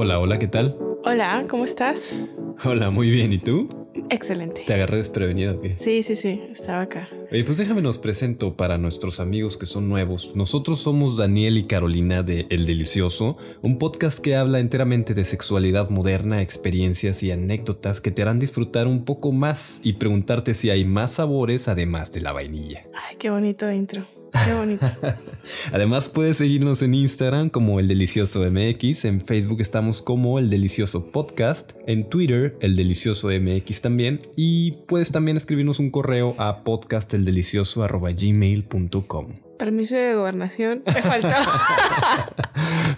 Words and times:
Hola, 0.00 0.20
hola, 0.20 0.38
¿qué 0.38 0.46
tal? 0.46 0.78
Hola, 1.02 1.44
¿cómo 1.50 1.64
estás? 1.64 2.14
Hola, 2.64 2.88
muy 2.90 3.10
bien, 3.10 3.32
¿y 3.32 3.38
tú? 3.38 3.68
Excelente. 4.10 4.62
¿Te 4.64 4.74
agarré 4.74 4.98
desprevenido 4.98 5.56
o 5.56 5.60
qué? 5.60 5.74
Sí, 5.74 6.04
sí, 6.04 6.14
sí, 6.14 6.40
estaba 6.52 6.82
acá. 6.82 7.08
Oye, 7.32 7.42
pues 7.42 7.58
déjame 7.58 7.82
nos 7.82 7.98
presento 7.98 8.56
para 8.56 8.78
nuestros 8.78 9.18
amigos 9.18 9.56
que 9.56 9.66
son 9.66 9.88
nuevos. 9.88 10.36
Nosotros 10.36 10.78
somos 10.78 11.16
Daniel 11.16 11.58
y 11.58 11.64
Carolina 11.64 12.22
de 12.22 12.46
El 12.48 12.64
Delicioso, 12.64 13.38
un 13.60 13.78
podcast 13.78 14.20
que 14.20 14.36
habla 14.36 14.60
enteramente 14.60 15.14
de 15.14 15.24
sexualidad 15.24 15.90
moderna, 15.90 16.42
experiencias 16.42 17.24
y 17.24 17.32
anécdotas 17.32 18.00
que 18.00 18.12
te 18.12 18.22
harán 18.22 18.38
disfrutar 18.38 18.86
un 18.86 19.04
poco 19.04 19.32
más 19.32 19.80
y 19.82 19.94
preguntarte 19.94 20.54
si 20.54 20.70
hay 20.70 20.84
más 20.84 21.14
sabores 21.14 21.66
además 21.66 22.12
de 22.12 22.20
la 22.20 22.30
vainilla. 22.30 22.86
Ay, 22.94 23.16
qué 23.16 23.30
bonito 23.30 23.68
intro. 23.72 24.06
Qué 24.44 24.54
bonito. 24.54 24.86
Además 25.72 26.08
puedes 26.08 26.36
seguirnos 26.36 26.82
en 26.82 26.94
Instagram 26.94 27.50
como 27.50 27.80
El 27.80 27.88
Delicioso 27.88 28.48
MX, 28.50 29.04
en 29.04 29.20
Facebook 29.20 29.60
estamos 29.60 30.02
como 30.02 30.38
El 30.38 30.50
Delicioso 30.50 31.10
Podcast, 31.10 31.72
en 31.86 32.08
Twitter 32.08 32.56
El 32.60 32.76
Delicioso 32.76 33.28
MX 33.28 33.80
también 33.80 34.28
y 34.36 34.72
puedes 34.86 35.10
también 35.12 35.36
escribirnos 35.36 35.78
un 35.78 35.90
correo 35.90 36.34
a 36.38 36.64
podcasteldelicioso@gmail.com. 36.64 39.26
Permiso 39.58 39.96
de 39.96 40.14
gobernación. 40.14 40.82
Me 40.86 41.02
faltó. 41.02 41.28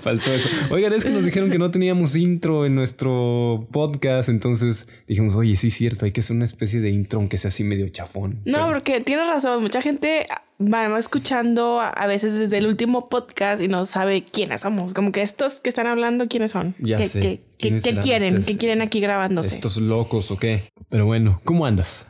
Faltó 0.01 0.33
eso. 0.33 0.48
Oigan, 0.70 0.92
es 0.92 1.05
que 1.05 1.11
nos 1.11 1.25
dijeron 1.25 1.51
que 1.51 1.59
no 1.59 1.70
teníamos 1.70 2.17
intro 2.17 2.67
en 2.67 2.75
nuestro 2.75 3.67
podcast, 3.73 4.28
entonces 4.28 4.89
dijimos, 5.06 5.34
oye, 5.37 5.56
sí 5.56 5.69
es 5.69 5.75
cierto, 5.75 6.05
hay 6.05 6.12
que 6.12 6.20
hacer 6.20 6.37
una 6.37 6.45
especie 6.45 6.81
de 6.81 6.91
intro 6.91 7.19
aunque 7.19 7.39
sea 7.39 7.48
así 7.48 7.65
medio 7.65 7.89
chafón. 7.89 8.42
No, 8.45 8.69
porque 8.69 9.01
tienes 9.01 9.27
razón. 9.27 9.62
Mucha 9.62 9.81
gente 9.81 10.27
va 10.60 10.98
escuchando 10.98 11.80
a 11.80 12.06
veces 12.06 12.34
desde 12.34 12.59
el 12.59 12.66
último 12.66 13.09
podcast 13.09 13.62
y 13.62 13.69
no 13.69 13.87
sabe 13.87 14.24
quiénes 14.24 14.60
somos. 14.60 14.92
Como 14.95 15.10
que 15.12 15.23
estos 15.23 15.60
que 15.60 15.69
están 15.69 15.86
hablando, 15.86 16.28
¿quiénes 16.28 16.50
son? 16.50 16.74
Ya 16.78 16.98
¿Qué, 16.98 17.06
sé. 17.06 17.20
qué- 17.20 17.28
qué- 17.28 17.42
¿Quiénes 17.59 17.83
qué 17.84 17.91
serán 17.91 18.02
quieren? 18.02 18.42
¿Qué 18.45 18.56
quieren 18.59 18.83
aquí 18.83 19.00
grabándose? 19.00 19.55
¿Estos 19.56 19.77
locos 19.78 20.30
o 20.30 20.36
qué? 20.36 20.70
Pero 20.89 21.06
bueno, 21.06 21.41
¿cómo 21.44 21.67
andas? 21.67 22.06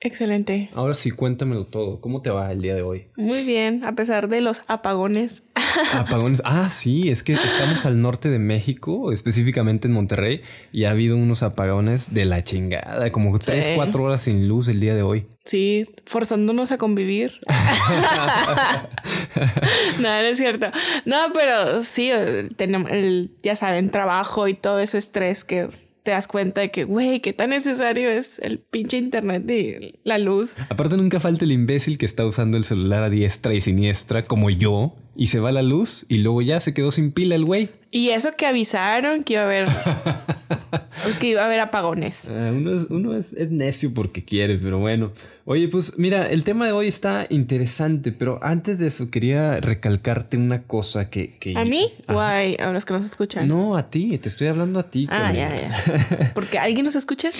Excelente. 0.00 0.70
Ahora 0.74 0.94
sí, 0.94 1.10
cuéntamelo 1.10 1.66
todo. 1.66 2.00
¿Cómo 2.00 2.22
te 2.22 2.30
va 2.30 2.52
el 2.52 2.62
día 2.62 2.76
de 2.76 2.82
hoy? 2.82 3.08
Muy 3.16 3.44
bien, 3.44 3.84
a 3.84 3.96
pesar 3.96 4.28
de 4.28 4.40
los 4.40 4.62
apagones. 4.68 5.48
Apagones. 5.92 6.40
Ah, 6.44 6.68
sí, 6.70 7.10
es 7.10 7.24
que 7.24 7.32
estamos 7.32 7.84
al 7.84 8.00
norte 8.00 8.28
de 8.30 8.38
México, 8.38 9.10
específicamente 9.10 9.88
en 9.88 9.94
Monterrey, 9.94 10.42
y 10.72 10.84
ha 10.84 10.92
habido 10.92 11.16
unos 11.16 11.42
apagones 11.42 12.14
de 12.14 12.26
la 12.26 12.44
chingada, 12.44 13.10
como 13.10 13.36
tres, 13.40 13.66
Sí. 13.66 13.72
cuatro 13.74 14.04
horas 14.04 14.22
sin 14.22 14.46
luz 14.46 14.68
el 14.68 14.78
día 14.78 14.94
de 14.94 15.02
hoy. 15.02 15.26
Sí, 15.44 15.86
forzándonos 16.06 16.70
a 16.70 16.78
convivir. 16.78 17.32
no, 20.00 20.02
no 20.02 20.26
es 20.26 20.38
cierto. 20.38 20.68
No, 21.06 21.16
pero 21.34 21.82
sí, 21.82 22.12
tenemos 22.56 22.92
el, 22.92 23.32
ya 23.42 23.56
saben, 23.56 23.90
trabajo 23.90 24.46
y 24.46 24.54
todo 24.54 24.78
eso 24.78 24.96
estrés 24.96 25.42
que 25.44 25.68
te 26.08 26.12
das 26.12 26.26
cuenta 26.26 26.62
de 26.62 26.70
que, 26.70 26.84
güey, 26.84 27.20
qué 27.20 27.34
tan 27.34 27.50
necesario 27.50 28.08
es 28.08 28.38
el 28.38 28.60
pinche 28.60 28.96
internet 28.96 29.44
y 29.50 29.98
la 30.04 30.16
luz. 30.16 30.56
Aparte, 30.70 30.96
nunca 30.96 31.20
falta 31.20 31.44
el 31.44 31.52
imbécil 31.52 31.98
que 31.98 32.06
está 32.06 32.24
usando 32.24 32.56
el 32.56 32.64
celular 32.64 33.02
a 33.02 33.10
diestra 33.10 33.52
y 33.52 33.60
siniestra, 33.60 34.24
como 34.24 34.48
yo, 34.48 34.94
y 35.14 35.26
se 35.26 35.38
va 35.38 35.52
la 35.52 35.60
luz 35.60 36.06
y 36.08 36.16
luego 36.18 36.40
ya 36.40 36.60
se 36.60 36.72
quedó 36.72 36.92
sin 36.92 37.12
pila 37.12 37.34
el 37.34 37.44
güey. 37.44 37.68
Y 37.90 38.10
eso 38.10 38.30
que 38.36 38.46
avisaron 38.46 39.24
que 39.24 39.34
iba 39.34 39.42
a 39.42 39.46
haber, 39.46 39.66
que 41.20 41.28
iba 41.28 41.42
a 41.42 41.46
haber 41.46 41.60
apagones. 41.60 42.28
Ah, 42.28 42.52
uno 42.52 42.74
es, 42.74 42.86
uno 42.90 43.16
es, 43.16 43.32
es 43.32 43.50
necio 43.50 43.94
porque 43.94 44.24
quiere, 44.24 44.58
pero 44.58 44.78
bueno. 44.78 45.12
Oye, 45.46 45.68
pues 45.68 45.98
mira, 45.98 46.28
el 46.28 46.44
tema 46.44 46.66
de 46.66 46.72
hoy 46.72 46.86
está 46.86 47.26
interesante, 47.30 48.12
pero 48.12 48.38
antes 48.42 48.78
de 48.78 48.88
eso 48.88 49.10
quería 49.10 49.58
recalcarte 49.60 50.36
una 50.36 50.64
cosa 50.64 51.08
que... 51.08 51.38
que 51.38 51.56
¿A 51.56 51.64
mí? 51.64 51.90
Guay, 52.06 52.56
a 52.58 52.70
los 52.72 52.84
que 52.84 52.92
nos 52.92 53.06
escuchan. 53.06 53.48
No, 53.48 53.74
a 53.74 53.88
ti, 53.88 54.18
te 54.18 54.28
estoy 54.28 54.48
hablando 54.48 54.78
a 54.78 54.90
ti. 54.90 55.06
Ah, 55.10 55.32
ya, 55.32 55.48
ya. 55.58 56.32
Porque 56.34 56.58
alguien 56.58 56.84
nos 56.84 56.96
escucha. 56.96 57.30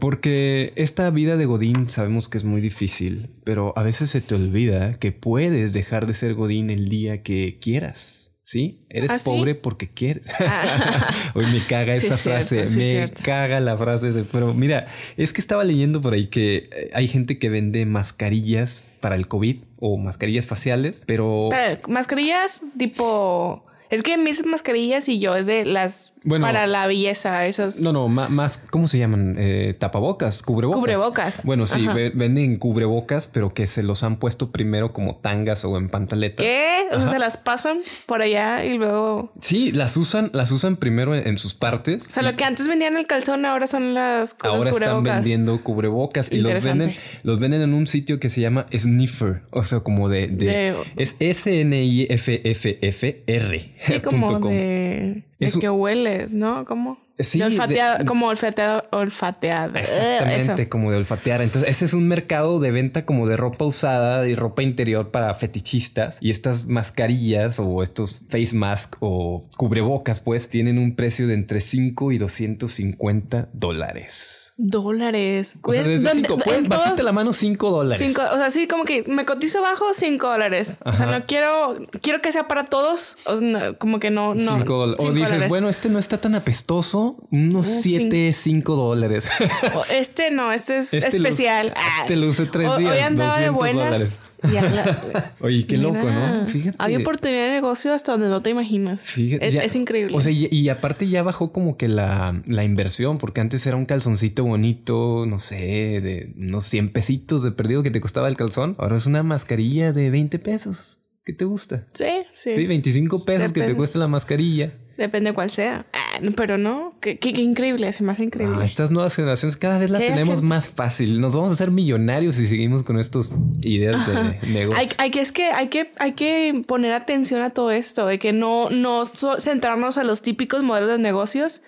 Porque 0.00 0.72
esta 0.74 1.08
vida 1.10 1.36
de 1.36 1.46
Godín 1.46 1.88
sabemos 1.88 2.28
que 2.28 2.38
es 2.38 2.44
muy 2.44 2.60
difícil, 2.60 3.30
pero 3.44 3.72
a 3.76 3.84
veces 3.84 4.10
se 4.10 4.20
te 4.20 4.34
olvida 4.34 4.94
que 4.94 5.12
puedes 5.12 5.72
dejar 5.72 6.06
de 6.06 6.14
ser 6.14 6.34
Godín 6.34 6.70
el 6.70 6.88
día 6.88 7.22
que 7.22 7.58
quieras. 7.60 8.27
¿Sí? 8.48 8.80
Eres 8.88 9.10
¿Ah, 9.10 9.18
sí? 9.18 9.26
pobre 9.28 9.54
porque 9.54 9.88
quieres. 9.90 10.22
Ah. 10.40 11.06
Hoy 11.34 11.44
me 11.48 11.66
caga 11.66 11.94
Sí, 12.00 12.06
esa 12.06 12.16
cierto, 12.16 12.38
frase, 12.38 12.68
sí, 12.70 12.78
me 12.78 12.88
cierto. 12.88 13.22
caga 13.22 13.60
la 13.60 13.76
frase. 13.76 14.08
esa. 14.08 14.24
Pero 14.32 14.54
mira, 14.54 14.86
es 15.18 15.34
que 15.34 15.42
estaba 15.42 15.64
leyendo 15.64 16.00
por 16.00 16.14
ahí 16.14 16.28
que 16.28 16.70
eh, 16.72 16.90
hay 16.94 17.08
gente 17.08 17.38
que 17.38 17.50
vende 17.50 17.84
mascarillas 17.84 18.86
para 19.00 19.16
el 19.16 19.28
COVID 19.28 19.58
o 19.80 19.98
mascarillas 19.98 20.46
faciales, 20.46 21.02
pero... 21.06 21.48
Pero, 21.50 21.78
mascarillas 21.88 22.62
tipo. 22.78 23.66
Es 23.90 24.02
que 24.02 24.18
mis 24.18 24.44
mascarillas 24.44 25.08
y 25.08 25.18
yo 25.18 25.34
es 25.36 25.46
de 25.46 25.64
las 25.64 26.12
Bueno. 26.24 26.44
para 26.46 26.66
la 26.66 26.86
belleza, 26.86 27.46
esas. 27.46 27.80
No, 27.80 27.92
no, 27.92 28.08
ma- 28.08 28.28
más, 28.28 28.64
¿cómo 28.70 28.86
se 28.88 28.98
llaman? 28.98 29.36
Eh, 29.38 29.74
tapabocas, 29.78 30.42
cubrebocas. 30.42 30.80
Cubrebocas. 30.80 31.44
Bueno, 31.44 31.64
sí, 31.66 31.86
Ajá. 31.86 31.94
venden 32.14 32.56
cubrebocas, 32.58 33.28
pero 33.28 33.54
que 33.54 33.66
se 33.66 33.82
los 33.82 34.02
han 34.02 34.16
puesto 34.16 34.50
primero 34.50 34.92
como 34.92 35.16
tangas 35.16 35.64
o 35.64 35.76
en 35.78 35.88
pantaletas. 35.88 36.44
¿Qué? 36.44 36.86
O 36.92 36.98
sea, 36.98 37.08
se 37.08 37.18
las 37.18 37.36
pasan 37.36 37.78
por 38.06 38.20
allá 38.22 38.64
y 38.64 38.76
luego. 38.76 39.32
Sí, 39.40 39.72
las 39.72 39.96
usan, 39.96 40.30
las 40.34 40.50
usan 40.52 40.76
primero 40.76 41.14
en, 41.14 41.26
en 41.26 41.38
sus 41.38 41.54
partes. 41.54 42.06
O 42.06 42.10
sea, 42.10 42.22
lo 42.22 42.36
que 42.36 42.44
antes 42.44 42.68
vendían 42.68 42.96
el 42.96 43.06
calzón 43.06 43.44
ahora 43.44 43.66
son 43.66 43.94
las 43.94 44.36
Ahora 44.40 44.70
están 44.70 45.02
vendiendo 45.02 45.62
cubrebocas 45.62 46.30
y 46.32 46.40
los 46.40 46.62
venden, 46.62 46.96
los 47.22 47.38
venden 47.38 47.62
en 47.62 47.72
un 47.74 47.86
sitio 47.86 48.20
que 48.20 48.28
se 48.28 48.40
llama 48.40 48.66
Sniffer, 48.76 49.42
o 49.50 49.62
sea, 49.62 49.80
como 49.80 50.08
de, 50.08 50.26
de- 50.26 50.46
De- 50.46 50.74
es 50.96 51.16
S 51.20 51.60
N 51.60 51.82
I 51.82 52.06
F 52.10 52.40
F 52.44 52.78
F 52.82 53.22
R. 53.26 53.74
Sí, 53.82 54.00
como 54.04 54.38
de, 54.40 55.24
Es 55.38 55.54
un- 55.54 55.60
que 55.60 55.70
huele, 55.70 56.28
¿no? 56.30 56.64
¿Cómo? 56.64 56.98
Sí, 57.20 57.40
De 57.40 57.46
olfateado- 57.46 57.98
de- 57.98 58.04
como 58.04 58.28
olfateado, 58.28 58.84
olfateado. 58.92 59.76
Exactamente, 59.76 60.62
Eso. 60.62 60.70
como 60.70 60.92
de 60.92 60.98
olfatear. 60.98 61.42
Entonces, 61.42 61.68
ese 61.68 61.84
es 61.86 61.92
un 61.94 62.06
mercado 62.06 62.60
de 62.60 62.70
venta 62.70 63.04
como 63.04 63.26
de 63.26 63.36
ropa 63.36 63.64
usada 63.64 64.28
y 64.28 64.36
ropa 64.36 64.62
interior 64.62 65.10
para 65.10 65.34
fetichistas. 65.34 66.18
Y 66.22 66.30
estas 66.30 66.66
mascarillas 66.66 67.58
o 67.58 67.82
estos 67.82 68.20
face 68.28 68.54
mask 68.54 68.94
o 69.00 69.44
cubrebocas, 69.56 70.20
pues, 70.20 70.48
tienen 70.48 70.78
un 70.78 70.94
precio 70.94 71.26
de 71.26 71.34
entre 71.34 71.60
5 71.60 72.12
y 72.12 72.18
250 72.18 73.48
dólares. 73.52 74.47
Dólares. 74.60 75.50
O 75.62 75.72
sea, 75.72 75.82
Pues, 75.82 75.86
desde 75.86 76.08
¿dónde- 76.08 76.28
5, 76.28 76.52
en 76.52 76.68
todos- 76.68 76.80
bajiste 76.82 77.02
la 77.04 77.12
mano 77.12 77.32
5 77.32 77.70
dólares. 77.70 78.04
Cinco, 78.04 78.22
o 78.32 78.36
sea, 78.36 78.50
sí, 78.50 78.66
como 78.66 78.84
que 78.84 79.04
me 79.06 79.24
cotizo 79.24 79.62
bajo 79.62 79.84
5 79.94 80.28
dólares. 80.28 80.78
O 80.84 80.92
sea, 80.96 81.06
no 81.06 81.24
quiero, 81.26 81.78
quiero 82.02 82.20
que 82.20 82.32
sea 82.32 82.48
para 82.48 82.64
todos. 82.64 83.16
O 83.24 83.38
sea, 83.38 83.46
no, 83.46 83.78
como 83.78 84.00
que 84.00 84.10
no, 84.10 84.34
no. 84.34 84.58
Cinco. 84.58 84.78
O 84.80 84.96
cinco 84.98 85.12
dices, 85.12 85.30
dólares. 85.30 85.48
bueno, 85.48 85.68
este 85.68 85.88
no 85.88 86.00
está 86.00 86.18
tan 86.18 86.34
apestoso, 86.34 87.16
unos 87.30 87.68
Un 87.68 87.72
7, 87.82 88.32
5 88.32 88.74
dólares. 88.74 89.28
O 89.74 89.84
este 89.92 90.32
no, 90.32 90.52
este 90.52 90.78
es 90.78 90.92
Este 90.92 91.16
especial. 91.18 91.68
lo- 91.68 91.72
Ah. 91.76 92.00
este 92.00 92.18
usé 92.18 92.46
tres 92.46 92.76
días, 92.78 92.92
Hoy 92.92 92.98
andaba 93.00 93.38
de 93.38 93.46
200 93.46 93.56
buenas. 93.56 93.84
dólares. 93.84 94.18
La- 94.42 95.34
Oye, 95.40 95.66
qué 95.66 95.76
loco, 95.78 95.98
¿no? 96.10 96.46
Fíjate. 96.46 96.76
Hay 96.80 96.96
oportunidad 96.96 97.46
de 97.46 97.50
negocio 97.50 97.92
hasta 97.92 98.12
donde 98.12 98.28
no 98.28 98.40
te 98.42 98.50
imaginas. 98.50 99.02
Fíjate, 99.02 99.46
es, 99.46 99.54
ya- 99.54 99.62
es 99.62 99.74
increíble. 99.74 100.16
O 100.16 100.20
sea, 100.20 100.32
y, 100.32 100.48
y 100.50 100.68
aparte 100.68 101.08
ya 101.08 101.22
bajó 101.22 101.52
como 101.52 101.76
que 101.76 101.88
la, 101.88 102.40
la 102.46 102.64
inversión, 102.64 103.18
porque 103.18 103.40
antes 103.40 103.66
era 103.66 103.76
un 103.76 103.86
calzoncito 103.86 104.44
bonito, 104.44 105.24
no 105.26 105.38
sé, 105.40 105.56
de 106.00 106.32
unos 106.36 106.64
100 106.64 106.90
pesitos 106.90 107.42
de 107.42 107.50
perdido 107.52 107.82
que 107.82 107.90
te 107.90 108.00
costaba 108.00 108.28
el 108.28 108.36
calzón. 108.36 108.74
Ahora 108.78 108.96
es 108.96 109.06
una 109.06 109.22
mascarilla 109.22 109.92
de 109.92 110.10
20 110.10 110.38
pesos. 110.38 111.00
¿Qué 111.24 111.32
te 111.34 111.44
gusta? 111.44 111.86
sí, 111.92 112.06
sí. 112.32 112.54
Sí, 112.54 112.66
25 112.66 113.24
pesos 113.24 113.52
que 113.52 113.62
te 113.62 113.74
cuesta 113.74 113.98
la 113.98 114.08
mascarilla. 114.08 114.72
Depende 114.98 115.32
cuál 115.32 115.50
sea. 115.50 115.86
Ah, 115.94 116.20
pero 116.36 116.58
no. 116.58 116.94
Qué, 117.00 117.18
qué- 117.18 117.32
qué 117.32 117.40
increíble, 117.40 117.90
se 117.92 118.02
me 118.02 118.12
hace 118.12 118.24
increíble. 118.24 118.56
Ah, 118.60 118.64
estas 118.64 118.90
nuevas 118.90 119.14
generaciones 119.14 119.56
cada 119.56 119.78
vez 119.78 119.88
la 119.90 119.98
tenemos 120.00 120.34
gente- 120.36 120.42
más 120.46 120.68
fácil. 120.68 121.20
Nos 121.20 121.34
vamos 121.34 121.52
a 121.52 121.54
hacer 121.54 121.70
millonarios 121.70 122.36
si 122.36 122.46
seguimos 122.46 122.82
con 122.82 122.98
estas 122.98 123.38
ideas 123.62 124.06
de 124.06 124.46
negocio. 124.48 124.76
Hay, 124.80 124.88
hay 124.98 125.10
que 125.10 125.20
es 125.20 125.32
que 125.32 125.44
hay 125.46 125.68
que 125.68 125.92
hay 125.98 126.12
que 126.12 126.64
poner 126.66 126.92
atención 126.92 127.40
a 127.42 127.50
todo 127.50 127.70
esto 127.70 128.06
de 128.06 128.18
que 128.18 128.32
no 128.32 128.68
no 128.70 129.02
centrarnos 129.38 129.96
a 129.96 130.04
los 130.04 130.20
típicos 130.20 130.62
modelos 130.62 130.90
de 130.90 130.98
negocios. 130.98 131.62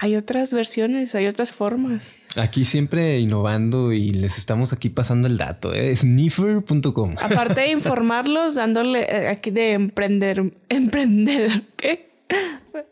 Hay 0.00 0.16
otras 0.16 0.52
versiones, 0.52 1.14
hay 1.14 1.26
otras 1.28 1.52
formas. 1.52 2.14
Aquí 2.36 2.64
siempre 2.64 3.20
innovando 3.20 3.92
y 3.92 4.10
les 4.12 4.38
estamos 4.38 4.72
aquí 4.72 4.88
pasando 4.90 5.28
el 5.28 5.38
dato. 5.38 5.72
¿eh? 5.72 5.94
Sniffer.com. 5.94 7.14
Aparte 7.20 7.60
de 7.60 7.68
informarlos, 7.70 8.56
dándole 8.56 9.02
eh, 9.08 9.28
aquí 9.28 9.50
de 9.50 9.72
emprender, 9.72 10.52
emprender, 10.68 11.62
¿qué? 11.76 12.12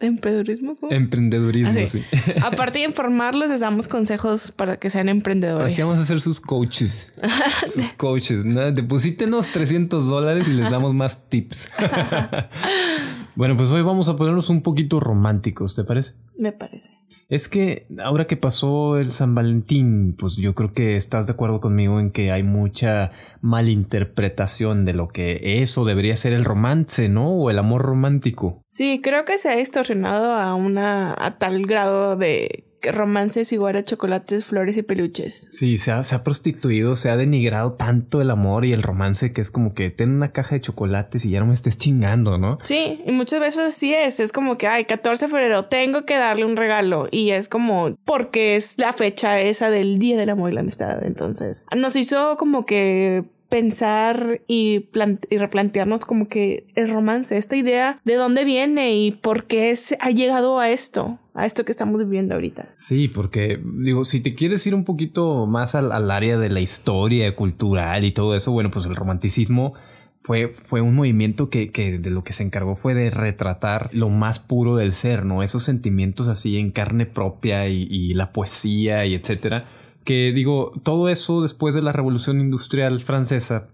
¿Emprendedurismo? 0.01 0.77
¿Cómo? 0.77 0.93
Emprendedurismo, 0.93 1.71
Ah, 1.71 1.87
sí. 1.89 2.05
sí. 2.13 2.33
Aparte 2.43 2.79
de 2.81 2.85
informarlos, 2.85 3.49
les 3.49 3.61
damos 3.61 3.89
consejos 3.89 4.51
para 4.51 4.77
que 4.77 4.91
sean 4.91 5.09
emprendedores. 5.09 5.73
Aquí 5.73 5.83
vamos 5.83 5.99
a 5.99 6.05
ser 6.07 6.21
sus 6.21 6.41
coaches. 6.41 7.13
sus 7.73 7.93
coaches. 7.93 8.45
¿no? 8.45 8.71
Deposítenos 8.73 9.49
300 9.49 10.07
dólares 10.07 10.49
y 10.49 10.53
les 10.53 10.71
damos 10.71 10.95
más 10.95 11.29
tips. 11.29 11.71
Bueno, 13.35 13.57
pues 13.57 13.71
hoy 13.71 13.83
vamos 13.83 14.11
a 14.11 14.17
ponernos 14.17 14.51
un 14.51 14.63
poquito 14.63 15.01
románticos, 15.01 15.75
¿te 15.75 15.85
parece? 15.85 16.15
Me 16.37 16.53
parece. 16.53 16.99
Es 17.31 17.49
que 17.49 17.87
ahora 18.05 18.27
que 18.27 18.37
pasó 18.37 18.99
el 18.99 19.11
San 19.11 19.35
Valentín, 19.35 20.15
pues 20.19 20.37
yo 20.37 20.55
creo 20.55 20.75
que 20.75 20.97
estás 20.97 21.27
de 21.27 21.33
acuerdo 21.33 21.61
conmigo 21.61 21.99
en 21.99 22.11
que 22.11 22.31
hay 22.31 22.43
mucha 22.43 23.11
malinterpretación 23.41 24.85
de 24.85 24.93
lo 24.93 25.09
que 25.09 25.63
es 25.63 25.79
o 25.79 25.87
debería 25.87 26.15
ser 26.15 26.35
el 26.35 26.45
romance, 26.45 27.09
¿no? 27.09 27.31
O 27.31 27.49
el 27.49 27.59
amor 27.59 27.83
romántico. 27.83 28.61
Sí, 28.69 29.01
creo 29.03 29.25
que 29.25 29.39
se 29.39 29.49
ha 29.49 29.57
distorsionado 29.57 30.35
a 30.35 30.55
una 30.55 31.15
a 31.19 31.39
tal 31.39 31.65
grado 31.65 32.17
de 32.17 32.72
romances 32.91 33.53
igual 33.53 33.77
a 33.77 33.85
chocolates, 33.85 34.45
flores 34.45 34.77
y 34.77 34.83
peluches. 34.83 35.49
Sí, 35.51 35.79
se 35.79 35.93
ha, 35.93 36.03
se 36.03 36.15
ha 36.15 36.25
prostituido, 36.25 36.97
se 36.97 37.11
ha 37.11 37.17
denigrado 37.17 37.75
tanto 37.75 38.21
el 38.21 38.31
amor 38.31 38.65
y 38.65 38.73
el 38.73 38.83
romance 38.83 39.33
que 39.33 39.41
es 39.41 39.51
como 39.51 39.75
que 39.75 39.91
ten 39.91 40.11
una 40.11 40.33
caja 40.33 40.55
de 40.55 40.61
chocolates 40.61 41.25
y 41.25 41.31
ya 41.31 41.41
no 41.41 41.47
me 41.47 41.55
estés 41.55 41.79
chingando, 41.79 42.39
¿no? 42.39 42.59
Sí, 42.63 43.03
y 43.07 43.13
muchas 43.13 43.41
veces 43.41 43.61
así 43.61 43.95
es. 43.95 44.21
Es 44.21 44.33
como 44.33 44.59
que, 44.59 44.67
ay, 44.67 44.87
14 44.87 45.27
de 45.27 45.31
febrero, 45.31 45.67
tengo 45.67 46.05
que 46.05 46.17
darle 46.17 46.45
un 46.45 46.57
regalo. 46.57 47.09
Y 47.11 47.31
es 47.31 47.49
como, 47.49 47.95
porque 48.05 48.57
es 48.57 48.79
la 48.79 48.93
fecha 48.93 49.41
esa 49.41 49.71
del 49.71 49.99
Día 49.99 50.17
del 50.17 50.31
Amor 50.31 50.51
y 50.51 50.55
la 50.55 50.61
Amistad. 50.61 51.05
Entonces, 51.05 51.67
nos 51.77 51.97
hizo 51.97 52.37
como 52.37 52.67
que 52.67 53.25
pensar 53.53 54.41
y, 54.49 54.89
y, 55.29 55.37
replantearnos 55.37 56.07
como 56.07 56.27
que 56.27 56.67
el 56.75 56.91
romance, 56.91 57.37
esta 57.37 57.55
idea 57.55 58.01
de 58.03 58.15
dónde 58.15 58.47
viene 58.47 58.97
y 58.97 59.11
por 59.13 59.45
qué 59.45 59.77
se 59.77 59.99
ha 60.01 60.11
llegado 60.11 60.59
a 60.59 60.71
esto, 60.71 61.19
a 61.35 61.45
esto 61.45 61.63
que 61.67 61.71
estamos 61.71 61.99
viviendo 61.99 62.35
ahorita. 62.35 62.71
Sí, 62.75 63.09
porque 63.09 63.61
digo, 63.63 64.07
si 64.07 64.21
te 64.21 64.35
quieres 64.35 64.67
ir 64.67 64.75
un 64.75 64.85
poquito 64.85 65.47
más 65.47 65.75
al, 65.75 66.11
área 66.11 66.39
de 66.39 66.49
la 66.49 66.61
historia 66.61 67.37
cultural 67.37 68.07
y 68.07 68.13
todo 68.13 68.35
eso, 68.35 68.53
bueno, 68.53 68.71
pues 68.71 68.87
el 68.87 68.97
romanticismo 68.97 69.75
fue, 70.19 70.55
fue 70.55 70.81
un 70.81 70.95
movimiento 70.95 71.51
que, 71.51 71.71
que, 71.71 71.99
de 71.99 72.09
lo 72.09 72.25
que 72.25 72.33
se 72.33 72.45
encargó 72.45 72.75
fue 72.75 72.95
de 72.95 73.11
retratar 73.11 73.91
lo 73.93 74.09
más 74.09 74.39
puro 74.39 74.77
del 74.77 74.95
ser, 74.95 75.27
¿no? 75.27 75.43
Esos 75.43 75.63
sentimientos 75.63 76.27
así 76.27 76.59
en 76.59 76.71
carne 76.71 77.05
propia 77.05 77.69
y, 77.69 77.87
y 77.91 78.15
la 78.15 78.33
poesía 78.33 79.05
y 79.05 79.15
etcétera 79.15 79.67
que 80.05 80.33
digo, 80.33 80.73
todo 80.83 81.09
eso 81.09 81.43
después 81.43 81.75
de 81.75 81.83
la 81.83 81.93
revolución 81.93 82.41
industrial 82.41 82.99
francesa 83.01 83.69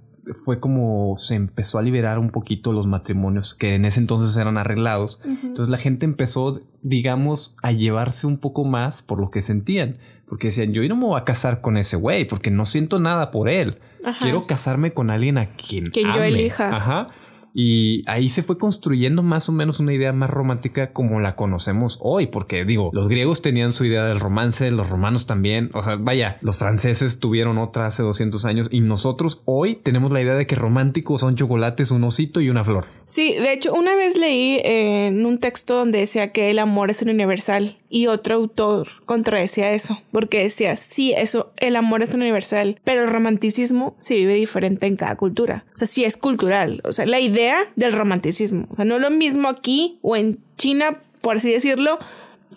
fue 0.44 0.60
como 0.60 1.14
se 1.16 1.34
empezó 1.34 1.78
a 1.78 1.82
liberar 1.82 2.18
un 2.18 2.30
poquito 2.30 2.72
los 2.72 2.86
matrimonios 2.86 3.54
que 3.54 3.74
en 3.74 3.84
ese 3.84 4.00
entonces 4.00 4.36
eran 4.36 4.58
arreglados. 4.58 5.20
Entonces 5.24 5.70
la 5.70 5.78
gente 5.78 6.04
empezó, 6.04 6.60
digamos, 6.82 7.54
a 7.62 7.72
llevarse 7.72 8.26
un 8.26 8.38
poco 8.38 8.64
más 8.64 9.02
por 9.02 9.20
lo 9.20 9.30
que 9.30 9.42
sentían. 9.42 9.96
Porque 10.28 10.48
decían, 10.48 10.72
yo 10.72 10.86
no 10.86 10.96
me 10.96 11.06
voy 11.06 11.18
a 11.18 11.24
casar 11.24 11.62
con 11.62 11.78
ese 11.78 11.96
güey 11.96 12.26
porque 12.26 12.50
no 12.50 12.66
siento 12.66 13.00
nada 13.00 13.30
por 13.30 13.48
él. 13.48 13.78
Quiero 14.20 14.46
casarme 14.46 14.92
con 14.92 15.10
alguien 15.10 15.38
a 15.38 15.52
quien, 15.52 15.86
quien 15.86 16.12
yo 16.14 16.22
elija. 16.22 16.74
Ajá. 16.74 17.08
Y 17.54 18.04
ahí 18.08 18.28
se 18.28 18.42
fue 18.42 18.58
construyendo 18.58 19.22
más 19.22 19.48
o 19.48 19.52
menos 19.52 19.80
una 19.80 19.92
idea 19.92 20.12
más 20.12 20.30
romántica 20.30 20.92
como 20.92 21.20
la 21.20 21.34
conocemos 21.34 21.98
hoy, 22.00 22.26
porque 22.26 22.64
digo, 22.64 22.90
los 22.92 23.08
griegos 23.08 23.42
tenían 23.42 23.72
su 23.72 23.84
idea 23.84 24.04
del 24.04 24.20
romance, 24.20 24.70
los 24.70 24.88
romanos 24.88 25.26
también, 25.26 25.70
o 25.74 25.82
sea, 25.82 25.96
vaya, 25.96 26.38
los 26.40 26.56
franceses 26.58 27.20
tuvieron 27.20 27.58
otra 27.58 27.86
hace 27.86 28.02
200 28.02 28.44
años 28.44 28.68
y 28.70 28.80
nosotros 28.80 29.42
hoy 29.44 29.76
tenemos 29.76 30.12
la 30.12 30.22
idea 30.22 30.34
de 30.34 30.46
que 30.46 30.54
románticos 30.54 31.20
son 31.20 31.36
chocolates, 31.36 31.90
un 31.90 32.04
osito 32.04 32.40
y 32.40 32.50
una 32.50 32.64
flor. 32.64 32.86
Sí, 33.08 33.32
de 33.32 33.54
hecho, 33.54 33.72
una 33.72 33.96
vez 33.96 34.18
leí 34.18 34.60
en 34.62 35.24
un 35.24 35.38
texto 35.38 35.76
donde 35.76 35.98
decía 35.98 36.30
que 36.30 36.50
el 36.50 36.58
amor 36.58 36.90
es 36.90 37.00
un 37.00 37.08
universal 37.08 37.78
y 37.88 38.06
otro 38.06 38.34
autor 38.34 38.86
contradecía 39.06 39.72
eso, 39.72 39.98
porque 40.12 40.42
decía, 40.42 40.76
sí, 40.76 41.14
eso, 41.16 41.50
el 41.56 41.76
amor 41.76 42.02
es 42.02 42.12
un 42.12 42.20
universal, 42.20 42.78
pero 42.84 43.04
el 43.04 43.08
romanticismo 43.10 43.94
se 43.96 44.14
vive 44.14 44.34
diferente 44.34 44.86
en 44.86 44.96
cada 44.96 45.16
cultura. 45.16 45.64
O 45.72 45.78
sea, 45.78 45.88
sí 45.88 46.04
es 46.04 46.18
cultural, 46.18 46.82
o 46.84 46.92
sea, 46.92 47.06
la 47.06 47.18
idea 47.18 47.56
del 47.76 47.92
romanticismo, 47.92 48.66
o 48.70 48.76
sea, 48.76 48.84
no 48.84 48.96
es 48.96 49.00
lo 49.00 49.10
mismo 49.10 49.48
aquí 49.48 49.98
o 50.02 50.14
en 50.14 50.40
China, 50.56 51.00
por 51.22 51.38
así 51.38 51.50
decirlo, 51.50 51.98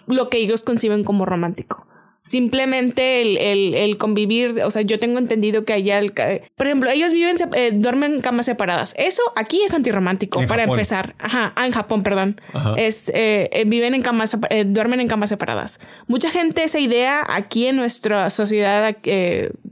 lo 0.05 0.29
que 0.29 0.39
ellos 0.39 0.63
conciben 0.63 1.05
como 1.05 1.25
romántico. 1.25 1.87
Simplemente 2.23 3.21
el, 3.21 3.37
el, 3.37 3.73
el, 3.73 3.97
convivir, 3.97 4.61
o 4.63 4.69
sea, 4.69 4.83
yo 4.83 4.99
tengo 4.99 5.17
entendido 5.17 5.65
que 5.65 5.73
allá, 5.73 5.97
el, 5.97 6.13
por 6.55 6.67
ejemplo, 6.67 6.91
ellos 6.91 7.13
viven, 7.13 7.35
eh, 7.55 7.71
duermen 7.73 8.15
en 8.15 8.21
camas 8.21 8.45
separadas. 8.45 8.93
Eso 8.95 9.23
aquí 9.35 9.63
es 9.63 9.73
antirromántico, 9.73 10.45
para 10.45 10.65
empezar. 10.65 11.15
Ajá, 11.17 11.51
ah, 11.55 11.65
en 11.65 11.71
Japón, 11.71 12.03
perdón. 12.03 12.39
Es, 12.77 13.09
eh, 13.09 13.49
eh, 13.51 13.63
viven 13.65 13.95
en 13.95 14.03
camas, 14.03 14.37
eh, 14.51 14.65
duermen 14.67 14.99
en 14.99 15.07
camas 15.07 15.29
separadas. 15.29 15.79
Mucha 16.07 16.29
gente 16.29 16.63
esa 16.63 16.79
idea 16.79 17.23
aquí 17.27 17.65
en 17.65 17.75
nuestra 17.75 18.29
sociedad, 18.29 18.95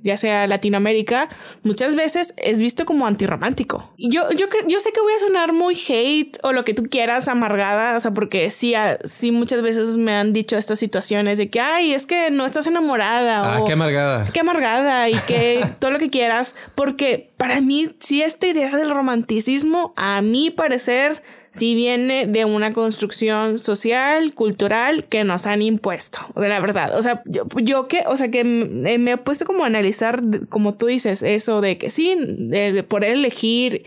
ya 0.01 0.17
sea 0.17 0.47
Latinoamérica, 0.47 1.29
muchas 1.61 1.93
veces 1.93 2.33
es 2.37 2.59
visto 2.59 2.85
como 2.85 3.05
antirromántico. 3.05 3.93
Yo, 3.99 4.31
yo, 4.31 4.47
yo 4.67 4.79
sé 4.79 4.91
que 4.91 5.01
voy 5.01 5.13
a 5.13 5.19
sonar 5.19 5.53
muy 5.53 5.75
hate 5.87 6.37
o 6.41 6.51
lo 6.51 6.65
que 6.65 6.73
tú 6.73 6.85
quieras, 6.89 7.27
amargada, 7.27 7.95
o 7.95 7.99
sea, 7.99 8.11
porque 8.11 8.49
sí, 8.49 8.73
sí 9.03 9.31
muchas 9.31 9.61
veces 9.61 9.97
me 9.97 10.13
han 10.13 10.33
dicho 10.33 10.57
estas 10.57 10.79
situaciones 10.79 11.37
de 11.37 11.51
que, 11.51 11.59
ay, 11.59 11.93
es 11.93 12.07
que 12.07 12.31
no 12.39 12.45
estás 12.45 12.67
enamorada. 12.67 13.57
Ah, 13.57 13.63
qué 13.65 13.73
amargada. 13.73 14.25
Qué 14.31 14.39
amargada 14.39 15.09
y 15.09 15.15
que 15.27 15.61
todo 15.79 15.91
lo 15.91 15.99
que 15.99 16.09
quieras. 16.09 16.55
Porque 16.73 17.31
para 17.35 17.59
mí, 17.59 17.89
si 17.99 18.21
esta 18.21 18.47
idea 18.47 18.75
del 18.77 18.89
romanticismo, 18.89 19.93
a 19.97 20.21
mi 20.21 20.49
parecer, 20.49 21.21
sí 21.51 21.75
viene 21.75 22.27
de 22.27 22.45
una 22.45 22.71
construcción 22.73 23.59
social, 23.59 24.33
cultural 24.33 25.03
que 25.03 25.25
nos 25.25 25.47
han 25.47 25.61
impuesto, 25.61 26.19
de 26.37 26.47
la 26.47 26.61
verdad. 26.61 26.97
O 26.97 27.01
sea, 27.01 27.21
yo, 27.25 27.43
yo 27.57 27.89
que, 27.89 28.03
o 28.07 28.15
sea, 28.15 28.31
que 28.31 28.45
me 28.45 29.11
he 29.11 29.17
puesto 29.17 29.45
como 29.45 29.65
a 29.65 29.67
analizar, 29.67 30.21
como 30.47 30.75
tú 30.75 30.85
dices, 30.85 31.21
eso 31.21 31.59
de 31.59 31.77
que 31.77 31.89
sí, 31.89 32.15
de, 32.17 32.71
de 32.71 32.83
por 32.83 33.03
elegir 33.03 33.83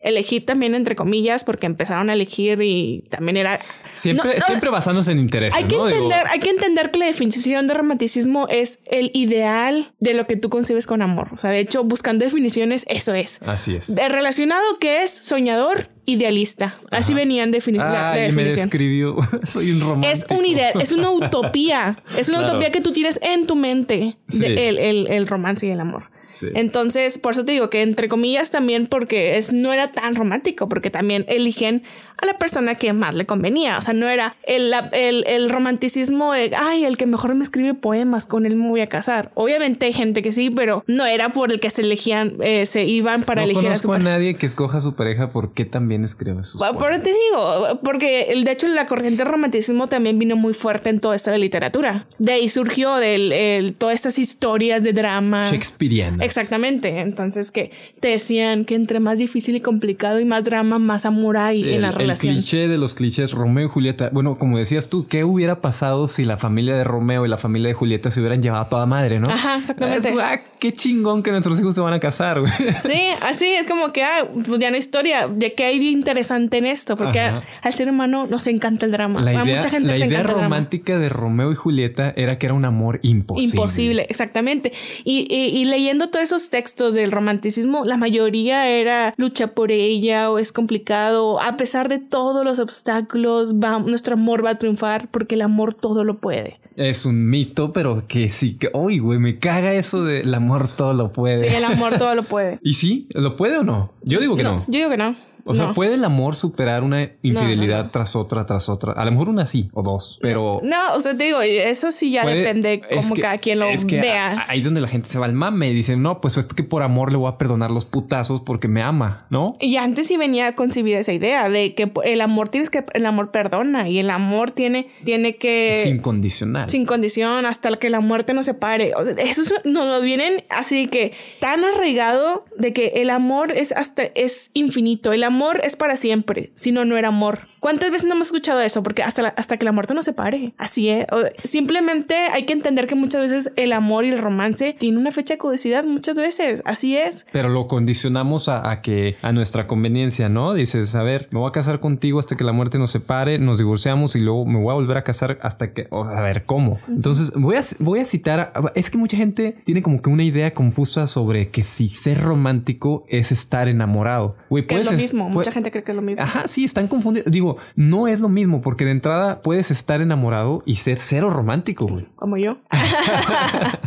elegir 0.00 0.46
también 0.46 0.74
entre 0.76 0.94
comillas 0.94 1.42
porque 1.42 1.66
empezaron 1.66 2.08
a 2.08 2.14
elegir 2.14 2.62
y 2.62 3.04
también 3.10 3.36
era 3.36 3.60
siempre 3.92 4.30
no, 4.30 4.38
no, 4.38 4.46
siempre 4.46 4.70
basándose 4.70 5.10
en 5.10 5.18
intereses 5.18 5.58
hay 5.58 5.64
que 5.64 5.76
¿no? 5.76 5.88
entender 5.88 6.18
Digo, 6.18 6.30
hay 6.30 6.38
que 6.38 6.50
entender 6.50 6.90
que 6.92 6.98
la 7.00 7.06
definición 7.06 7.66
de 7.66 7.74
romanticismo 7.74 8.46
es 8.48 8.80
el 8.86 9.10
ideal 9.14 9.92
de 9.98 10.14
lo 10.14 10.26
que 10.28 10.36
tú 10.36 10.50
concibes 10.50 10.86
con 10.86 11.02
amor. 11.02 11.28
O 11.32 11.36
sea 11.36 11.50
de 11.50 11.60
hecho 11.60 11.82
buscando 11.82 12.24
definiciones 12.24 12.84
eso 12.88 13.12
es. 13.14 13.42
Así 13.42 13.74
es. 13.74 13.94
De 13.94 14.08
relacionado 14.08 14.62
que 14.78 15.02
es 15.02 15.10
soñador 15.10 15.90
idealista. 16.04 16.74
Así 16.90 17.12
venían 17.12 17.50
defini 17.50 17.78
ah, 17.80 18.14
la, 18.14 18.32
me 18.32 18.44
describió 18.44 19.16
soy 19.44 19.72
un 19.72 19.80
romántico. 19.80 20.12
Es 20.12 20.26
un 20.38 20.46
ideal 20.46 20.80
es 20.80 20.92
una 20.92 21.10
utopía. 21.10 22.02
Es 22.16 22.28
una 22.28 22.38
Claro. 22.38 22.52
utopía 22.52 22.70
que 22.70 22.80
tú 22.80 22.92
tienes 22.92 23.18
en 23.20 23.46
tu 23.46 23.56
mente 23.56 24.16
Sí. 24.28 24.40
de 24.40 24.68
el, 24.68 24.78
el, 24.78 25.06
el 25.08 25.26
romance 25.26 25.66
y 25.66 25.70
el 25.70 25.80
amor 25.80 26.10
Entonces, 26.54 27.18
por 27.18 27.32
eso 27.32 27.44
te 27.44 27.52
digo 27.52 27.70
que 27.70 27.82
entre 27.82 28.08
comillas 28.08 28.50
también 28.50 28.86
porque 28.86 29.38
es, 29.38 29.52
no 29.52 29.72
era 29.72 29.92
tan 29.92 30.14
romántico, 30.14 30.68
porque 30.68 30.90
también 30.90 31.24
eligen 31.28 31.82
a 32.20 32.26
la 32.26 32.38
persona 32.38 32.74
que 32.74 32.92
más 32.92 33.14
le 33.14 33.26
convenía. 33.26 33.78
O 33.78 33.80
sea, 33.80 33.94
no 33.94 34.08
era 34.08 34.36
el, 34.44 34.72
el, 34.92 35.24
el 35.26 35.50
romanticismo 35.50 36.32
de, 36.32 36.52
ay, 36.56 36.84
el 36.84 36.96
que 36.96 37.06
mejor 37.06 37.34
me 37.34 37.42
escribe 37.42 37.74
poemas, 37.74 38.26
con 38.26 38.44
él 38.46 38.56
me 38.56 38.68
voy 38.68 38.80
a 38.80 38.88
casar. 38.88 39.30
Obviamente 39.34 39.86
hay 39.86 39.92
gente 39.92 40.22
que 40.22 40.32
sí, 40.32 40.50
pero 40.50 40.84
no 40.86 41.06
era 41.06 41.28
por 41.30 41.52
el 41.52 41.60
que 41.60 41.70
se 41.70 41.82
elegían, 41.82 42.34
eh, 42.42 42.66
se 42.66 42.84
iban 42.84 43.22
para 43.22 43.42
no 43.42 43.50
elegir 43.50 43.68
a 43.70 43.76
su 43.76 43.88
conozco 43.88 43.92
a, 43.92 43.94
pareja. 43.98 44.10
nadie 44.10 44.34
que 44.36 44.46
escoja 44.46 44.78
a 44.78 44.80
su 44.80 44.94
pareja 44.94 45.30
porque 45.30 45.64
también 45.64 46.04
escribe 46.04 46.42
sus 46.44 46.58
Bueno, 46.60 46.74
Por 46.78 46.88
poemas. 46.88 47.02
te 47.04 47.10
digo, 47.10 47.80
porque 47.84 48.22
el, 48.32 48.44
de 48.44 48.52
hecho 48.52 48.68
la 48.68 48.86
corriente 48.86 49.22
del 49.22 49.32
romanticismo 49.32 49.86
también 49.88 50.18
vino 50.18 50.36
muy 50.36 50.54
fuerte 50.54 50.90
en 50.90 51.00
toda 51.00 51.14
esta 51.16 51.36
literatura. 51.38 52.06
De 52.18 52.32
ahí 52.32 52.48
surgió 52.48 52.96
del, 52.96 53.32
el- 53.32 53.74
todas 53.74 53.94
estas 53.94 54.18
historias 54.18 54.82
de 54.82 54.92
drama. 54.92 55.44
Shakespeareanas. 55.44 56.24
Exactamente. 56.24 57.00
Entonces 57.00 57.50
que 57.50 57.70
te 58.00 58.08
decían 58.08 58.64
que 58.64 58.74
entre 58.74 59.00
más 59.00 59.18
difícil 59.18 59.56
y 59.56 59.60
complicado 59.60 60.20
y 60.20 60.24
más 60.24 60.44
drama, 60.44 60.78
más 60.78 61.04
amor 61.06 61.36
hay 61.36 61.62
Sí, 61.62 61.70
en 61.74 61.82
la 61.82 61.92
el, 62.12 62.18
cliché 62.18 62.68
de 62.68 62.78
los 62.78 62.94
clichés 62.94 63.32
Romeo 63.32 63.66
y 63.66 63.68
Julieta. 63.68 64.10
Bueno, 64.12 64.38
como 64.38 64.58
decías 64.58 64.88
tú, 64.88 65.06
¿qué 65.08 65.24
hubiera 65.24 65.60
pasado 65.60 66.08
si 66.08 66.24
la 66.24 66.36
familia 66.36 66.76
de 66.76 66.84
Romeo 66.84 67.24
y 67.24 67.28
la 67.28 67.36
familia 67.36 67.68
de 67.68 67.74
Julieta 67.74 68.10
se 68.10 68.20
hubieran 68.20 68.42
llevado 68.42 68.64
a 68.64 68.68
toda 68.68 68.86
madre, 68.86 69.20
no? 69.20 69.28
Ajá, 69.28 69.56
exactamente. 69.58 70.08
Es, 70.08 70.14
ah, 70.20 70.40
qué 70.58 70.72
chingón 70.72 71.22
que 71.22 71.30
nuestros 71.30 71.58
hijos 71.60 71.74
se 71.74 71.80
van 71.80 71.92
a 71.94 72.00
casar, 72.00 72.40
güey. 72.40 72.52
Sí, 72.78 73.00
así 73.22 73.46
es 73.46 73.66
como 73.66 73.92
que, 73.92 74.02
ah, 74.04 74.28
pues 74.46 74.58
ya 74.58 74.70
no 74.70 74.74
hay 74.74 74.80
historia. 74.80 75.28
¿De 75.28 75.54
qué 75.54 75.64
hay 75.64 75.78
de 75.78 75.86
interesante 75.86 76.58
en 76.58 76.66
esto? 76.66 76.96
Porque 76.96 77.20
al 77.20 77.72
ser 77.72 77.88
humano 77.90 78.26
nos 78.26 78.46
encanta 78.46 78.86
el 78.86 78.92
drama. 78.92 79.20
La 79.20 79.30
a 79.30 79.44
idea, 79.44 79.56
mucha 79.56 79.70
gente 79.70 79.88
la 79.88 79.96
idea 79.96 80.06
encanta 80.20 80.32
romántica 80.32 80.98
de 80.98 81.08
Romeo 81.08 81.52
y 81.52 81.54
Julieta 81.54 82.12
era 82.16 82.38
que 82.38 82.46
era 82.46 82.54
un 82.54 82.64
amor 82.64 83.00
imposible. 83.02 83.50
Imposible, 83.56 84.06
exactamente. 84.08 84.72
Y, 85.04 85.26
y- 85.30 85.48
y 85.58 85.64
leyendo 85.64 86.08
todos 86.08 86.24
esos 86.24 86.50
textos 86.50 86.94
del 86.94 87.10
romanticismo, 87.12 87.84
la 87.84 87.96
mayoría 87.96 88.68
era 88.68 89.14
lucha 89.16 89.48
por 89.48 89.72
ella 89.72 90.30
o 90.30 90.38
es 90.38 90.52
complicado. 90.52 91.40
A 91.40 91.56
pesar 91.56 91.88
de 91.88 91.97
todos 91.98 92.44
los 92.44 92.58
obstáculos, 92.58 93.54
va, 93.54 93.78
nuestro 93.78 94.14
amor 94.14 94.44
va 94.44 94.50
a 94.50 94.58
triunfar 94.58 95.08
porque 95.10 95.34
el 95.34 95.42
amor 95.42 95.74
todo 95.74 96.04
lo 96.04 96.18
puede. 96.18 96.60
Es 96.76 97.06
un 97.06 97.28
mito, 97.28 97.72
pero 97.72 98.06
que 98.06 98.28
sí 98.28 98.56
que, 98.56 98.70
uy, 98.72 98.98
güey, 98.98 99.18
me 99.18 99.38
caga 99.38 99.74
eso 99.74 100.04
de 100.04 100.20
el 100.20 100.34
amor 100.34 100.68
todo 100.68 100.92
lo 100.92 101.12
puede. 101.12 101.50
Sí, 101.50 101.56
el 101.56 101.64
amor 101.64 101.98
todo 101.98 102.14
lo 102.14 102.22
puede. 102.22 102.60
¿Y 102.62 102.74
sí? 102.74 103.08
¿Lo 103.14 103.36
puede 103.36 103.58
o 103.58 103.64
no? 103.64 103.92
Yo 104.02 104.20
digo 104.20 104.36
que 104.36 104.44
no. 104.44 104.64
Yo 104.68 104.78
digo 104.78 104.90
que 104.90 104.96
no. 104.96 105.16
O 105.48 105.54
sea, 105.54 105.66
No. 105.68 105.74
¿puede 105.74 105.94
el 105.94 106.04
amor 106.04 106.34
superar 106.34 106.82
una 106.84 107.10
infidelidad 107.22 107.90
tras 107.90 108.14
otra, 108.16 108.44
tras 108.46 108.68
otra? 108.68 108.92
A 108.92 109.04
lo 109.04 109.10
mejor 109.12 109.28
una 109.28 109.46
sí 109.46 109.68
o 109.72 109.82
dos, 109.82 110.18
pero... 110.22 110.60
No, 110.62 110.94
o 110.94 111.00
sea, 111.00 111.16
te 111.16 111.24
digo, 111.24 111.40
eso 111.40 111.90
sí 111.92 112.10
ya 112.10 112.22
puede- 112.22 112.36
depende 112.40 112.82
como 112.94 113.14
que- 113.14 113.22
cada 113.22 113.38
quien 113.38 113.58
lo 113.58 113.66
es 113.66 113.84
que 113.84 114.00
vea. 114.00 114.44
Ahí 114.48 114.58
es 114.60 114.64
donde 114.64 114.80
la 114.80 114.88
gente 114.88 115.08
se 115.08 115.18
va 115.18 115.26
al 115.26 115.32
mame 115.32 115.70
y 115.70 115.74
dice, 115.74 115.96
no, 115.96 116.20
pues 116.20 116.36
es 116.36 116.44
que 116.46 116.62
por 116.62 116.82
amor 116.82 117.10
le 117.12 117.18
voy 117.18 117.30
a 117.32 117.38
perdonar 117.38 117.70
los 117.70 117.84
putazos 117.84 118.40
porque 118.42 118.68
me 118.68 118.82
ama, 118.82 119.26
¿no? 119.30 119.56
Y 119.60 119.76
antes 119.76 120.06
sí 120.08 120.16
venía 120.16 120.54
concebida 120.54 120.98
esa 120.98 121.12
idea 121.12 121.48
de 121.48 121.74
que 121.74 121.90
el 122.04 122.20
amor 122.20 122.48
tienes 122.50 122.70
que 122.70 122.84
el 122.94 123.06
amor 123.06 123.30
perdona 123.30 123.88
y 123.88 123.98
el 123.98 124.10
amor 124.10 124.50
tiene 124.52 124.88
tiene 125.04 125.36
que 125.36 125.82
Es 125.82 125.86
incondicional. 125.86 126.68
sin 126.68 126.84
condición 126.86 127.46
hasta 127.46 127.70
que 127.78 127.90
la 127.90 128.00
muerte 128.00 128.34
nos 128.34 128.46
separe. 128.46 128.92
O 128.94 129.04
sea, 129.04 129.14
Eso 129.18 129.42
es- 129.42 129.52
nos 129.64 129.86
lo 129.86 130.00
vienen 130.00 130.44
así 130.50 130.86
que 130.88 131.12
tan 131.40 131.64
arraigado 131.64 132.44
de 132.56 132.72
que 132.72 132.88
el 132.96 133.10
amor 133.10 133.52
es 133.52 133.72
hasta 133.72 134.02
es 134.14 134.50
infinito. 134.54 135.12
El 135.12 135.24
amor 135.24 135.37
es 135.62 135.76
para 135.76 135.96
siempre. 135.96 136.50
Si 136.54 136.72
no, 136.72 136.84
no 136.84 136.96
era 136.96 137.08
amor. 137.08 137.40
¿Cuántas 137.60 137.90
veces 137.90 138.06
no 138.06 138.14
hemos 138.14 138.28
escuchado 138.28 138.60
eso? 138.60 138.82
Porque 138.82 139.02
hasta, 139.02 139.22
la- 139.22 139.28
hasta 139.36 139.56
que 139.56 139.64
la 139.64 139.72
muerte 139.72 139.94
nos 139.94 140.04
separe. 140.04 140.54
Así 140.58 140.88
es. 140.88 141.06
O- 141.12 141.24
simplemente 141.44 142.14
hay 142.32 142.44
que 142.46 142.52
entender 142.52 142.86
que 142.86 142.94
muchas 142.94 143.20
veces 143.22 143.52
el 143.56 143.72
amor 143.72 144.04
y 144.04 144.10
el 144.10 144.18
romance 144.18 144.74
tienen 144.78 145.00
una 145.00 145.10
fecha 145.12 145.34
de 145.34 145.38
caducidad. 145.38 145.84
Muchas 145.84 146.14
veces. 146.16 146.62
Así 146.64 146.96
es. 146.96 147.26
Pero 147.32 147.48
lo 147.48 147.66
condicionamos 147.66 148.48
a, 148.48 148.70
a 148.70 148.80
que 148.80 149.16
a 149.22 149.32
nuestra 149.32 149.66
conveniencia, 149.66 150.28
¿no? 150.28 150.54
Dices, 150.54 150.94
a 150.94 151.02
ver, 151.02 151.28
me 151.30 151.38
voy 151.40 151.48
a 151.48 151.52
casar 151.52 151.80
contigo 151.80 152.18
hasta 152.20 152.36
que 152.36 152.44
la 152.44 152.52
muerte 152.52 152.78
nos 152.78 152.90
separe, 152.90 153.38
nos 153.38 153.58
divorciamos 153.58 154.14
y 154.16 154.20
luego 154.20 154.46
me 154.46 154.58
voy 154.60 154.70
a 154.70 154.74
volver 154.74 154.96
a 154.96 155.04
casar 155.04 155.38
hasta 155.42 155.72
que, 155.72 155.88
a 155.90 156.20
ver, 156.22 156.44
¿cómo? 156.44 156.78
Entonces 156.88 157.32
voy 157.34 157.56
a, 157.56 157.60
voy 157.80 158.00
a 158.00 158.04
citar, 158.04 158.52
es 158.74 158.90
que 158.90 158.98
mucha 158.98 159.16
gente 159.16 159.56
tiene 159.64 159.82
como 159.82 160.00
que 160.00 160.10
una 160.10 160.22
idea 160.24 160.54
confusa 160.54 161.06
sobre 161.06 161.48
que 161.50 161.62
si 161.62 161.88
ser 161.88 162.20
romántico 162.22 163.04
es 163.08 163.32
estar 163.32 163.68
enamorado. 163.68 164.36
Güey, 164.50 164.66
Que 164.66 164.74
es 164.76 164.80
lo 164.84 164.90
puedes- 164.92 165.02
mismo. 165.28 165.40
pue- 165.40 165.44
Mucha 165.44 165.52
gente 165.52 165.70
cree 165.70 165.84
que 165.84 165.92
es 165.92 165.96
lo 165.96 166.02
mismo. 166.02 166.22
Ajá, 166.22 166.46
sí, 166.48 166.64
están 166.64 166.88
confundidos. 166.88 167.30
Digo, 167.30 167.56
no 167.76 168.08
es 168.08 168.20
lo 168.20 168.28
mismo 168.28 168.60
porque 168.60 168.84
de 168.84 168.90
entrada 168.92 169.40
puedes 169.42 169.70
estar 169.70 170.00
enamorado 170.00 170.62
y 170.66 170.76
ser 170.76 170.98
cero 170.98 171.30
romántico, 171.30 171.86
güey. 171.86 172.06
Como 172.16 172.36
yo. 172.36 172.58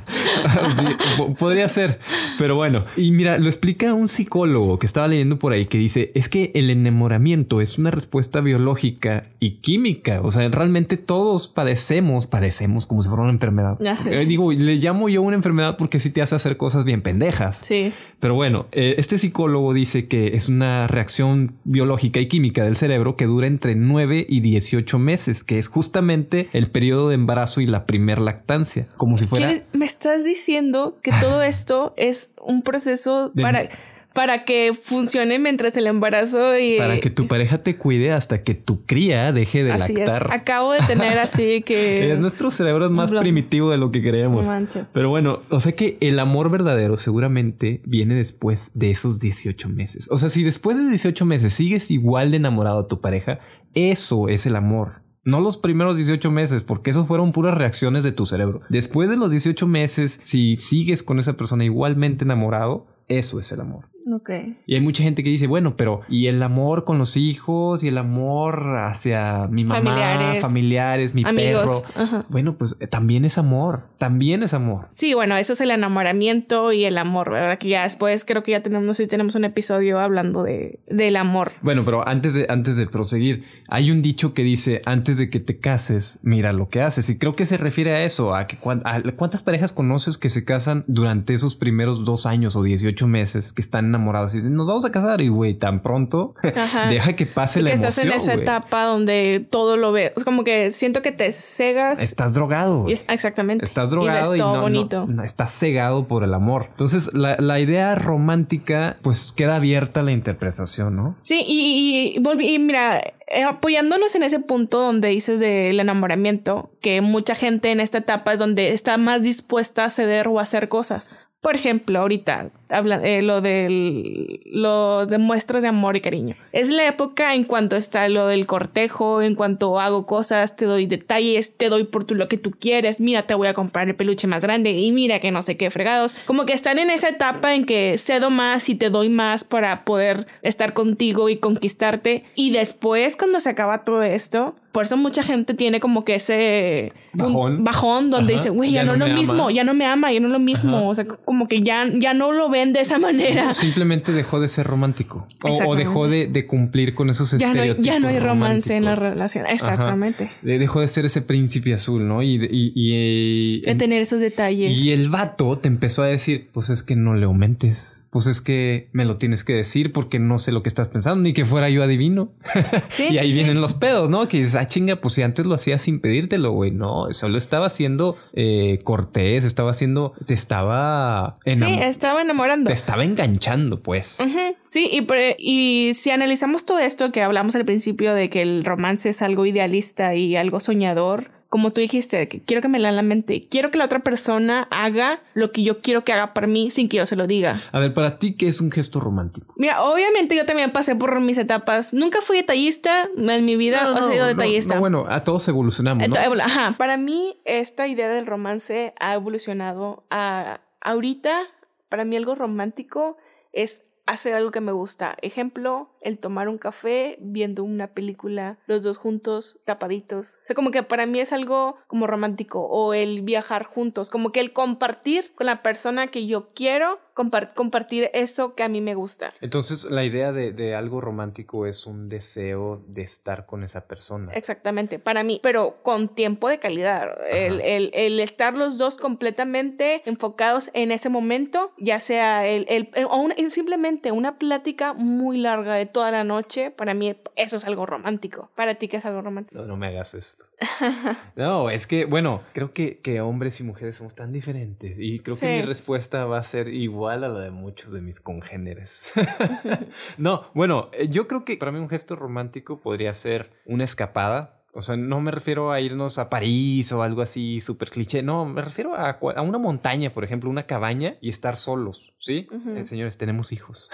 Po- 1.17 1.33
Podría 1.35 1.67
ser, 1.67 1.99
pero 2.37 2.55
bueno. 2.55 2.85
Y 2.97 3.11
mira, 3.11 3.37
lo 3.37 3.47
explica 3.47 3.93
un 3.93 4.07
psicólogo 4.07 4.79
que 4.79 4.85
estaba 4.85 5.07
leyendo 5.07 5.39
por 5.39 5.53
ahí 5.53 5.65
que 5.65 5.77
dice, 5.77 6.11
es 6.15 6.29
que 6.29 6.51
el 6.55 6.69
enamoramiento 6.69 7.61
es 7.61 7.77
una 7.77 7.91
respuesta 7.91 8.41
biológica 8.41 9.27
y 9.39 9.57
química. 9.61 10.21
O 10.23 10.31
sea, 10.31 10.47
realmente 10.49 10.97
todos 10.97 11.47
padecemos, 11.47 12.27
padecemos 12.27 12.87
como 12.87 13.01
si 13.01 13.09
fuera 13.09 13.23
una 13.23 13.31
enfermedad. 13.31 13.77
Eh, 14.05 14.25
digo, 14.25 14.51
le 14.51 14.75
llamo 14.75 15.09
yo 15.09 15.21
una 15.21 15.35
enfermedad 15.35 15.77
porque 15.77 15.99
sí 15.99 16.11
te 16.11 16.21
hace 16.21 16.35
hacer 16.35 16.57
cosas 16.57 16.83
bien 16.85 17.01
pendejas. 17.01 17.61
Sí. 17.63 17.93
Pero 18.19 18.35
bueno, 18.35 18.67
eh, 18.71 18.95
este 18.97 19.17
psicólogo 19.17 19.73
dice 19.73 20.07
que 20.07 20.27
es 20.35 20.49
una 20.49 20.87
reacción 20.87 21.20
biológica 21.63 22.19
y 22.19 22.27
química 22.27 22.63
del 22.63 22.75
cerebro 22.77 23.15
que 23.15 23.25
dura 23.25 23.47
entre 23.47 23.75
9 23.75 24.25
y 24.27 24.39
18 24.41 24.99
meses, 24.99 25.43
que 25.43 25.57
es 25.57 25.67
justamente 25.67 26.49
el 26.53 26.69
periodo 26.69 27.09
de 27.09 27.15
embarazo 27.15 27.61
y 27.61 27.67
la 27.67 27.85
primer 27.85 28.19
lactancia. 28.19 28.85
Como 28.97 29.17
si 29.17 29.25
fuera... 29.27 29.47
¿Quieres- 29.47 29.63
Me 29.73 29.85
estás 29.85 30.23
diciendo 30.25 30.97
que 31.01 31.11
todo 31.21 31.41
esto 31.43 31.93
es 31.97 32.33
un 32.43 32.61
proceso 32.61 33.29
De- 33.33 33.41
para, 33.41 33.69
para 34.13 34.43
que 34.43 34.73
funcione 34.73 35.39
mientras 35.39 35.77
el 35.77 35.87
embarazo 35.87 36.57
y... 36.57 36.77
Para 36.77 36.99
que 36.99 37.09
tu 37.09 37.27
pareja 37.27 37.63
te 37.63 37.77
cuide 37.77 38.11
hasta 38.11 38.43
que 38.43 38.53
tu 38.55 38.85
cría 38.85 39.31
deje 39.31 39.63
de 39.63 39.71
Así 39.71 39.93
lactar. 39.93 40.27
es. 40.27 40.31
Acabo 40.33 40.73
de 40.73 40.79
tener 40.81 41.17
así 41.19 41.61
que... 41.65 42.11
Es 42.11 42.19
nuestro 42.19 42.51
cerebro 42.51 42.85
es 42.85 42.91
más 42.91 43.11
primitivo 43.11 43.71
de 43.71 43.77
lo 43.77 43.91
que 43.91 44.01
creemos. 44.01 44.47
Pero 44.91 45.09
bueno, 45.09 45.41
o 45.49 45.59
sea 45.59 45.73
que 45.73 45.97
el 46.01 46.19
amor 46.19 46.49
verdadero 46.49 46.97
seguramente 46.97 47.81
viene 47.85 48.15
después 48.15 48.71
de 48.75 48.91
esos 48.91 49.19
18 49.19 49.69
meses. 49.69 50.09
O 50.11 50.17
sea, 50.17 50.29
si 50.29 50.43
después 50.43 50.77
de 50.77 50.89
18 50.89 51.25
meses 51.25 51.53
sigues 51.53 51.89
igual 51.89 52.31
de 52.31 52.37
enamorado 52.37 52.79
a 52.79 52.87
tu 52.87 52.99
pareja, 52.99 53.39
eso 53.73 54.27
es 54.27 54.45
el 54.45 54.55
amor. 54.55 55.01
No 55.23 55.39
los 55.39 55.57
primeros 55.57 55.95
18 55.95 56.31
meses, 56.31 56.63
porque 56.63 56.89
eso 56.89 57.05
fueron 57.05 57.31
puras 57.31 57.55
reacciones 57.55 58.03
de 58.03 58.11
tu 58.11 58.25
cerebro. 58.25 58.61
Después 58.69 59.07
de 59.07 59.17
los 59.17 59.29
18 59.29 59.67
meses, 59.67 60.19
si 60.23 60.55
sigues 60.55 61.03
con 61.03 61.19
esa 61.19 61.37
persona 61.37 61.63
igualmente 61.63 62.25
enamorado, 62.25 62.87
eso 63.07 63.39
es 63.39 63.51
el 63.51 63.61
amor. 63.61 63.89
Ok. 64.11 64.29
Y 64.65 64.75
hay 64.75 64.81
mucha 64.81 65.03
gente 65.03 65.23
que 65.23 65.29
dice, 65.29 65.47
bueno, 65.47 65.75
pero 65.75 66.01
¿y 66.09 66.27
el 66.27 66.41
amor 66.41 66.85
con 66.85 66.97
los 66.97 67.17
hijos? 67.17 67.83
¿Y 67.83 67.89
el 67.89 67.97
amor 67.97 68.77
hacia 68.77 69.47
mi 69.49 69.63
mamá, 69.63 69.79
familiares, 69.91 70.41
Familiares. 70.41 71.13
mi 71.13 71.23
Amigos. 71.25 71.83
perro? 71.93 72.03
Ajá. 72.03 72.25
Bueno, 72.29 72.55
pues 72.57 72.75
eh, 72.79 72.87
también 72.87 73.25
es 73.25 73.37
amor, 73.37 73.89
también 73.97 74.43
es 74.43 74.53
amor. 74.53 74.87
Sí, 74.91 75.13
bueno, 75.13 75.35
eso 75.37 75.53
es 75.53 75.61
el 75.61 75.71
enamoramiento 75.71 76.71
y 76.73 76.85
el 76.85 76.97
amor, 76.97 77.29
¿verdad? 77.31 77.57
Que 77.59 77.69
ya 77.69 77.83
después 77.83 78.25
creo 78.25 78.43
que 78.43 78.51
ya 78.51 78.63
tenemos, 78.63 78.85
no 78.85 78.93
sé 78.93 79.07
tenemos 79.07 79.35
un 79.35 79.45
episodio 79.45 79.99
hablando 79.99 80.43
de, 80.43 80.79
del 80.87 81.15
amor. 81.15 81.51
Bueno, 81.61 81.83
pero 81.85 82.07
antes 82.07 82.33
de, 82.33 82.45
antes 82.49 82.77
de 82.77 82.87
proseguir, 82.87 83.43
hay 83.67 83.91
un 83.91 84.01
dicho 84.01 84.33
que 84.33 84.43
dice, 84.43 84.81
antes 84.85 85.17
de 85.17 85.29
que 85.29 85.39
te 85.39 85.59
cases, 85.59 86.19
mira 86.23 86.53
lo 86.53 86.69
que 86.69 86.81
haces. 86.81 87.09
Y 87.09 87.17
creo 87.19 87.33
que 87.33 87.45
se 87.45 87.57
refiere 87.57 87.91
a 87.91 88.03
eso, 88.03 88.33
a 88.35 88.47
que 88.47 88.57
cuan- 88.57 88.81
a 88.85 89.01
cuántas 89.15 89.41
parejas 89.43 89.73
conoces 89.73 90.17
que 90.17 90.29
se 90.29 90.43
casan 90.43 90.83
durante 90.87 91.33
esos 91.33 91.55
primeros 91.55 92.03
dos 92.05 92.25
años 92.25 92.55
o 92.55 92.63
18 92.63 93.07
meses 93.07 93.53
que 93.53 93.61
están 93.61 93.90
enamorados 93.91 94.33
y 94.33 94.37
dicen, 94.37 94.55
nos 94.55 94.67
vamos 94.67 94.85
a 94.85 94.91
casar 94.91 95.21
y 95.21 95.27
güey, 95.29 95.53
tan 95.53 95.81
pronto, 95.81 96.33
Ajá. 96.55 96.87
deja 96.89 97.13
que 97.13 97.25
pase 97.25 97.59
Y 97.59 97.63
la 97.63 97.69
que 97.71 97.75
emoción. 97.75 97.89
estás 97.89 98.03
en 98.05 98.11
esa 98.31 98.33
etapa 98.41 98.83
donde 98.85 99.45
todo 99.49 99.77
lo 99.77 99.91
ves. 99.91 100.11
Es 100.17 100.23
como 100.23 100.43
que 100.43 100.71
siento 100.71 101.01
que 101.01 101.11
te 101.11 101.31
cegas. 101.31 101.99
Estás 101.99 102.33
drogado. 102.33 102.79
y 102.79 102.81
güey. 102.81 102.93
es- 102.93 103.05
exactamente. 103.09 103.63
Estás 103.65 103.91
drogado 103.91 104.35
y, 104.35 104.39
todo 104.39 104.49
no, 104.49 104.55
no- 104.55 104.61
bonito. 104.63 105.05
no, 105.07 105.23
estás 105.23 105.51
cegado 105.51 106.07
por 106.07 106.23
el 106.23 106.33
amor. 106.33 106.67
Entonces, 106.71 107.13
la, 107.13 107.35
la 107.39 107.59
idea 107.59 107.95
romántica, 107.95 108.95
pues 109.01 109.31
queda 109.33 109.57
abierta 109.57 109.99
a 109.99 110.03
la 110.03 110.11
interpretación, 110.11 110.95
¿no? 110.95 111.15
Sí, 111.21 111.43
y, 111.47 112.15
y, 112.17 112.53
y 112.55 112.59
mira, 112.59 112.99
eh, 113.27 113.43
apoyándonos 113.43 114.15
en 114.15 114.23
ese 114.23 114.39
punto 114.39 114.79
donde 114.79 115.09
dices 115.09 115.39
del 115.39 115.79
enamoramiento, 115.79 116.71
que 116.81 117.01
mucha 117.01 117.35
gente 117.35 117.71
en 117.71 117.79
esta 117.79 117.99
etapa 117.99 118.33
es 118.33 118.39
donde 118.39 118.71
está 118.73 118.97
más 118.97 119.23
dispuesta 119.23 119.85
a 119.85 119.89
ceder 119.89 120.27
o 120.27 120.39
a 120.39 120.43
hacer 120.43 120.69
cosas. 120.69 121.11
Por 121.41 121.55
ejemplo, 121.55 121.97
ahorita 121.97 122.51
habla 122.69 123.01
eh, 123.03 123.23
lo 123.23 123.41
del 123.41 124.41
lo 124.45 125.07
de 125.07 125.17
muestras 125.17 125.63
de 125.63 125.69
amor 125.69 125.95
y 125.95 126.01
cariño. 126.01 126.35
Es 126.51 126.69
la 126.69 126.87
época 126.87 127.33
en 127.33 127.45
cuanto 127.45 127.75
está 127.75 128.07
lo 128.09 128.27
del 128.27 128.45
cortejo, 128.45 129.23
en 129.23 129.33
cuanto 129.33 129.79
hago 129.79 130.05
cosas, 130.05 130.55
te 130.55 130.65
doy 130.65 130.85
detalles, 130.85 131.57
te 131.57 131.69
doy 131.69 131.85
por 131.85 132.05
tu 132.05 132.13
lo 132.13 132.27
que 132.27 132.37
tú 132.37 132.51
quieres, 132.51 132.99
mira, 132.99 133.25
te 133.25 133.33
voy 133.33 133.47
a 133.47 133.55
comprar 133.55 133.87
el 133.87 133.95
peluche 133.95 134.27
más 134.27 134.43
grande 134.43 134.69
y 134.69 134.91
mira 134.91 135.19
que 135.19 135.31
no 135.31 135.41
sé 135.41 135.57
qué 135.57 135.71
fregados. 135.71 136.15
Como 136.27 136.45
que 136.45 136.53
están 136.53 136.77
en 136.77 136.91
esa 136.91 137.09
etapa 137.09 137.55
en 137.55 137.65
que 137.65 137.97
cedo 137.97 138.29
más 138.29 138.69
y 138.69 138.75
te 138.75 138.91
doy 138.91 139.09
más 139.09 139.43
para 139.43 139.83
poder 139.83 140.27
estar 140.43 140.73
contigo 140.73 141.27
y 141.27 141.37
conquistarte. 141.37 142.23
Y 142.35 142.51
después, 142.51 143.17
cuando 143.17 143.39
se 143.39 143.49
acaba 143.49 143.83
todo 143.83 144.03
esto, 144.03 144.55
por 144.71 144.83
eso 144.83 144.95
mucha 144.97 145.21
gente 145.23 145.53
tiene 145.53 145.79
como 145.79 146.05
que 146.05 146.15
ese 146.15 146.93
Bajón. 147.13 148.09
donde 148.09 148.33
Ajá. 148.33 148.41
dice, 148.43 148.49
güey, 148.49 148.71
ya, 148.71 148.83
no 148.83 148.93
es 148.93 148.99
lo 148.99 149.07
mismo, 149.07 149.43
ama. 149.43 149.51
ya 149.51 149.63
no 149.63 149.73
me 149.73 149.85
ama, 149.85 150.11
ya 150.13 150.19
no 150.19 150.27
es 150.27 150.33
lo 150.33 150.39
mismo. 150.39 150.87
O 150.87 150.95
sea, 150.95 151.05
como 151.05 151.47
que 151.47 151.61
ya, 151.61 151.85
ya 151.93 152.13
no 152.13 152.31
lo 152.31 152.49
ven 152.49 152.71
de 152.73 152.79
esa 152.81 152.97
manera. 152.97 153.53
Simplemente 153.53 154.11
dejó 154.11 154.39
de 154.39 154.47
ser 154.47 154.65
romántico. 154.67 155.27
O, 155.43 155.75
dejó 155.75 156.07
de, 156.07 156.27
de 156.27 156.45
cumplir 156.47 156.95
con 156.95 157.09
esos 157.09 157.31
Ya 157.37 157.53
no, 157.53 157.65
ya 157.65 157.99
no 157.99 158.07
hay 158.07 158.19
romance 158.19 158.75
en 158.75 158.85
la 158.85 158.95
relación. 158.95 159.45
Ajá. 159.45 159.53
Exactamente. 159.53 160.29
De- 160.41 160.59
Dejó 160.59 160.79
de 160.81 160.87
ser 160.87 161.05
ese 161.05 161.21
príncipe 161.21 161.73
azul, 161.73 162.07
¿no? 162.07 162.21
Y, 162.23 162.35
y, 162.35 162.71
y- 162.75 163.61
De 163.61 163.75
tener 163.75 164.01
esos 164.01 164.21
detalles. 164.21 164.73
y 164.73 164.91
el 164.91 165.09
vato 165.09 165.57
te 165.57 165.67
empezó 165.67 166.03
a 166.03 166.07
decir, 166.07 166.49
pues 166.53 166.69
es 166.69 166.83
que 166.83 166.95
no 166.95 167.13
le 167.15 167.25
aumentes. 167.25 168.00
Pues 168.11 168.27
es 168.27 168.41
que 168.41 168.89
me 168.91 169.05
lo 169.05 169.17
tienes 169.17 169.43
que 169.45 169.53
decir 169.53 169.93
porque 169.93 170.19
no 170.19 170.37
sé 170.37 170.51
lo 170.51 170.61
que 170.63 170.69
estás 170.69 170.89
pensando, 170.89 171.23
ni 171.23 171.31
que 171.33 171.45
fuera 171.45 171.69
yo 171.69 171.81
adivino. 171.83 172.33
Sí, 172.89 173.07
y 173.09 173.17
ahí 173.19 173.29
sí. 173.29 173.35
vienen 173.35 173.61
los 173.61 173.73
pedos, 173.73 174.09
¿no? 174.09 174.27
Que 174.27 174.37
dices, 174.39 174.55
ah, 174.55 174.67
chinga, 174.67 174.97
pues 174.97 175.13
si 175.13 175.21
antes 175.21 175.45
lo 175.45 175.55
hacía 175.55 175.77
sin 175.77 176.01
pedírtelo, 176.01 176.51
güey. 176.51 176.71
No, 176.71 177.07
solo 177.13 177.37
estaba 177.37 177.67
haciendo 177.67 178.17
eh, 178.33 178.81
cortés, 178.83 179.45
estaba 179.45 179.71
haciendo, 179.71 180.13
te 180.25 180.33
estaba 180.33 181.37
Sí, 181.45 181.63
estaba 181.81 182.21
enamorando. 182.21 182.67
te 182.67 182.73
estaba 182.73 183.03
enganchando, 183.05 183.81
pues. 183.81 184.19
Sí, 184.65 184.89
y, 184.91 185.07
y 185.39 185.93
si 185.93 186.11
analizamos 186.11 186.65
todo 186.65 186.79
esto 186.79 187.11
que 187.13 187.21
hablamos 187.21 187.55
al 187.55 187.63
principio 187.65 188.13
de 188.13 188.29
que 188.29 188.41
el 188.41 188.65
romance 188.65 189.07
es 189.09 189.21
algo 189.21 189.45
idealista 189.45 190.15
y 190.15 190.35
algo 190.35 190.59
soñador, 190.59 191.31
como 191.51 191.71
tú 191.73 191.81
dijiste, 191.81 192.27
que 192.29 192.41
quiero 192.41 192.61
que 192.61 192.69
me 192.69 192.79
lean 192.79 192.95
la 192.95 193.01
mente, 193.01 193.45
quiero 193.51 193.71
que 193.71 193.77
la 193.77 193.83
otra 193.83 193.99
persona 193.99 194.69
haga 194.71 195.21
lo 195.33 195.51
que 195.51 195.63
yo 195.63 195.81
quiero 195.81 196.03
que 196.05 196.13
haga 196.13 196.33
para 196.33 196.47
mí 196.47 196.71
sin 196.71 196.87
que 196.87 196.95
yo 196.97 197.05
se 197.05 197.17
lo 197.17 197.27
diga. 197.27 197.59
A 197.73 197.79
ver, 197.79 197.93
para 197.93 198.17
ti, 198.19 198.37
¿qué 198.37 198.47
es 198.47 198.61
un 198.61 198.71
gesto 198.71 199.01
romántico? 199.01 199.53
Mira, 199.57 199.81
obviamente 199.83 200.33
yo 200.35 200.45
también 200.45 200.71
pasé 200.71 200.95
por 200.95 201.19
mis 201.19 201.37
etapas. 201.37 201.93
Nunca 201.93 202.21
fui 202.21 202.37
detallista 202.37 203.09
en 203.17 203.43
mi 203.45 203.57
vida, 203.57 203.93
he 203.99 204.03
sido 204.03 204.25
detallista. 204.27 204.75
no, 204.75 204.79
bueno, 204.79 205.05
a 205.09 205.25
todos 205.25 205.45
evolucionamos, 205.49 206.07
¿no? 206.07 206.15
Ento- 206.15 206.41
Ajá. 206.41 206.73
Para 206.77 206.95
mí, 206.95 207.37
esta 207.43 207.85
idea 207.87 208.07
del 208.09 208.25
romance 208.25 208.93
ha 208.99 209.13
evolucionado 209.13 210.05
a 210.09 210.61
ahorita. 210.79 211.41
Para 211.89 212.05
mí, 212.05 212.15
algo 212.15 212.33
romántico 212.33 213.17
es 213.51 213.83
hacer 214.05 214.33
algo 214.35 214.51
que 214.51 214.61
me 214.61 214.71
gusta. 214.71 215.17
Ejemplo, 215.21 215.89
el 216.01 216.19
tomar 216.19 216.49
un 216.49 216.57
café 216.57 217.17
viendo 217.19 217.63
una 217.63 217.93
película, 217.93 218.57
los 218.67 218.83
dos 218.83 218.97
juntos, 218.97 219.59
tapaditos. 219.65 220.39
O 220.43 220.45
sea, 220.47 220.55
como 220.55 220.71
que 220.71 220.83
para 220.83 221.05
mí 221.05 221.19
es 221.19 221.31
algo 221.31 221.77
como 221.87 222.07
romántico 222.07 222.61
o 222.61 222.93
el 222.93 223.21
viajar 223.21 223.63
juntos, 223.65 224.09
como 224.09 224.31
que 224.31 224.39
el 224.39 224.53
compartir 224.53 225.33
con 225.35 225.45
la 225.45 225.61
persona 225.61 226.07
que 226.07 226.27
yo 226.27 226.49
quiero 226.53 226.99
compartir 227.13 228.09
eso 228.13 228.55
que 228.55 228.63
a 228.63 228.69
mí 228.69 228.81
me 228.81 228.95
gusta. 228.95 229.33
Entonces, 229.41 229.85
la 229.85 230.03
idea 230.03 230.31
de, 230.31 230.75
algo 230.75 231.01
romántico 231.01 231.65
es 231.65 231.85
un 231.85 232.09
deseo 232.09 232.83
de 232.87 233.01
estar 233.01 233.45
con 233.45 233.63
esa 233.63 233.87
persona. 233.87 234.31
Exactamente, 234.33 234.99
para 234.99 235.23
mí, 235.23 235.39
pero 235.43 235.81
con 235.83 236.09
tiempo 236.09 236.49
de 236.49 236.59
calidad. 236.59 237.09
El, 237.29 238.19
estar 238.19 238.55
los 238.55 238.77
dos 238.77 238.97
completamente 238.97 240.01
enfocados 240.05 240.69
en 240.73 240.91
ese 240.91 241.09
momento, 241.09 241.73
ya 241.77 241.99
sea 241.99 242.47
el, 242.47 242.65
el 242.69 242.89
o 243.09 243.29
simplemente 243.49 244.11
una 244.11 244.37
plática 244.37 244.93
muy 244.93 245.37
larga 245.37 245.75
de 245.75 245.85
toda 245.91 246.11
la 246.11 246.23
noche, 246.23 246.71
para 246.71 246.93
mí 246.93 247.15
eso 247.35 247.57
es 247.57 247.65
algo 247.65 247.85
romántico. 247.85 248.49
Para 248.55 248.75
ti, 248.75 248.87
¿qué 248.87 248.97
es 248.97 249.05
algo 249.05 249.21
romántico? 249.21 249.59
No, 249.61 249.67
no 249.67 249.77
me 249.77 249.87
hagas 249.87 250.13
esto. 250.13 250.45
no, 251.35 251.69
es 251.69 251.87
que, 251.87 252.05
bueno, 252.05 252.41
creo 252.53 252.73
que, 252.73 252.99
que, 252.99 253.21
hombres 253.21 253.59
y 253.59 253.63
mujeres 253.63 253.95
somos 253.95 254.15
tan 254.15 254.31
diferentes 254.31 254.97
y 254.99 255.19
creo 255.19 255.37
que 255.37 255.59
mi 255.59 255.61
respuesta 255.63 256.25
va 256.25 256.37
a 256.37 256.43
ser 256.43 256.67
igual 256.67 257.23
a 257.23 257.29
la 257.29 257.41
de 257.41 257.51
muchos 257.51 257.91
de 257.91 258.01
mis 258.01 258.19
congéneres. 258.19 259.11
no, 260.17 260.49
bueno, 260.53 260.89
eh, 260.93 261.07
yo 261.09 261.27
creo 261.27 261.45
que 261.45 261.57
para 261.57 261.71
mí 261.71 261.79
un 261.79 261.89
gesto 261.89 262.15
romántico 262.15 262.79
podría 262.79 263.13
ser 263.13 263.51
una 263.65 263.83
escapada 263.83 264.60
o 264.73 264.81
sea, 264.81 264.95
no 264.95 265.19
me 265.19 265.31
refiero 265.31 265.71
a 265.71 265.81
irnos 265.81 266.17
a 266.17 266.29
París 266.29 266.91
o 266.93 267.03
algo 267.03 267.21
así 267.21 267.59
súper 267.59 267.89
cliché. 267.89 268.23
No, 268.23 268.45
me 268.45 268.61
refiero 268.61 268.95
a, 268.95 269.11
a, 269.11 269.41
una 269.41 269.57
montaña, 269.57 270.13
por 270.13 270.23
ejemplo, 270.23 270.49
una 270.49 270.65
cabaña 270.65 271.17
y 271.21 271.29
estar 271.29 271.57
solos. 271.57 272.13
¿Sí? 272.17 272.47
Eh, 272.75 272.85
señores, 272.85 273.17
tenemos 273.17 273.51
hijos. 273.51 273.89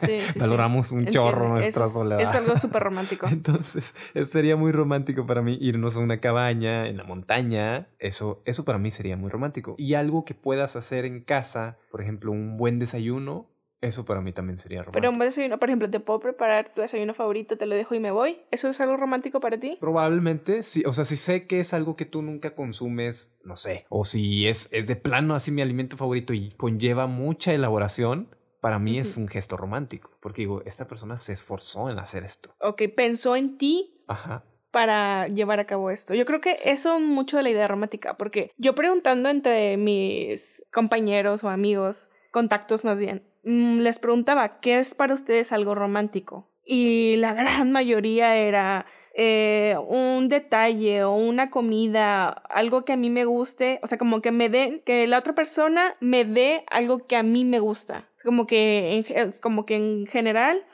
Sí, 0.00 0.18
Valoramos 0.38 0.92
un 0.92 1.06
chorro 1.06 1.48
nuestra 1.48 1.86
soledad. 1.86 2.20
Es 2.20 2.34
algo 2.34 2.56
súper 2.58 2.82
romántico. 2.82 3.26
Entonces, 3.28 3.94
sería 4.26 4.56
muy 4.56 4.72
romántico 4.72 5.26
para 5.26 5.42
mí 5.42 5.58
irnos 5.60 5.96
a 5.96 6.00
una 6.00 6.20
cabaña 6.20 6.86
en 6.86 6.96
la 6.96 7.04
montaña. 7.04 7.88
Eso, 7.98 8.42
eso 8.44 8.64
para 8.64 8.78
mí 8.78 8.90
sería 8.90 9.16
muy 9.16 9.30
romántico. 9.30 9.74
Y 9.78 9.94
algo 9.94 10.24
que 10.24 10.34
puedas 10.34 10.76
hacer 10.76 11.04
en 11.04 11.22
casa, 11.22 11.78
por 11.90 12.02
ejemplo, 12.02 12.30
un 12.30 12.56
buen 12.56 12.78
desayuno 12.78 13.49
eso 13.80 14.04
para 14.04 14.20
mí 14.20 14.32
también 14.32 14.58
sería 14.58 14.80
romántico. 14.80 15.00
Pero 15.00 15.10
un 15.10 15.18
desayuno, 15.18 15.58
por 15.58 15.68
ejemplo, 15.68 15.88
te 15.88 16.00
puedo 16.00 16.20
preparar 16.20 16.74
tu 16.74 16.82
desayuno 16.82 17.14
favorito, 17.14 17.56
te 17.56 17.66
lo 17.66 17.74
dejo 17.74 17.94
y 17.94 18.00
me 18.00 18.10
voy. 18.10 18.40
¿Eso 18.50 18.68
es 18.68 18.80
algo 18.80 18.96
romántico 18.96 19.40
para 19.40 19.58
ti? 19.58 19.78
Probablemente, 19.80 20.62
sí. 20.62 20.82
O 20.86 20.92
sea, 20.92 21.04
si 21.04 21.16
sé 21.16 21.46
que 21.46 21.60
es 21.60 21.72
algo 21.72 21.96
que 21.96 22.04
tú 22.04 22.20
nunca 22.20 22.54
consumes, 22.54 23.34
no 23.42 23.56
sé. 23.56 23.86
O 23.88 24.04
si 24.04 24.46
es, 24.48 24.68
es 24.72 24.86
de 24.86 24.96
plano 24.96 25.34
así 25.34 25.50
mi 25.50 25.62
alimento 25.62 25.96
favorito 25.96 26.34
y 26.34 26.50
conlleva 26.52 27.06
mucha 27.06 27.52
elaboración, 27.54 28.34
para 28.60 28.78
mí 28.78 28.98
es 28.98 29.16
un 29.16 29.28
gesto 29.28 29.56
romántico. 29.56 30.10
Porque 30.20 30.42
digo, 30.42 30.62
esta 30.66 30.86
persona 30.86 31.16
se 31.16 31.32
esforzó 31.32 31.88
en 31.88 31.98
hacer 31.98 32.24
esto. 32.24 32.54
Ok, 32.60 32.82
pensó 32.94 33.34
en 33.34 33.56
ti. 33.56 34.04
Ajá 34.06 34.44
para 34.70 35.26
llevar 35.26 35.58
a 35.58 35.66
cabo 35.66 35.90
esto. 35.90 36.14
Yo 36.14 36.24
creo 36.24 36.40
que 36.40 36.54
eso 36.64 36.96
es 36.96 37.00
mucho 37.02 37.36
de 37.36 37.42
la 37.42 37.50
idea 37.50 37.66
romántica, 37.66 38.16
porque 38.16 38.52
yo 38.56 38.74
preguntando 38.74 39.28
entre 39.28 39.76
mis 39.76 40.64
compañeros 40.72 41.42
o 41.42 41.48
amigos, 41.48 42.10
contactos 42.30 42.84
más 42.84 43.00
bien, 43.00 43.24
les 43.42 43.98
preguntaba, 43.98 44.60
¿qué 44.60 44.78
es 44.78 44.94
para 44.94 45.14
ustedes 45.14 45.52
algo 45.52 45.74
romántico? 45.74 46.48
Y 46.64 47.16
la 47.16 47.34
gran 47.34 47.72
mayoría 47.72 48.36
era 48.36 48.86
eh, 49.14 49.76
un 49.88 50.28
detalle 50.28 51.04
o 51.04 51.14
una 51.14 51.50
comida, 51.50 52.28
algo 52.28 52.84
que 52.84 52.92
a 52.92 52.96
mí 52.96 53.10
me 53.10 53.24
guste, 53.24 53.80
o 53.82 53.86
sea, 53.86 53.98
como 53.98 54.22
que 54.22 54.30
me 54.30 54.48
den, 54.48 54.80
que 54.84 55.06
la 55.06 55.18
otra 55.18 55.34
persona 55.34 55.96
me 56.00 56.24
dé 56.24 56.64
algo 56.70 57.06
que 57.06 57.16
a 57.16 57.22
mí 57.22 57.44
me 57.44 57.58
gusta. 57.58 58.08
Como 58.22 58.46
que 58.46 59.04
en, 59.08 59.32
como 59.42 59.66
que 59.66 59.76
en 59.76 60.06
general 60.06 60.64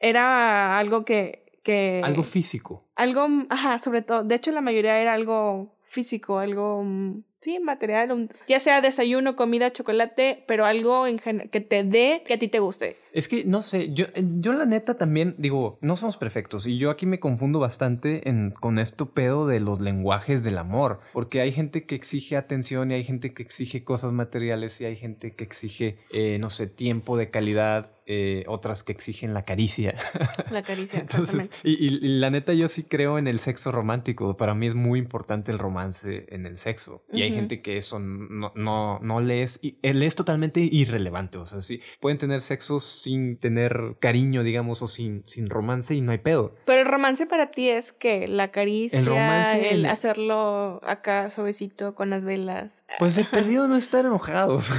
era 0.00 0.78
algo 0.78 1.04
que, 1.04 1.44
que... 1.62 2.00
Algo 2.04 2.24
físico. 2.24 2.84
Algo, 2.96 3.28
ajá, 3.48 3.78
sobre 3.78 4.02
todo. 4.02 4.24
De 4.24 4.34
hecho, 4.34 4.50
la 4.52 4.60
mayoría 4.60 5.00
era 5.00 5.14
algo 5.14 5.76
físico, 5.84 6.38
algo 6.38 6.82
mm, 6.84 7.22
sí, 7.40 7.58
material, 7.60 8.30
ya 8.48 8.60
sea 8.60 8.80
desayuno, 8.80 9.36
comida, 9.36 9.72
chocolate, 9.72 10.44
pero 10.46 10.66
algo 10.66 11.06
en 11.06 11.18
que 11.18 11.60
te 11.60 11.84
dé 11.84 12.22
que 12.26 12.34
a 12.34 12.38
ti 12.38 12.48
te 12.48 12.58
guste. 12.58 12.96
Es 13.12 13.28
que 13.28 13.44
no 13.44 13.62
sé, 13.62 13.92
yo, 13.94 14.06
yo 14.14 14.52
la 14.52 14.66
neta 14.66 14.96
también 14.96 15.34
digo, 15.38 15.78
no 15.80 15.96
somos 15.96 16.16
perfectos 16.16 16.66
y 16.66 16.78
yo 16.78 16.90
aquí 16.90 17.06
me 17.06 17.18
confundo 17.18 17.58
bastante 17.58 18.28
en, 18.28 18.50
con 18.52 18.78
esto 18.78 19.10
pedo 19.10 19.46
de 19.46 19.60
los 19.60 19.80
lenguajes 19.80 20.44
del 20.44 20.58
amor, 20.58 21.00
porque 21.12 21.40
hay 21.40 21.52
gente 21.52 21.84
que 21.84 21.94
exige 21.94 22.36
atención 22.36 22.90
y 22.90 22.94
hay 22.94 23.04
gente 23.04 23.32
que 23.32 23.42
exige 23.42 23.82
cosas 23.82 24.12
materiales 24.12 24.80
y 24.80 24.84
hay 24.84 24.96
gente 24.96 25.34
que 25.34 25.44
exige, 25.44 25.98
eh, 26.12 26.38
no 26.38 26.50
sé, 26.50 26.66
tiempo 26.66 27.16
de 27.16 27.30
calidad, 27.30 27.98
eh, 28.10 28.44
otras 28.46 28.82
que 28.82 28.92
exigen 28.92 29.34
la 29.34 29.44
caricia. 29.44 29.94
La 30.50 30.62
caricia, 30.62 31.00
Entonces, 31.00 31.50
y, 31.62 31.72
y, 31.72 31.90
la 32.18 32.30
neta 32.30 32.54
yo 32.54 32.68
sí 32.68 32.84
creo 32.84 33.18
en 33.18 33.26
el 33.26 33.38
sexo 33.38 33.70
romántico, 33.70 34.36
para 34.36 34.54
mí 34.54 34.66
es 34.66 34.74
muy 34.74 34.98
importante 34.98 35.52
el 35.52 35.58
romance 35.58 36.24
en 36.30 36.46
el 36.46 36.56
sexo 36.56 37.02
y 37.12 37.22
hay 37.22 37.27
gente 37.30 37.60
que 37.60 37.76
eso 37.76 37.98
no, 37.98 38.52
no, 38.54 38.98
no 39.00 39.20
le 39.20 39.42
es, 39.42 39.60
él 39.82 40.02
es 40.02 40.14
totalmente 40.14 40.60
irrelevante, 40.60 41.38
o 41.38 41.46
sea, 41.46 41.62
sí, 41.62 41.80
pueden 42.00 42.18
tener 42.18 42.42
sexos 42.42 43.00
sin 43.02 43.38
tener 43.38 43.96
cariño, 44.00 44.42
digamos, 44.42 44.82
o 44.82 44.86
sin, 44.86 45.22
sin 45.26 45.48
romance 45.48 45.94
y 45.94 46.00
no 46.00 46.12
hay 46.12 46.18
pedo. 46.18 46.54
Pero 46.64 46.80
el 46.80 46.86
romance 46.86 47.26
para 47.26 47.50
ti 47.50 47.68
es 47.68 47.92
que 47.92 48.28
la 48.28 48.50
caricia, 48.50 48.98
el, 48.98 49.06
romance, 49.06 49.70
el 49.70 49.86
hacerlo 49.86 50.80
acá 50.84 51.30
suavecito 51.30 51.94
con 51.94 52.10
las 52.10 52.24
velas. 52.24 52.82
Pues 52.98 53.18
el 53.18 53.26
perdido 53.26 53.68
no 53.68 53.76
estar 53.76 54.04
enojados. 54.04 54.70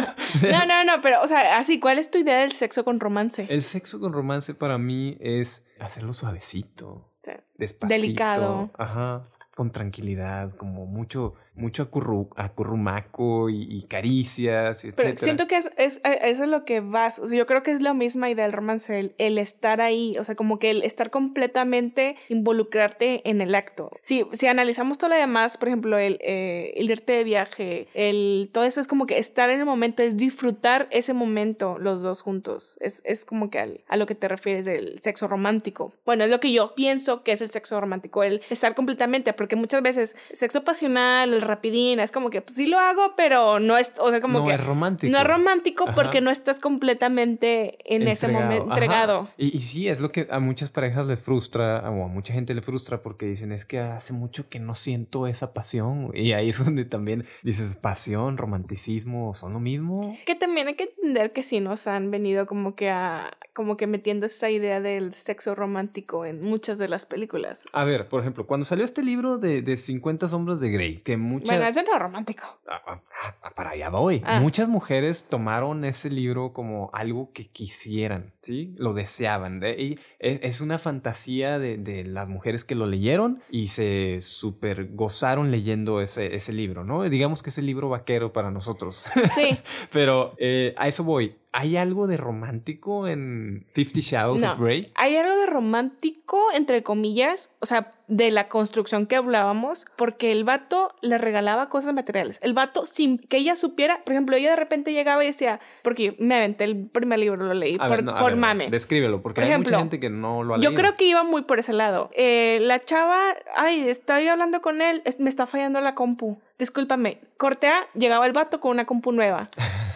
no, 0.42 0.66
no, 0.66 0.84
no, 0.84 1.00
pero, 1.02 1.22
o 1.22 1.26
sea, 1.26 1.58
así, 1.58 1.80
¿cuál 1.80 1.98
es 1.98 2.10
tu 2.10 2.18
idea 2.18 2.40
del 2.40 2.52
sexo 2.52 2.84
con 2.84 3.00
romance? 3.00 3.46
El 3.48 3.62
sexo 3.62 4.00
con 4.00 4.12
romance 4.12 4.54
para 4.54 4.78
mí 4.78 5.16
es 5.20 5.66
hacerlo 5.78 6.12
suavecito. 6.12 7.12
Despacito. 7.56 8.00
Delicado. 8.00 8.70
Ajá 8.78 9.26
con 9.56 9.70
tranquilidad, 9.70 10.52
como 10.52 10.84
mucho, 10.84 11.32
mucho 11.56 11.90
acurrumaco 12.36 13.48
y, 13.50 13.84
caricias, 13.88 14.84
etc. 14.84 14.94
Pero 14.96 15.18
siento 15.18 15.46
que 15.46 15.56
es, 15.56 15.70
es, 15.76 16.00
eso 16.04 16.44
es 16.44 16.50
lo 16.50 16.64
que 16.64 16.80
vas, 16.80 17.18
o 17.18 17.26
sea, 17.26 17.38
yo 17.38 17.46
creo 17.46 17.62
que 17.62 17.70
es 17.70 17.80
la 17.80 17.94
misma 17.94 18.30
idea 18.30 18.44
del 18.44 18.52
romance, 18.52 19.12
el, 19.16 19.38
estar 19.38 19.80
ahí, 19.80 20.16
o 20.18 20.24
sea, 20.24 20.34
como 20.34 20.58
que 20.58 20.70
el 20.70 20.82
estar 20.82 21.10
completamente, 21.10 22.16
involucrarte 22.28 23.28
en 23.28 23.40
el 23.40 23.54
acto. 23.54 23.90
Si, 24.02 24.24
si 24.32 24.46
analizamos 24.46 24.98
todo 24.98 25.10
lo 25.10 25.16
demás, 25.16 25.56
por 25.56 25.68
ejemplo, 25.68 25.98
el, 25.98 26.18
eh, 26.20 26.72
el 26.76 26.90
irte 26.90 27.12
de 27.12 27.24
viaje, 27.24 27.88
el, 27.94 28.50
todo 28.52 28.64
eso 28.64 28.80
es 28.80 28.86
como 28.86 29.06
que 29.06 29.18
estar 29.18 29.50
en 29.50 29.60
el 29.60 29.66
momento, 29.66 30.02
es 30.02 30.16
disfrutar 30.16 30.88
ese 30.90 31.14
momento 31.14 31.78
los 31.78 32.02
dos 32.02 32.22
juntos, 32.22 32.76
es, 32.80 33.02
es 33.04 33.24
como 33.24 33.50
que 33.50 33.82
a 33.88 33.96
lo 33.96 34.06
que 34.06 34.14
te 34.14 34.28
refieres 34.28 34.64
del 34.64 34.98
sexo 35.02 35.28
romántico. 35.28 35.92
Bueno, 36.04 36.24
es 36.24 36.30
lo 36.30 36.40
que 36.40 36.52
yo 36.52 36.74
pienso 36.74 37.22
que 37.22 37.32
es 37.32 37.40
el 37.40 37.48
sexo 37.48 37.80
romántico, 37.80 38.22
el 38.22 38.42
estar 38.50 38.74
completamente, 38.74 39.32
porque 39.32 39.56
muchas 39.56 39.82
veces 39.82 40.16
sexo 40.32 40.64
pasional, 40.64 41.32
el 41.32 41.45
rapidín, 41.46 42.00
es 42.00 42.12
como 42.12 42.30
que 42.30 42.40
pues, 42.40 42.56
sí 42.56 42.66
lo 42.66 42.78
hago, 42.78 43.14
pero 43.16 43.60
no 43.60 43.76
es, 43.76 43.94
o 44.00 44.10
sea, 44.10 44.20
como 44.20 44.40
no 44.40 44.46
que... 44.46 44.54
es 44.54 44.64
romántico. 44.64 45.12
No 45.12 45.18
es 45.18 45.26
romántico 45.26 45.86
porque 45.94 46.20
no 46.20 46.30
estás 46.30 46.60
completamente 46.60 47.78
en 47.84 48.08
ese 48.08 48.28
momento 48.28 48.68
entregado. 48.68 49.28
Y, 49.36 49.56
y, 49.56 49.60
sí, 49.60 49.88
es 49.88 50.00
lo 50.00 50.12
que 50.12 50.26
a 50.30 50.40
muchas 50.40 50.70
parejas 50.70 51.06
les 51.06 51.22
frustra, 51.22 51.88
o 51.90 52.04
a 52.04 52.08
mucha 52.08 52.32
gente 52.32 52.54
le 52.54 52.62
frustra 52.62 53.02
porque 53.02 53.26
dicen, 53.26 53.52
es 53.52 53.64
que 53.64 53.78
hace 53.78 54.12
mucho 54.12 54.48
que 54.48 54.58
no 54.58 54.74
siento 54.74 55.26
esa 55.26 55.54
pasión. 55.54 56.10
Y 56.14 56.32
ahí 56.32 56.50
es 56.50 56.64
donde 56.64 56.84
también 56.84 57.24
dices, 57.42 57.76
pasión, 57.76 58.36
romanticismo, 58.36 59.34
son 59.34 59.52
lo 59.52 59.60
mismo. 59.60 60.16
Que 60.26 60.34
también 60.34 60.68
hay 60.68 60.74
que 60.74 60.84
entender 60.84 61.32
que 61.32 61.42
sí 61.42 61.60
nos 61.60 61.86
han 61.86 62.10
venido 62.10 62.46
como 62.46 62.74
que 62.74 62.90
a, 62.90 63.36
como 63.52 63.76
que 63.76 63.86
metiendo 63.86 64.26
esa 64.26 64.50
idea 64.50 64.80
del 64.80 65.14
sexo 65.14 65.54
romántico 65.54 66.24
en 66.24 66.42
muchas 66.42 66.78
de 66.78 66.88
las 66.88 67.06
películas. 67.06 67.64
A 67.72 67.84
ver, 67.84 68.08
por 68.08 68.20
ejemplo, 68.20 68.46
cuando 68.46 68.64
salió 68.64 68.84
este 68.84 69.02
libro 69.02 69.38
de, 69.38 69.62
de 69.62 69.76
50 69.76 70.28
sombras 70.28 70.60
de 70.60 70.70
Grey, 70.70 70.98
que 70.98 71.16
muchas... 71.36 71.56
Bueno, 71.56 71.64
eso 71.64 71.82
no 71.82 71.98
romántico. 71.98 72.44
Ah, 72.68 72.82
ah, 72.86 73.00
ah, 73.42 73.50
para 73.54 73.70
allá 73.70 73.88
voy. 73.88 74.22
Muchas 74.40 74.68
mujeres 74.68 75.26
tomaron 75.28 75.84
ese 75.84 76.10
libro 76.10 76.52
como 76.52 76.90
algo 76.92 77.32
que 77.32 77.48
quisieran, 77.48 78.34
¿sí? 78.40 78.74
Lo 78.76 78.92
deseaban. 78.92 79.62
y 79.62 79.98
e, 80.18 80.40
es 80.42 80.60
una 80.60 80.78
fantasía 80.78 81.58
de, 81.58 81.76
de, 81.78 82.04
las 82.04 82.28
mujeres 82.28 82.64
que 82.64 82.74
lo 82.74 82.86
leyeron 82.86 83.42
y 83.50 83.68
se 83.68 84.18
super 84.20 84.88
gozaron 84.92 85.50
leyendo 85.50 86.00
ese, 86.00 86.34
ese 86.34 86.52
libro, 86.52 86.84
¿no? 86.84 87.02
Digamos 87.04 87.42
que 87.42 87.50
es 87.50 87.58
el 87.58 87.66
libro 87.66 87.88
vaquero 87.88 88.32
para 88.32 88.50
nosotros. 88.50 89.06
Sí. 89.34 89.58
Pero 89.92 90.34
eh, 90.38 90.74
a 90.76 90.88
eso 90.88 91.04
voy 91.04 91.36
¿Hay 91.58 91.78
algo 91.78 92.06
de 92.06 92.18
romántico 92.18 93.08
en 93.08 93.64
Fifty 93.72 94.02
Shadows 94.02 94.42
of 94.42 94.60
Grey? 94.60 94.92
Hay 94.94 95.16
algo 95.16 95.34
de 95.38 95.46
romántico, 95.46 96.38
entre 96.54 96.82
comillas, 96.82 97.50
o 97.60 97.66
sea, 97.66 97.94
de 98.08 98.30
la 98.30 98.48
construcción 98.48 99.06
que 99.06 99.16
hablábamos, 99.16 99.86
porque 99.96 100.32
el 100.32 100.44
vato 100.44 100.94
le 101.00 101.16
regalaba 101.16 101.70
cosas 101.70 101.94
materiales. 101.94 102.40
El 102.42 102.52
vato, 102.52 102.84
sin 102.84 103.16
que 103.16 103.38
ella 103.38 103.56
supiera, 103.56 104.04
por 104.04 104.12
ejemplo, 104.12 104.36
ella 104.36 104.50
de 104.50 104.56
repente 104.56 104.92
llegaba 104.92 105.24
y 105.24 105.28
decía, 105.28 105.60
porque 105.82 106.14
me 106.18 106.36
aventé 106.36 106.64
el 106.64 106.88
primer 106.88 107.20
libro, 107.20 107.42
lo 107.42 107.54
leí, 107.54 107.78
por, 107.78 108.36
mame. 108.36 108.68
Descríbelo, 108.68 109.22
porque 109.22 109.40
hay 109.40 109.56
mucha 109.56 109.78
gente 109.78 109.98
que 109.98 110.10
no 110.10 110.44
lo 110.44 110.54
ha 110.54 110.58
leído. 110.58 110.70
Yo 110.70 110.76
creo 110.76 110.94
que 110.98 111.06
iba 111.06 111.22
muy 111.22 111.40
por 111.40 111.58
ese 111.58 111.72
lado. 111.72 112.10
Eh, 112.14 112.58
la 112.60 112.84
chava, 112.84 113.18
ay, 113.56 113.88
estoy 113.88 114.28
hablando 114.28 114.60
con 114.60 114.82
él, 114.82 115.02
me 115.18 115.30
está 115.30 115.46
fallando 115.46 115.80
la 115.80 115.94
compu. 115.94 116.38
Discúlpame, 116.58 117.20
cortea, 117.38 117.86
llegaba 117.94 118.26
el 118.26 118.34
vato 118.34 118.60
con 118.60 118.72
una 118.72 118.84
compu 118.84 119.12
nueva. 119.12 119.48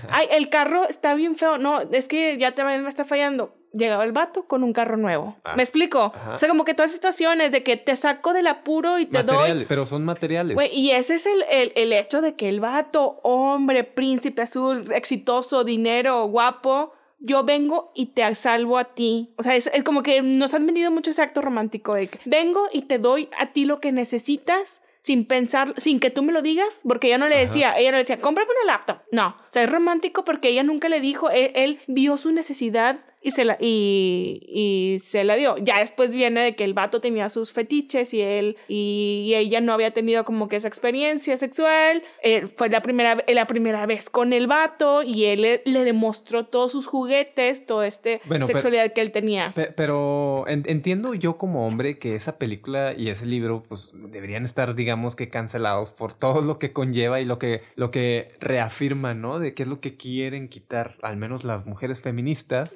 Ay, 0.09 0.27
el 0.31 0.49
carro 0.49 0.85
está 0.89 1.15
bien 1.15 1.37
feo. 1.37 1.59
No, 1.59 1.81
es 1.81 2.09
que 2.09 2.39
ya 2.39 2.55
también 2.55 2.83
me 2.83 2.89
está 2.89 3.05
fallando. 3.05 3.55
Llegaba 3.73 4.05
el 4.05 4.13
vato 4.13 4.47
con 4.47 4.65
un 4.65 4.73
carro 4.73 4.97
nuevo. 4.97 5.37
Ah, 5.45 5.55
¿Me 5.57 5.63
explico? 5.63 6.13
ajá. 6.15 6.35
O 6.35 6.39
sea, 6.39 6.49
como 6.49 6.65
que 6.65 6.75
todas 6.75 6.91
situaciones 6.91 7.53
de 7.53 7.63
que 7.63 7.77
te 7.77 7.95
saco 7.95 8.33
del 8.33 8.49
apuro 8.49 8.99
y 8.99 9.07
te 9.07 9.23
doy. 9.23 9.37
Materiales, 9.37 9.67
pero 9.69 9.87
son 9.87 10.05
materiales. 10.05 10.73
Y 10.73 10.91
ese 10.91 11.15
es 11.15 11.27
el, 11.27 11.45
el, 11.51 11.73
el 11.77 11.93
hecho 11.93 12.21
de 12.21 12.35
que 12.35 12.49
el 12.49 12.61
vato, 12.61 13.21
hombre, 13.23 13.85
príncipe 13.85 14.43
azul, 14.43 14.93
exitoso, 14.93 15.63
dinero, 15.63 16.25
guapo, 16.27 16.93
yo 17.21 17.45
vengo 17.45 17.93
y 17.95 18.07
te 18.07 18.35
salvo 18.35 18.79
a 18.79 18.95
ti. 18.95 19.33
O 19.37 19.43
sea, 19.43 19.55
es, 19.55 19.71
es 19.73 19.85
como 19.85 20.03
que 20.03 20.23
nos 20.23 20.55
han 20.55 20.67
vendido 20.67 20.91
mucho 20.91 21.11
ese 21.11 21.23
acto 21.23 21.41
romántico 21.41 21.95
de 21.95 22.09
que 22.09 22.19
vengo 22.25 22.67
y 22.73 22.83
te 22.83 22.99
doy 22.99 23.29
a 23.39 23.53
ti 23.53 23.67
lo 23.67 23.79
que 23.81 23.93
necesitas 23.93 24.83
sin 25.01 25.25
pensar, 25.25 25.75
sin 25.77 25.99
que 25.99 26.11
tú 26.11 26.23
me 26.23 26.33
lo 26.33 26.43
digas, 26.43 26.83
porque 26.87 27.09
ella 27.09 27.19
no 27.19 27.27
le 27.27 27.35
Ajá. 27.35 27.45
decía, 27.45 27.79
ella 27.79 27.91
no 27.91 27.97
le 27.97 28.03
decía, 28.05 28.21
cómprame 28.21 28.51
una 28.63 28.73
laptop. 28.73 28.99
No, 29.11 29.29
o 29.29 29.45
sea, 29.49 29.65
es 29.65 29.71
romántico 29.71 30.25
porque 30.25 30.49
ella 30.51 30.63
nunca 30.63 30.89
le 30.89 31.01
dijo, 31.01 31.31
él, 31.31 31.53
él 31.55 31.81
vio 31.89 32.17
su 32.17 32.31
necesidad 32.33 33.01
y 33.23 33.31
se 33.33 33.45
la 33.45 33.57
y, 33.61 34.41
y 34.49 34.99
se 35.03 35.25
la 35.25 35.37
dio. 35.37 35.57
Ya 35.59 35.79
después 35.81 36.15
viene 36.15 36.43
de 36.43 36.55
que 36.57 36.65
el 36.65 36.75
vato 36.75 37.01
tenía 37.01 37.29
sus 37.29 37.53
fetiches 37.53 38.15
y 38.15 38.21
él 38.23 38.57
y, 38.69 39.25
y 39.27 39.35
ella 39.35 39.61
no 39.61 39.73
había 39.73 39.91
tenido 39.93 40.25
como 40.25 40.49
que 40.49 40.57
esa 40.57 40.69
experiencia 40.69 41.37
sexual. 41.37 42.03
Eh, 42.23 42.47
fue 42.57 42.69
la 42.69 42.83
primera 42.83 43.23
la 43.29 43.47
primera 43.47 43.85
vez 43.87 44.09
con 44.11 44.33
el 44.33 44.47
vato 44.47 45.03
y 45.03 45.25
él 45.27 45.43
le, 45.43 45.63
le 45.65 45.85
demostró 45.85 46.47
todos 46.47 46.73
sus 46.73 46.87
juguetes, 46.87 47.67
toda 47.67 47.87
esta 47.87 48.11
Bueno, 48.27 48.47
pero- 48.47 48.59
sexualidad 48.59 48.93
que 48.93 49.01
él 49.01 49.13
tenía. 49.13 49.53
Pe- 49.55 49.73
Pero 49.73 50.47
en- 50.49 50.65
entiendo 50.67 51.15
yo 51.15 51.37
como 51.37 51.67
hombre 51.67 51.99
que 51.99 52.15
esa 52.15 52.39
película 52.39 52.95
y 52.97 53.09
ese 53.09 53.27
libro 53.27 53.63
pues 53.69 53.91
deberían 53.95 54.45
estar 54.45 54.75
digamos 54.75 55.17
que 55.17 55.29
cancelados 55.29 55.91
por 55.91 56.15
todo 56.15 56.41
lo 56.43 56.59
que 56.59 56.73
conlleva 56.73 57.21
y 57.21 57.25
lo 57.25 57.39
que 57.39 57.63
lo 57.77 57.91
que 57.91 58.33
reafirma, 58.41 59.15
¿no? 59.15 59.39
De 59.39 59.55
qué 59.55 59.65
es 59.65 59.69
lo 59.69 59.81
que 59.81 59.97
quieren 59.97 60.49
quitar 60.49 60.95
al 61.03 61.17
menos 61.17 61.45
las 61.45 61.67
mujeres 61.67 62.01
feministas 62.01 62.75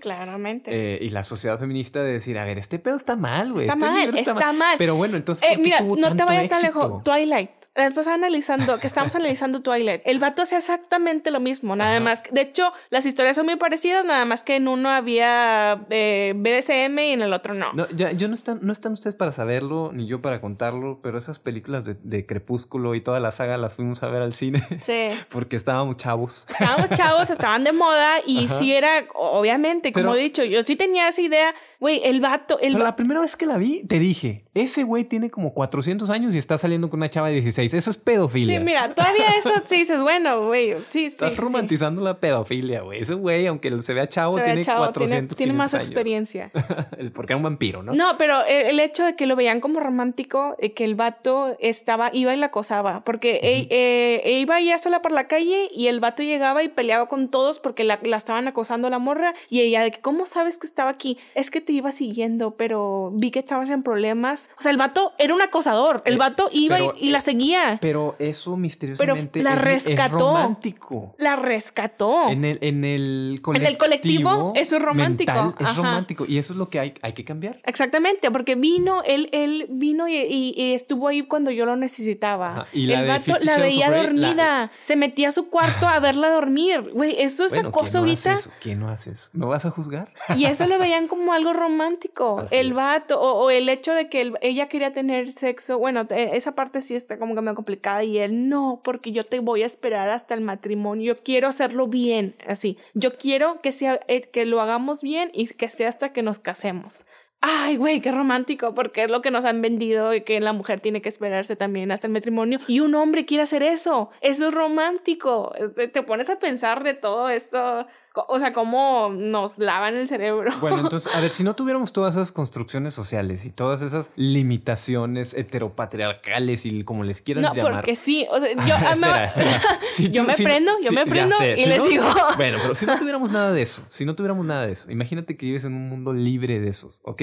Eh, 0.66 0.98
y 1.02 1.10
la 1.10 1.22
sociedad 1.24 1.58
feminista 1.58 2.02
de 2.02 2.12
decir, 2.12 2.38
a 2.38 2.44
ver, 2.44 2.58
este 2.58 2.78
pedo 2.78 2.96
está 2.96 3.16
mal, 3.16 3.52
güey. 3.52 3.66
Está 3.66 3.74
este 3.74 3.86
mal, 3.86 4.18
está 4.18 4.52
mal. 4.52 4.74
Pero 4.78 4.94
bueno, 4.96 5.16
entonces 5.16 5.44
Eh, 5.44 5.54
¿por 5.54 5.56
qué 5.56 5.62
mira, 5.62 5.80
no 5.80 6.16
te 6.16 6.24
vayas 6.24 6.48
tan 6.48 6.62
lejos. 6.62 7.02
Twilight. 7.04 7.50
Después 7.74 8.06
analizando, 8.06 8.78
que 8.78 8.86
estamos 8.86 9.14
analizando 9.16 9.60
Twilight. 9.62 10.02
El 10.04 10.20
vato 10.20 10.42
hace 10.42 10.56
exactamente 10.56 11.30
lo 11.32 11.40
mismo, 11.40 11.74
nada 11.74 11.92
Ajá. 11.96 12.00
más. 12.00 12.22
De 12.30 12.40
hecho, 12.42 12.72
las 12.90 13.04
historias 13.04 13.34
son 13.36 13.46
muy 13.46 13.56
parecidas, 13.56 14.04
nada 14.04 14.24
más 14.24 14.42
que 14.44 14.56
en 14.56 14.68
uno 14.68 14.90
había 14.90 15.84
eh, 15.90 16.34
BDSM 16.36 16.98
y 17.00 17.12
en 17.12 17.22
el 17.22 17.32
otro 17.32 17.52
no. 17.54 17.72
No, 17.72 17.88
ya, 17.90 18.12
yo 18.12 18.28
no 18.28 18.34
están, 18.34 18.60
no 18.62 18.72
están 18.72 18.92
ustedes 18.92 19.16
para 19.16 19.32
saberlo, 19.32 19.90
ni 19.92 20.06
yo 20.06 20.22
para 20.22 20.40
contarlo, 20.40 21.00
pero 21.02 21.18
esas 21.18 21.38
películas 21.40 21.84
de, 21.84 21.96
de 22.02 22.26
Crepúsculo 22.26 22.94
y 22.94 23.00
toda 23.00 23.18
la 23.18 23.32
saga 23.32 23.56
las 23.56 23.74
fuimos 23.74 24.02
a 24.04 24.08
ver 24.08 24.22
al 24.22 24.32
cine 24.34 24.62
Sí. 24.80 25.08
porque 25.30 25.56
estábamos 25.56 25.96
chavos. 25.96 26.46
Estábamos 26.48 26.90
chavos, 26.90 27.30
estaban 27.30 27.64
de 27.64 27.72
moda 27.72 28.18
y 28.24 28.44
Ajá. 28.46 28.54
sí 28.58 28.72
era, 28.72 29.04
obviamente, 29.14 29.92
como 29.92 30.12
Pero- 30.12 30.20
dicho, 30.24 30.44
yo 30.44 30.62
sí 30.62 30.76
tenía 30.76 31.08
esa 31.08 31.20
idea, 31.20 31.54
güey, 31.80 32.00
el 32.04 32.20
vato, 32.20 32.58
el 32.60 32.72
Pero 32.72 32.78
va- 32.84 32.90
la 32.90 32.96
primera 32.96 33.20
vez 33.20 33.36
que 33.36 33.46
la 33.46 33.56
vi, 33.56 33.84
te 33.86 33.98
dije, 33.98 34.43
ese 34.54 34.84
güey 34.84 35.04
tiene 35.04 35.30
como 35.30 35.52
400 35.52 36.10
años 36.10 36.34
y 36.34 36.38
está 36.38 36.56
saliendo 36.58 36.88
con 36.88 37.00
una 37.00 37.10
chava 37.10 37.28
de 37.28 37.34
16. 37.34 37.74
Eso 37.74 37.90
es 37.90 37.96
pedofilia. 37.96 38.58
Sí, 38.58 38.64
mira, 38.64 38.94
todavía 38.94 39.24
eso 39.38 39.50
sí 39.66 39.78
dices, 39.78 40.00
bueno, 40.00 40.46
güey, 40.46 40.74
sí, 40.88 41.00
sí. 41.00 41.04
Estás 41.06 41.30
sí, 41.30 41.36
sí. 41.36 41.42
romantizando 41.42 42.02
la 42.02 42.18
pedofilia, 42.18 42.82
güey. 42.82 43.00
Ese 43.02 43.14
güey, 43.14 43.46
aunque 43.46 43.82
se 43.82 43.94
vea 43.94 44.08
chavo, 44.08 44.38
Se 44.38 44.44
tiene 44.44 44.62
chavo, 44.62 44.84
400 44.84 45.36
tiene, 45.36 45.52
tiene 45.52 45.52
más 45.52 45.72
500 45.72 45.74
años. 45.74 45.88
experiencia. 45.88 46.50
Porque 47.14 47.32
era 47.32 47.36
un 47.36 47.42
vampiro, 47.42 47.82
¿no? 47.82 47.92
¿no? 47.92 48.16
pero 48.16 48.44
el, 48.44 48.66
el 48.66 48.80
hecho 48.80 49.04
de 49.04 49.16
que 49.16 49.26
lo 49.26 49.36
veían 49.36 49.60
como 49.60 49.80
romántico, 49.80 50.54
eh, 50.58 50.72
que 50.72 50.84
el 50.84 50.94
vato 50.94 51.56
estaba, 51.58 52.10
iba 52.12 52.32
y 52.32 52.36
la 52.36 52.46
acosaba, 52.46 53.02
porque 53.04 53.40
e- 53.42 53.66
eh, 53.70 54.22
e 54.24 54.38
iba 54.38 54.60
ya 54.60 54.78
sola 54.78 55.02
por 55.02 55.12
la 55.12 55.26
calle 55.26 55.68
y 55.74 55.88
el 55.88 56.00
vato 56.00 56.22
llegaba 56.22 56.62
y 56.62 56.68
peleaba 56.68 57.06
con 57.08 57.28
todos 57.28 57.58
porque 57.60 57.84
la, 57.84 57.98
la 58.02 58.16
estaban 58.16 58.46
acosando 58.48 58.88
la 58.90 58.98
morra 58.98 59.34
y 59.50 59.60
ella 59.60 59.82
de 59.82 59.90
que, 59.90 60.00
¿cómo 60.00 60.26
sabes 60.26 60.58
que 60.58 60.66
estaba 60.66 60.90
aquí? 60.90 61.18
Es 61.34 61.50
que 61.50 61.60
te 61.60 61.72
iba 61.72 61.90
siguiendo, 61.92 62.52
pero 62.52 63.10
vi 63.14 63.30
que 63.30 63.40
estabas 63.40 63.70
en 63.70 63.82
problemas. 63.82 64.43
O 64.58 64.62
sea, 64.62 64.70
el 64.70 64.76
vato 64.76 65.12
era 65.18 65.34
un 65.34 65.42
acosador, 65.42 66.02
el 66.04 66.14
Eh, 66.14 66.18
vato 66.18 66.48
iba 66.52 66.76
pero, 66.76 66.94
y, 66.98 67.08
y 67.08 67.10
la 67.10 67.18
eh, 67.18 67.22
seguía. 67.22 67.78
Pero 67.80 68.16
eso 68.18 68.56
misteriosamente 68.56 69.42
la 69.42 69.52
es- 69.54 69.56
es, 69.56 69.62
rescató. 69.86 70.18
romántico. 70.18 71.14
la 71.18 71.36
rescató. 71.36 72.28
En 72.28 72.44
el, 72.44 72.58
en 72.62 72.84
el 72.84 73.38
colectivo. 73.42 73.66
En 73.66 73.72
el 73.72 73.78
colectivo, 73.78 74.52
eso 74.56 74.76
es 74.76 74.82
romántico. 74.82 75.32
mental, 75.32 75.54
es 75.60 75.66
Ajá. 75.66 75.76
romántico. 75.76 76.24
Y 76.26 76.38
eso 76.38 76.52
es 76.52 76.58
lo 76.58 76.68
que 76.68 76.80
hay, 76.80 76.94
hay 77.02 77.12
que 77.12 77.24
cambiar. 77.24 77.60
Exactamente, 77.64 78.30
porque 78.30 78.54
vino, 78.54 79.02
él, 79.04 79.28
él 79.32 79.66
vino 79.70 80.08
y, 80.08 80.16
y- 80.16 80.54
y 80.56 80.72
estuvo 80.74 81.08
ahí 81.08 81.22
cuando 81.22 81.50
yo 81.50 81.66
lo 81.66 81.76
necesitaba. 81.76 82.50
Ajá, 82.52 82.66
y 82.72 82.86
la 82.86 83.00
el 83.00 83.08
vato 83.08 83.32
la 83.40 83.58
veía 83.58 83.90
dormida, 83.90 84.70
se 84.80 84.96
metía 84.96 85.28
a 85.28 85.32
su 85.32 85.48
cuarto 85.48 85.86
a 85.88 85.98
verla 86.00 86.30
dormir. 86.30 86.90
Güey, 86.92 87.20
eso 87.20 87.44
es 87.46 87.52
Bueno, 87.52 87.68
acoso 87.70 87.90
¿quién 88.02 88.04
no 88.06 88.12
hace 88.12 88.28
ahorita. 88.30 88.50
¿Quién 88.60 88.80
no 88.80 88.88
hace 88.88 89.10
eso? 89.12 89.30
¿No 89.32 89.48
vas 89.48 89.64
a 89.66 89.70
juzgar? 89.70 90.12
Y 90.36 90.44
eso 90.46 90.66
lo 90.66 90.78
veían 90.78 91.08
como 91.08 91.32
algo 91.32 91.52
romántico. 91.52 92.40
Así 92.44 92.56
el 92.56 92.74
vato, 92.74 93.20
o, 93.20 93.44
o 93.44 93.50
el 93.50 93.68
hecho 93.68 93.92
de 93.92 94.08
que 94.08 94.20
él- 94.20 94.33
ella 94.40 94.68
quería 94.68 94.92
tener 94.92 95.30
sexo. 95.32 95.78
Bueno, 95.78 96.06
eh, 96.10 96.30
esa 96.34 96.54
parte 96.54 96.82
sí 96.82 96.94
está 96.94 97.18
como 97.18 97.34
que 97.34 97.40
medio 97.40 97.54
complicada. 97.54 98.02
Y 98.04 98.18
él 98.18 98.48
no, 98.48 98.80
porque 98.84 99.12
yo 99.12 99.24
te 99.24 99.40
voy 99.40 99.62
a 99.62 99.66
esperar 99.66 100.08
hasta 100.10 100.34
el 100.34 100.40
matrimonio. 100.40 101.14
Yo 101.14 101.22
quiero 101.22 101.48
hacerlo 101.48 101.86
bien, 101.88 102.34
así. 102.46 102.78
Yo 102.94 103.14
quiero 103.16 103.60
que 103.60 103.72
sea, 103.72 104.00
eh, 104.08 104.22
que 104.22 104.46
lo 104.46 104.60
hagamos 104.60 105.02
bien 105.02 105.30
y 105.32 105.46
que 105.46 105.70
sea 105.70 105.88
hasta 105.88 106.12
que 106.12 106.22
nos 106.22 106.38
casemos. 106.38 107.06
Ay, 107.46 107.76
güey, 107.76 108.00
qué 108.00 108.10
romántico, 108.10 108.72
porque 108.74 109.02
es 109.04 109.10
lo 109.10 109.20
que 109.20 109.30
nos 109.30 109.44
han 109.44 109.60
vendido 109.60 110.08
de 110.08 110.24
que 110.24 110.40
la 110.40 110.54
mujer 110.54 110.80
tiene 110.80 111.02
que 111.02 111.10
esperarse 111.10 111.56
también 111.56 111.92
hasta 111.92 112.06
el 112.06 112.12
matrimonio 112.14 112.58
y 112.68 112.80
un 112.80 112.94
hombre 112.94 113.26
quiere 113.26 113.42
hacer 113.42 113.62
eso. 113.62 114.08
Eso 114.22 114.48
es 114.48 114.54
romántico. 114.54 115.52
Te- 115.76 116.02
pones 116.04 116.30
a 116.30 116.38
pensar 116.38 116.82
de 116.84 116.94
todo 116.94 117.28
esto, 117.28 117.86
o 118.14 118.38
sea, 118.38 118.52
cómo 118.52 119.10
nos 119.12 119.58
lavan 119.58 119.96
el 119.96 120.08
cerebro. 120.08 120.52
Bueno, 120.60 120.78
entonces, 120.80 121.12
a 121.14 121.20
ver, 121.20 121.30
si 121.30 121.42
no 121.44 121.54
tuviéramos 121.56 121.92
todas 121.92 122.14
esas 122.14 122.30
construcciones 122.32 122.94
sociales 122.94 123.44
y 123.44 123.50
todas 123.50 123.82
esas 123.82 124.10
limitaciones 124.16 125.34
heteropatriarcales 125.34 126.66
y 126.66 126.84
como 126.84 127.04
les 127.04 127.20
quieras 127.22 127.42
No, 127.42 127.54
llamar. 127.54 127.72
porque 127.74 127.96
sí, 127.96 128.26
o 128.30 128.38
sea, 128.38 128.52
yo, 128.66 128.74
Ah, 128.74 129.24
espera. 129.24 129.60
Si 129.92 130.10
yo 130.10 130.22
tú- 130.22 130.28
me 130.28 130.34
si- 130.34 130.44
prendo, 130.44 130.72
yo 130.82 130.88
si- 130.90 130.94
me 130.94 131.06
prendo 131.06 131.36
sé, 131.36 131.56
y 131.58 131.66
les 131.66 131.78
no- 131.78 131.84
digo. 131.86 132.04
Bueno, 132.36 132.58
pero 132.62 132.74
si 132.74 132.86
no 132.86 132.98
tuviéramos 132.98 133.30
nada 133.30 133.52
de 133.52 133.62
eso, 133.62 133.84
si 133.90 134.04
no 134.04 134.14
tuviéramos 134.14 134.44
nada 134.46 134.66
de 134.66 134.72
eso, 134.72 134.90
imagínate 134.90 135.36
que 135.36 135.46
vives 135.46 135.64
en 135.64 135.74
un 135.74 135.88
mundo 135.88 136.12
libre 136.12 136.60
de 136.60 136.68
eso, 136.68 136.94
¿ok? 137.02 137.22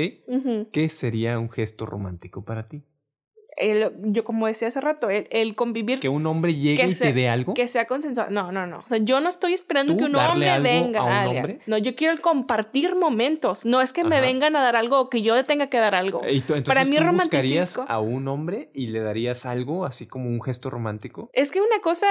¿Qué 0.71 0.89
sería 0.89 1.39
un 1.39 1.49
gesto 1.49 1.85
romántico 1.85 2.43
para 2.43 2.67
ti? 2.67 2.83
El- 3.61 3.91
yo 4.11 4.23
como 4.23 4.47
decía 4.47 4.67
hace 4.67 4.81
rato, 4.81 5.09
el, 5.09 5.27
el 5.31 5.55
convivir 5.55 5.99
¿Que 5.99 6.09
un 6.09 6.25
hombre 6.25 6.55
llegue 6.55 6.87
y 6.87 6.91
se- 6.93 7.05
te 7.07 7.13
dé 7.13 7.29
algo? 7.29 7.53
que 7.53 7.67
sea 7.67 7.85
consensuado. 7.85 8.29
No, 8.31 8.51
no, 8.51 8.65
no. 8.67 8.79
O 8.79 8.87
sea, 8.87 8.97
yo 8.97 9.21
no 9.21 9.29
estoy 9.29 9.53
esperando 9.53 9.93
¿Tú 9.93 9.99
que 9.99 10.05
un 10.05 10.15
hombre 10.15 10.59
venga 10.59 11.01
a 11.01 11.21
alguien. 11.21 11.59
No, 11.67 11.77
yo 11.77 11.95
quiero 11.95 12.13
el 12.13 12.21
compartir 12.21 12.95
momentos. 12.95 13.65
No 13.65 13.81
es 13.81 13.93
que 13.93 14.03
me 14.03 14.19
vengan 14.21 14.55
a 14.55 14.61
dar 14.61 14.75
algo 14.75 14.99
o 14.99 15.09
que 15.09 15.21
yo 15.21 15.35
le 15.35 15.43
tenga 15.43 15.67
que 15.67 15.77
dar 15.77 15.95
algo. 15.95 16.21
Y 16.27 16.41
tú- 16.41 16.53
entonces 16.55 16.63
Para 16.65 16.83
mí 16.85 16.95
tú 16.97 17.03
romanticismo- 17.03 17.21
buscarías 17.21 17.79
a 17.87 17.99
un 17.99 18.27
hombre 18.27 18.69
y 18.73 18.87
le 18.87 18.99
darías 19.01 19.45
algo, 19.45 19.85
así 19.85 20.07
como 20.07 20.27
un 20.29 20.41
gesto 20.41 20.69
romántico. 20.69 21.29
Es 21.33 21.51
que 21.51 21.61
una 21.61 21.79
cosa, 21.81 22.07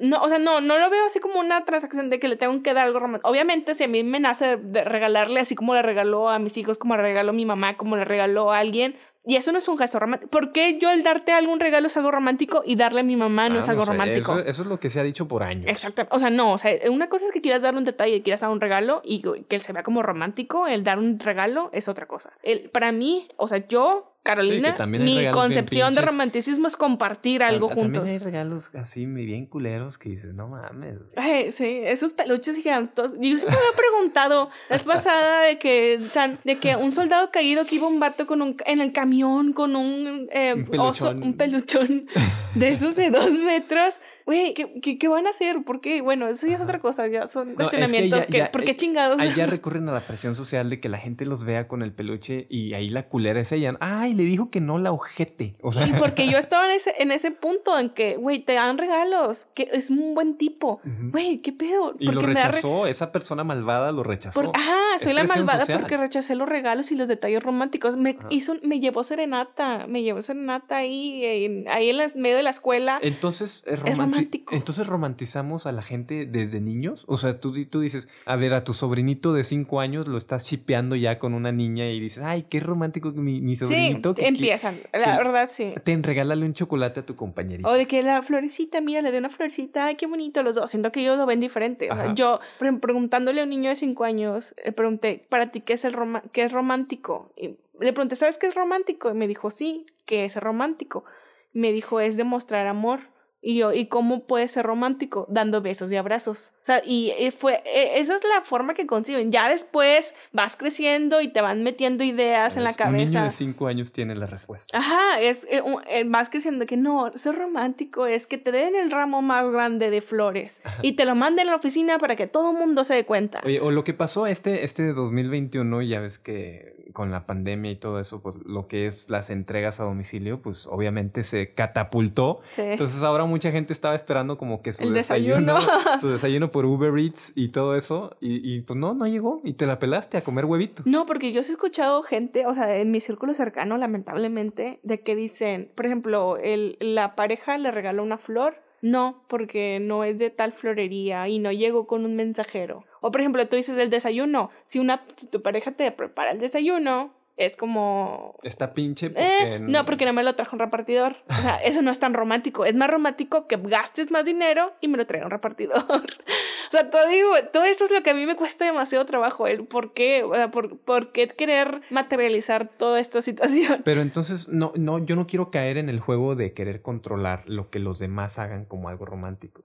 no, 0.00 0.22
o 0.22 0.28
sea, 0.28 0.38
no, 0.38 0.60
no 0.60 0.78
lo 0.78 0.90
veo 0.90 1.04
así 1.06 1.20
como 1.20 1.38
una 1.40 1.64
transacción 1.64 2.08
de 2.10 2.18
que 2.18 2.28
le 2.28 2.36
tengo 2.36 2.62
que 2.62 2.72
dar 2.72 2.86
algo 2.86 2.98
romántico. 3.00 3.28
Obviamente, 3.30 3.74
si 3.74 3.84
a 3.84 3.88
mí 3.88 4.02
me 4.04 4.20
nace 4.20 4.56
de 4.56 4.84
regalarle 4.84 5.40
así 5.40 5.54
como 5.54 5.74
le 5.74 5.82
regaló 5.82 6.28
a 6.30 6.38
mis 6.38 6.56
hijos, 6.56 6.78
como 6.78 6.96
le 6.96 7.02
regaló 7.02 7.30
a 7.30 7.34
mi 7.34 7.44
mamá, 7.44 7.76
como 7.76 7.96
le 7.96 8.04
regaló 8.04 8.52
a 8.52 8.58
alguien, 8.58 8.94
y 9.26 9.36
eso 9.36 9.52
no 9.52 9.58
es 9.58 9.68
un 9.68 9.78
gesto 9.78 9.98
romántico. 9.98 10.30
¿Por 10.30 10.52
qué 10.52 10.78
yo 10.78 10.90
el 10.90 11.02
darte 11.02 11.32
algún 11.32 11.60
regalo 11.60 11.86
es 11.86 11.96
algo 11.96 12.10
romántico 12.10 12.62
y 12.66 12.76
darle 12.76 13.00
a 13.00 13.02
mi 13.04 13.16
mamá 13.16 13.48
no 13.48 13.56
Ah, 13.56 13.58
es 13.60 13.68
algo 13.68 13.84
sé, 13.84 13.92
romántico? 13.92 14.32
Eso, 14.32 14.48
eso 14.48 14.62
es 14.62 14.68
lo 14.68 14.78
que 14.78 14.90
se 14.90 15.00
ha 15.00 15.02
dicho 15.02 15.26
por 15.26 15.42
años. 15.42 15.66
Exacto. 15.68 16.06
O 16.10 16.18
sea, 16.18 16.30
no, 16.30 16.52
o 16.52 16.58
sea, 16.58 16.72
una 16.90 17.08
cosa 17.08 17.24
es 17.26 17.32
que 17.32 17.40
quieras 17.40 17.62
darle 17.62 17.78
un 17.78 17.84
detalle, 17.84 18.22
quieras 18.22 18.42
dar 18.42 18.50
un 18.50 18.60
regalo 18.60 19.00
y 19.04 19.22
que 19.48 19.60
se 19.60 19.72
vea 19.72 19.82
como 19.82 20.02
romántico, 20.02 20.66
el 20.66 20.84
dar 20.84 20.98
un 20.98 21.18
regalo 21.18 21.70
es 21.72 21.88
otra 21.88 22.06
cosa. 22.06 22.32
El, 22.42 22.70
para 22.70 22.92
mí, 22.92 23.28
o 23.36 23.48
sea, 23.48 23.66
yo, 23.66 24.13
Carolina, 24.24 24.74
Sí, 24.76 24.86
mi 24.86 25.28
concepción 25.30 25.94
de 25.94 26.00
romanticismo 26.00 26.66
es 26.66 26.76
compartir 26.76 27.42
algo 27.42 27.68
Tam- 27.68 27.74
También 27.76 27.94
juntos. 27.94 28.08
hay 28.10 28.18
regalos 28.18 28.74
así 28.74 29.04
bien 29.06 29.44
culeros 29.46 29.98
que 29.98 30.08
dices, 30.08 30.32
no 30.34 30.48
mames. 30.48 30.96
güey". 30.98 31.08
Ay, 31.16 31.52
sí, 31.52 31.80
esos 31.84 32.14
peluches 32.14 32.56
gigantes. 32.56 33.12
Yo 33.12 33.38
siempre 33.38 33.50
me 33.50 33.56
había 33.56 33.76
preguntado 33.76 34.48
la 34.70 34.76
vez 34.76 34.82
pasada 34.84 35.42
de 35.42 35.58
que, 35.58 36.00
chan, 36.12 36.38
de 36.42 36.58
que 36.58 36.74
un 36.74 36.92
soldado 36.92 37.30
caído 37.30 37.66
que 37.66 37.76
iba 37.76 37.86
un 37.86 38.00
vato 38.00 38.26
con 38.26 38.40
un, 38.40 38.56
en 38.64 38.80
el 38.80 38.92
camión 38.92 39.52
con 39.52 39.76
un, 39.76 40.28
eh, 40.32 40.54
Un 40.54 40.80
oso, 40.80 41.08
peluchón. 41.10 41.22
un 41.22 41.36
peluchón 41.36 42.06
de 42.54 42.68
esos 42.70 42.96
de 42.96 43.10
dos 43.10 43.34
metros. 43.34 44.00
Güey, 44.26 44.54
¿qué, 44.54 44.80
qué, 44.80 44.98
qué 44.98 45.06
van 45.08 45.26
a 45.26 45.30
hacer? 45.30 45.64
¿Por 45.64 45.82
qué? 45.82 46.00
Bueno, 46.00 46.26
eso 46.28 46.46
ya 46.46 46.54
es 46.56 46.62
otra 46.62 46.78
cosa, 46.78 47.06
ya 47.08 47.26
son 47.28 47.48
No, 47.48 47.50
es 47.52 47.56
que 47.56 47.62
cuestionamientos 47.76 48.20
ya- 48.20 48.26
que, 48.26 48.38
ya- 48.38 48.50
¿por 48.50 48.64
qué 48.64 48.70
eh, 48.70 48.76
chingados? 48.76 49.20
Ahí 49.20 49.34
ya 49.36 49.44
recurren 49.46 49.86
a 49.88 49.92
la 49.92 50.06
presión 50.06 50.34
social 50.34 50.70
de 50.70 50.80
que 50.80 50.88
la 50.88 50.96
gente 50.96 51.26
los 51.26 51.44
vea 51.44 51.68
con 51.68 51.82
el 51.82 51.92
peluche 51.92 52.46
y 52.48 52.72
ahí 52.72 52.88
la 52.88 53.06
culera 53.08 53.40
es 53.40 53.52
ella. 53.52 53.76
Ay, 53.80 54.14
le 54.14 54.22
dijo 54.24 54.50
que 54.50 54.62
no 54.62 54.78
la 54.78 54.92
ojete. 54.92 55.56
O 55.60 55.72
sea, 55.72 55.86
Y 55.86 55.92
porque 55.92 56.26
yo 56.30 56.38
estaba 56.38 56.64
en 56.64 56.70
ese, 56.72 56.94
en 56.98 57.12
ese 57.12 57.32
punto 57.32 57.78
en 57.78 57.90
que, 57.90 58.16
güey, 58.16 58.38
te 58.40 58.54
dan 58.54 58.78
regalos, 58.78 59.46
que 59.54 59.68
es 59.72 59.90
un 59.90 60.14
buen 60.14 60.38
tipo. 60.38 60.80
Güey, 60.84 61.42
¿qué 61.42 61.52
pedo? 61.52 61.94
y 61.98 62.06
lo 62.06 62.12
Porque 62.14 62.26
re- 62.28 62.34
rechazó, 62.34 62.86
esa 62.86 63.12
persona 63.12 63.44
malvada 63.44 63.92
lo 63.92 64.04
rechazó. 64.04 64.40
Por- 64.42 64.56
ajá, 64.56 64.98
soy 65.00 65.12
la 65.12 65.24
malvada 65.24 65.60
social. 65.60 65.80
porque 65.80 65.98
rechacé 65.98 66.34
los 66.34 66.48
regalos 66.48 66.90
y 66.92 66.96
los 66.96 67.08
detalles 67.08 67.42
románticos. 67.42 67.96
Me 67.98 68.16
Ajá. 68.18 68.28
hizo, 68.30 68.54
me 68.62 68.80
llevó 68.80 69.02
serenata, 69.02 69.86
me 69.86 70.02
llevó 70.02 70.22
serenata 70.22 70.78
ahí, 70.78 71.24
en, 71.24 71.68
ahí 71.68 71.90
en 71.90 71.98
la- 71.98 72.10
medio 72.14 72.36
de 72.36 72.42
la 72.42 72.50
escuela. 72.50 72.98
Entonces, 73.02 73.64
¿es 73.66 73.72
Es 73.74 73.80
romántico, 73.80 74.13
romántico. 74.14 74.54
Entonces 74.54 74.86
romantizamos 74.86 75.66
a 75.66 75.72
la 75.72 75.82
gente 75.82 76.26
desde 76.26 76.60
niños. 76.60 77.04
O 77.08 77.16
sea, 77.16 77.40
tú, 77.40 77.52
tú 77.66 77.80
dices, 77.80 78.08
a 78.26 78.36
ver, 78.36 78.54
a 78.54 78.64
tu 78.64 78.74
sobrinito 78.74 79.32
de 79.32 79.44
cinco 79.44 79.80
años 79.80 80.06
lo 80.06 80.18
estás 80.18 80.44
chipeando 80.44 80.96
ya 80.96 81.18
con 81.18 81.34
una 81.34 81.52
niña 81.52 81.90
y 81.90 82.00
dices, 82.00 82.22
ay, 82.22 82.46
qué 82.48 82.60
romántico 82.60 83.10
mi, 83.12 83.40
mi 83.40 83.56
sobrinito. 83.56 84.14
Sí, 84.14 84.24
empiezan, 84.24 84.78
la 84.92 85.16
verdad, 85.16 85.48
sí. 85.52 85.74
Te 85.82 85.96
regálale 85.96 86.44
un 86.44 86.54
chocolate 86.54 87.00
a 87.00 87.06
tu 87.06 87.16
compañerito. 87.16 87.68
O 87.68 87.72
de 87.74 87.86
que 87.86 88.02
la 88.02 88.22
florecita, 88.22 88.80
mira, 88.80 89.02
le 89.02 89.10
dé 89.10 89.18
una 89.18 89.30
florecita, 89.30 89.86
ay, 89.86 89.96
qué 89.96 90.06
bonito 90.06 90.42
los 90.42 90.54
dos. 90.54 90.70
Siento 90.70 90.92
que 90.92 91.00
ellos 91.00 91.16
lo 91.16 91.26
ven 91.26 91.40
diferente. 91.40 91.90
O 91.90 91.94
sea, 91.94 92.14
yo, 92.14 92.40
preguntándole 92.80 93.40
a 93.40 93.44
un 93.44 93.50
niño 93.50 93.70
de 93.70 93.76
cinco 93.76 94.04
años, 94.04 94.54
le 94.64 94.72
pregunté, 94.72 95.24
¿para 95.28 95.50
ti 95.50 95.60
qué 95.60 95.74
es, 95.74 95.84
el 95.84 95.94
qué 96.32 96.42
es 96.42 96.52
romántico? 96.52 97.32
Y 97.36 97.56
le 97.80 97.92
pregunté, 97.92 98.16
¿sabes 98.16 98.38
qué 98.38 98.46
es 98.46 98.54
romántico? 98.54 99.10
Y 99.10 99.14
me 99.14 99.26
dijo, 99.26 99.50
sí, 99.50 99.86
¿qué 100.06 100.24
es 100.24 100.36
romántico? 100.36 101.04
Me 101.52 101.72
dijo, 101.72 102.00
es 102.00 102.16
demostrar 102.16 102.66
amor. 102.66 103.00
Y 103.46 103.56
yo, 103.56 103.74
¿y 103.74 103.86
cómo 103.86 104.24
puede 104.24 104.48
ser 104.48 104.64
romántico? 104.64 105.26
Dando 105.28 105.60
besos 105.60 105.92
y 105.92 105.96
abrazos. 105.96 106.54
O 106.62 106.64
sea, 106.64 106.82
y 106.82 107.10
eh, 107.18 107.30
fue, 107.30 107.62
eh, 107.66 108.00
esa 108.00 108.16
es 108.16 108.22
la 108.24 108.40
forma 108.42 108.72
que 108.72 108.86
conciben. 108.86 109.30
Ya 109.30 109.50
después 109.50 110.14
vas 110.32 110.56
creciendo 110.56 111.20
y 111.20 111.28
te 111.28 111.42
van 111.42 111.62
metiendo 111.62 112.04
ideas 112.04 112.56
en 112.56 112.64
la 112.64 112.72
cabeza. 112.72 112.88
Un 112.88 113.04
niño 113.04 113.24
de 113.24 113.30
cinco 113.30 113.66
años 113.66 113.92
tiene 113.92 114.14
la 114.14 114.24
respuesta. 114.24 114.78
Ajá, 114.78 115.20
es, 115.20 115.46
eh, 115.50 115.62
vas 116.06 116.30
creciendo 116.30 116.64
que 116.64 116.78
no, 116.78 117.12
ser 117.16 117.34
romántico 117.34 118.06
es 118.06 118.26
que 118.26 118.38
te 118.38 118.50
den 118.50 118.74
el 118.74 118.90
ramo 118.90 119.20
más 119.20 119.46
grande 119.52 119.90
de 119.90 120.00
flores 120.00 120.62
y 120.80 120.92
te 120.92 121.04
lo 121.04 121.14
manden 121.14 121.48
a 121.48 121.50
la 121.50 121.56
oficina 121.56 121.98
para 121.98 122.16
que 122.16 122.26
todo 122.26 122.52
el 122.52 122.56
mundo 122.56 122.82
se 122.82 122.94
dé 122.94 123.04
cuenta. 123.04 123.42
Oye, 123.44 123.60
o 123.60 123.70
lo 123.70 123.84
que 123.84 123.92
pasó 123.92 124.26
este, 124.26 124.64
este 124.64 124.94
2021, 124.94 125.82
ya 125.82 126.00
ves 126.00 126.18
que 126.18 126.74
con 126.94 127.10
la 127.10 127.26
pandemia 127.26 127.72
y 127.72 127.76
todo 127.76 127.98
eso, 127.98 128.22
pues 128.22 128.36
lo 128.46 128.68
que 128.68 128.86
es 128.86 129.10
las 129.10 129.28
entregas 129.28 129.80
a 129.80 129.84
domicilio, 129.84 130.40
pues 130.40 130.66
obviamente 130.66 131.24
se 131.24 131.52
catapultó. 131.52 132.40
Entonces 132.56 133.02
ahora 133.02 133.24
mucha 133.34 133.50
gente 133.50 133.72
estaba 133.72 133.96
esperando 133.96 134.38
como 134.38 134.62
que 134.62 134.72
su 134.72 134.88
desayuno, 134.90 135.56
su 136.00 136.08
desayuno 136.08 136.52
por 136.52 136.66
Uber 136.66 136.96
Eats 136.96 137.32
y 137.34 137.48
todo 137.48 137.74
eso, 137.74 138.16
y, 138.20 138.60
pues 138.60 138.78
no, 138.78 138.94
no 138.94 139.08
llegó 139.08 139.40
y 139.42 139.54
te 139.54 139.66
la 139.66 139.80
pelaste 139.80 140.16
a 140.16 140.22
comer 140.22 140.44
huevito. 140.44 140.84
No, 140.86 141.04
porque 141.04 141.32
yo 141.32 141.40
he 141.40 141.42
escuchado 141.42 142.02
gente, 142.04 142.46
o 142.46 142.54
sea, 142.54 142.76
en 142.76 142.92
mi 142.92 143.00
círculo 143.00 143.34
cercano, 143.34 143.76
lamentablemente, 143.76 144.78
de 144.84 145.00
que 145.00 145.16
dicen, 145.16 145.72
por 145.74 145.86
ejemplo, 145.86 146.36
el, 146.36 146.76
la 146.78 147.16
pareja 147.16 147.58
le 147.58 147.72
regaló 147.72 148.04
una 148.04 148.18
flor 148.18 148.62
no, 148.84 149.24
porque 149.28 149.80
no 149.80 150.04
es 150.04 150.18
de 150.18 150.28
tal 150.28 150.52
florería 150.52 151.26
y 151.26 151.38
no 151.38 151.50
llegó 151.50 151.86
con 151.86 152.04
un 152.04 152.16
mensajero. 152.16 152.84
O 153.00 153.10
por 153.10 153.22
ejemplo, 153.22 153.48
tú 153.48 153.56
dices 153.56 153.78
el 153.78 153.88
desayuno. 153.88 154.50
Si 154.64 154.78
una 154.78 155.06
tu 155.30 155.40
pareja 155.40 155.72
te 155.72 155.90
prepara 155.90 156.32
el 156.32 156.38
desayuno, 156.38 157.14
es 157.36 157.56
como... 157.56 158.38
Está 158.42 158.74
pinche 158.74 159.10
porque... 159.10 159.54
Eh, 159.54 159.58
no, 159.58 159.84
porque 159.84 160.04
no 160.04 160.12
me 160.12 160.22
lo 160.22 160.34
trajo 160.34 160.54
un 160.54 160.60
repartidor. 160.60 161.16
O 161.28 161.34
sea, 161.34 161.56
eso 161.64 161.82
no 161.82 161.90
es 161.90 161.98
tan 161.98 162.14
romántico. 162.14 162.64
Es 162.64 162.74
más 162.74 162.88
romántico 162.88 163.48
que 163.48 163.56
gastes 163.56 164.10
más 164.10 164.24
dinero 164.24 164.72
y 164.80 164.88
me 164.88 164.96
lo 164.96 165.06
traiga 165.06 165.26
un 165.26 165.32
repartidor. 165.32 165.84
o 165.88 166.70
sea, 166.70 166.90
todo, 166.90 167.08
digo, 167.08 167.30
todo 167.52 167.64
eso 167.64 167.84
es 167.84 167.90
lo 167.90 168.02
que 168.02 168.10
a 168.10 168.14
mí 168.14 168.24
me 168.24 168.36
cuesta 168.36 168.64
demasiado 168.64 169.04
trabajo. 169.04 169.46
El 169.46 169.66
por 169.66 169.92
qué, 169.92 170.24
por, 170.52 170.78
por 170.78 171.12
qué 171.12 171.26
querer 171.26 171.82
materializar 171.90 172.68
toda 172.68 173.00
esta 173.00 173.20
situación. 173.20 173.82
Pero 173.84 174.00
entonces, 174.00 174.48
no, 174.48 174.72
no, 174.76 175.04
yo 175.04 175.16
no 175.16 175.26
quiero 175.26 175.50
caer 175.50 175.76
en 175.76 175.88
el 175.88 176.00
juego 176.00 176.36
de 176.36 176.52
querer 176.52 176.82
controlar 176.82 177.42
lo 177.46 177.70
que 177.70 177.80
los 177.80 177.98
demás 177.98 178.38
hagan 178.38 178.64
como 178.64 178.88
algo 178.88 179.06
romántico. 179.06 179.64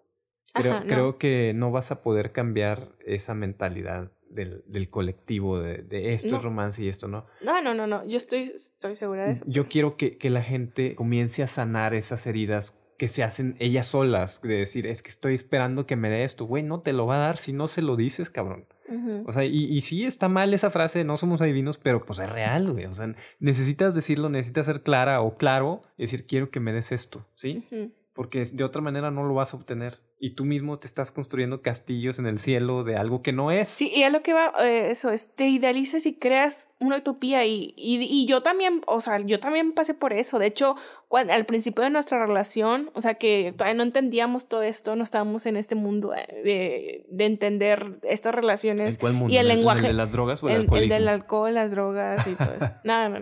Creo, 0.53 0.81
creo 0.87 1.17
que 1.19 1.53
no 1.55 1.71
vas 1.71 1.91
a 1.91 2.01
poder 2.01 2.31
cambiar 2.31 2.89
esa 3.05 3.35
mentalidad 3.35 4.11
del, 4.29 4.63
del 4.67 4.89
colectivo 4.89 5.59
de, 5.59 5.79
de 5.83 6.13
esto 6.13 6.35
es 6.35 6.41
romance 6.41 6.83
y 6.83 6.87
esto 6.87 7.07
no. 7.07 7.25
No, 7.41 7.61
no, 7.61 7.73
no, 7.73 7.87
no. 7.87 8.05
Yo 8.05 8.17
estoy, 8.17 8.51
estoy 8.55 8.95
segura 8.95 9.25
de 9.25 9.33
eso. 9.33 9.45
Yo 9.47 9.67
quiero 9.67 9.97
que, 9.97 10.17
que 10.17 10.29
la 10.29 10.43
gente 10.43 10.95
comience 10.95 11.43
a 11.43 11.47
sanar 11.47 11.93
esas 11.93 12.25
heridas 12.27 12.79
que 12.99 13.07
se 13.07 13.23
hacen 13.23 13.55
ellas 13.59 13.87
solas, 13.87 14.41
de 14.41 14.57
decir, 14.57 14.85
es 14.85 15.01
que 15.01 15.09
estoy 15.09 15.33
esperando 15.33 15.85
que 15.85 15.95
me 15.95 16.09
dé 16.09 16.25
esto, 16.25 16.45
güey, 16.45 16.63
no 16.63 16.81
te 16.81 16.91
lo 16.91 17.05
va 17.05 17.15
a 17.15 17.19
dar 17.19 17.37
si 17.37 17.53
no 17.53 17.69
se 17.69 17.81
lo 17.81 17.95
dices, 17.95 18.29
cabrón. 18.29 18.65
O 19.25 19.31
sea, 19.31 19.45
y, 19.45 19.65
y, 19.65 19.81
sí 19.81 20.03
está 20.03 20.29
mal 20.29 20.53
esa 20.53 20.71
frase, 20.71 21.03
no 21.03 21.15
somos 21.15 21.41
adivinos, 21.41 21.77
pero 21.77 22.03
pues 22.05 22.19
es 22.19 22.29
real, 22.29 22.71
güey. 22.71 22.85
O 22.85 22.93
sea, 22.93 23.13
necesitas 23.39 23.93
decirlo, 23.93 24.29
necesitas 24.29 24.65
ser 24.65 24.81
clara 24.81 25.21
o 25.21 25.37
claro, 25.37 25.83
decir, 25.97 26.25
quiero 26.25 26.49
que 26.49 26.59
me 26.59 26.73
des 26.73 26.91
esto, 26.91 27.25
¿sí? 27.33 27.67
Porque 28.13 28.43
de 28.43 28.63
otra 28.63 28.81
manera 28.81 29.11
no 29.11 29.23
lo 29.23 29.35
vas 29.35 29.53
a 29.53 29.57
obtener 29.57 29.99
y 30.21 30.31
tú 30.31 30.43
mismo 30.43 30.77
te 30.77 30.85
estás 30.85 31.13
construyendo 31.13 31.61
castillos 31.61 32.19
en 32.19 32.25
el 32.25 32.39
cielo 32.39 32.83
de 32.83 32.97
algo 32.97 33.21
que 33.21 33.31
no 33.31 33.51
es. 33.51 33.69
Sí, 33.69 33.89
y 33.95 34.03
a 34.03 34.09
lo 34.09 34.21
que 34.21 34.33
va, 34.33 34.53
eh, 34.59 34.89
eso 34.91 35.11
es, 35.11 35.33
te 35.33 35.47
idealizas 35.47 36.05
y 36.05 36.15
creas 36.15 36.67
una 36.79 36.97
utopía 36.97 37.45
y, 37.45 37.73
y, 37.77 38.25
yo 38.25 38.43
también, 38.43 38.81
o 38.85 38.99
sea, 38.99 39.19
yo 39.19 39.39
también 39.39 39.71
pasé 39.71 39.93
por 39.93 40.11
eso. 40.11 40.37
De 40.37 40.47
hecho, 40.47 40.75
cuando, 41.07 41.31
al 41.31 41.45
principio 41.45 41.85
de 41.85 41.89
nuestra 41.89 42.25
relación, 42.25 42.91
o 42.95 43.01
sea, 43.01 43.13
que 43.13 43.53
todavía 43.55 43.75
no 43.75 43.83
entendíamos 43.83 44.49
todo 44.49 44.61
esto, 44.61 44.97
no 44.97 45.05
estábamos 45.05 45.45
en 45.45 45.55
este 45.55 45.75
mundo 45.75 46.13
eh, 46.13 46.27
de, 46.43 47.05
de 47.09 47.25
entender 47.25 47.99
estas 48.03 48.35
relaciones. 48.35 48.95
¿En 48.95 48.99
cuál 48.99 49.13
mundo? 49.13 49.33
Y 49.33 49.37
el, 49.37 49.47
lenguaje. 49.47 49.87
¿El 49.87 49.87
de 49.87 49.93
las 49.93 50.11
drogas 50.11 50.43
o 50.43 50.49
el, 50.49 50.67
el, 50.69 50.83
el 50.83 50.89
del 50.89 51.07
alcohol, 51.07 51.53
las 51.53 51.71
drogas 51.71 52.27
y 52.27 52.35
todo 52.35 52.53
eso. 52.55 52.73
Nada, 52.83 53.07
no, 53.07 53.19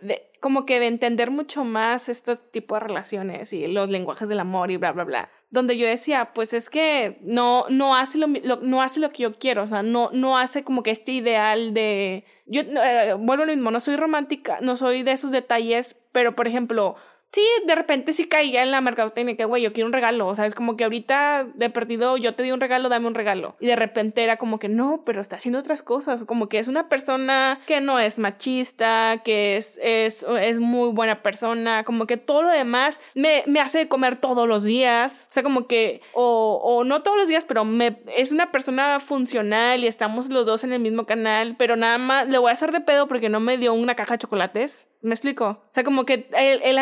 de, 0.00 0.22
como 0.40 0.66
que 0.66 0.80
de 0.80 0.88
entender 0.88 1.30
mucho 1.30 1.64
más 1.64 2.08
este 2.08 2.34
tipo 2.36 2.74
de 2.74 2.80
relaciones 2.80 3.52
y 3.52 3.68
los 3.68 3.88
lenguajes 3.88 4.28
del 4.28 4.40
amor 4.40 4.72
y 4.72 4.78
bla, 4.78 4.90
bla, 4.90 5.04
bla 5.04 5.30
donde 5.50 5.76
yo 5.76 5.86
decía, 5.86 6.32
pues 6.32 6.52
es 6.52 6.70
que 6.70 7.18
no, 7.22 7.64
no, 7.68 7.96
hace 7.96 8.18
lo, 8.18 8.28
no 8.28 8.82
hace 8.82 9.00
lo 9.00 9.10
que 9.10 9.24
yo 9.24 9.38
quiero, 9.38 9.64
o 9.64 9.66
sea, 9.66 9.82
no, 9.82 10.10
no 10.12 10.38
hace 10.38 10.62
como 10.62 10.82
que 10.82 10.92
este 10.92 11.12
ideal 11.12 11.74
de... 11.74 12.24
Yo 12.46 12.62
eh, 12.62 13.14
vuelvo 13.18 13.42
a 13.42 13.46
lo 13.46 13.52
mismo, 13.52 13.70
no 13.70 13.80
soy 13.80 13.96
romántica, 13.96 14.58
no 14.60 14.76
soy 14.76 15.02
de 15.02 15.12
esos 15.12 15.32
detalles, 15.32 16.00
pero 16.12 16.36
por 16.36 16.46
ejemplo, 16.46 16.94
sí, 17.32 17.42
de 17.66 17.74
repente 17.74 18.12
sí 18.12 18.26
caía 18.26 18.62
en 18.62 18.70
la 18.70 18.80
mercadotecnia 18.80 19.36
que, 19.36 19.44
güey, 19.44 19.62
yo 19.62 19.72
quiero 19.72 19.86
un 19.86 19.92
regalo. 19.92 20.26
O 20.26 20.34
sea, 20.34 20.46
es 20.46 20.54
como 20.54 20.76
que 20.76 20.84
ahorita 20.84 21.46
de 21.54 21.70
perdido 21.70 22.16
yo 22.16 22.34
te 22.34 22.42
di 22.42 22.52
un 22.52 22.60
regalo, 22.60 22.88
dame 22.88 23.06
un 23.06 23.14
regalo. 23.14 23.56
Y 23.60 23.66
de 23.66 23.76
repente 23.76 24.22
era 24.22 24.36
como 24.36 24.58
que 24.58 24.68
no, 24.68 25.02
pero 25.04 25.20
está 25.20 25.36
haciendo 25.36 25.58
otras 25.58 25.82
cosas. 25.82 26.24
Como 26.24 26.48
que 26.48 26.58
es 26.58 26.68
una 26.68 26.88
persona 26.88 27.60
que 27.66 27.80
no 27.80 27.98
es 27.98 28.18
machista, 28.18 29.22
que 29.24 29.56
es, 29.56 29.78
es, 29.82 30.24
es 30.40 30.58
muy 30.58 30.90
buena 30.90 31.22
persona. 31.22 31.84
Como 31.84 32.06
que 32.06 32.16
todo 32.16 32.42
lo 32.42 32.50
demás 32.50 33.00
me, 33.14 33.44
me 33.46 33.60
hace 33.60 33.88
comer 33.88 34.16
todos 34.16 34.48
los 34.48 34.64
días. 34.64 35.28
O 35.30 35.32
sea, 35.32 35.42
como 35.42 35.66
que, 35.66 36.00
o, 36.12 36.60
o 36.62 36.84
no 36.84 37.02
todos 37.02 37.16
los 37.16 37.28
días, 37.28 37.44
pero 37.44 37.64
me, 37.64 38.00
es 38.16 38.32
una 38.32 38.52
persona 38.52 39.00
funcional 39.00 39.84
y 39.84 39.86
estamos 39.86 40.28
los 40.28 40.46
dos 40.46 40.64
en 40.64 40.72
el 40.72 40.80
mismo 40.80 41.06
canal. 41.06 41.56
Pero 41.58 41.76
nada 41.76 41.98
más 41.98 42.28
le 42.28 42.38
voy 42.38 42.50
a 42.50 42.54
hacer 42.54 42.72
de 42.72 42.80
pedo 42.80 43.08
porque 43.08 43.28
no 43.28 43.40
me 43.40 43.58
dio 43.58 43.74
una 43.74 43.94
caja 43.94 44.14
de 44.14 44.18
chocolates. 44.18 44.86
¿Me 45.02 45.14
explico? 45.14 45.46
O 45.46 45.70
sea, 45.70 45.82
como 45.82 46.04
que 46.04 46.28
el, 46.36 46.60
el, 46.62 46.78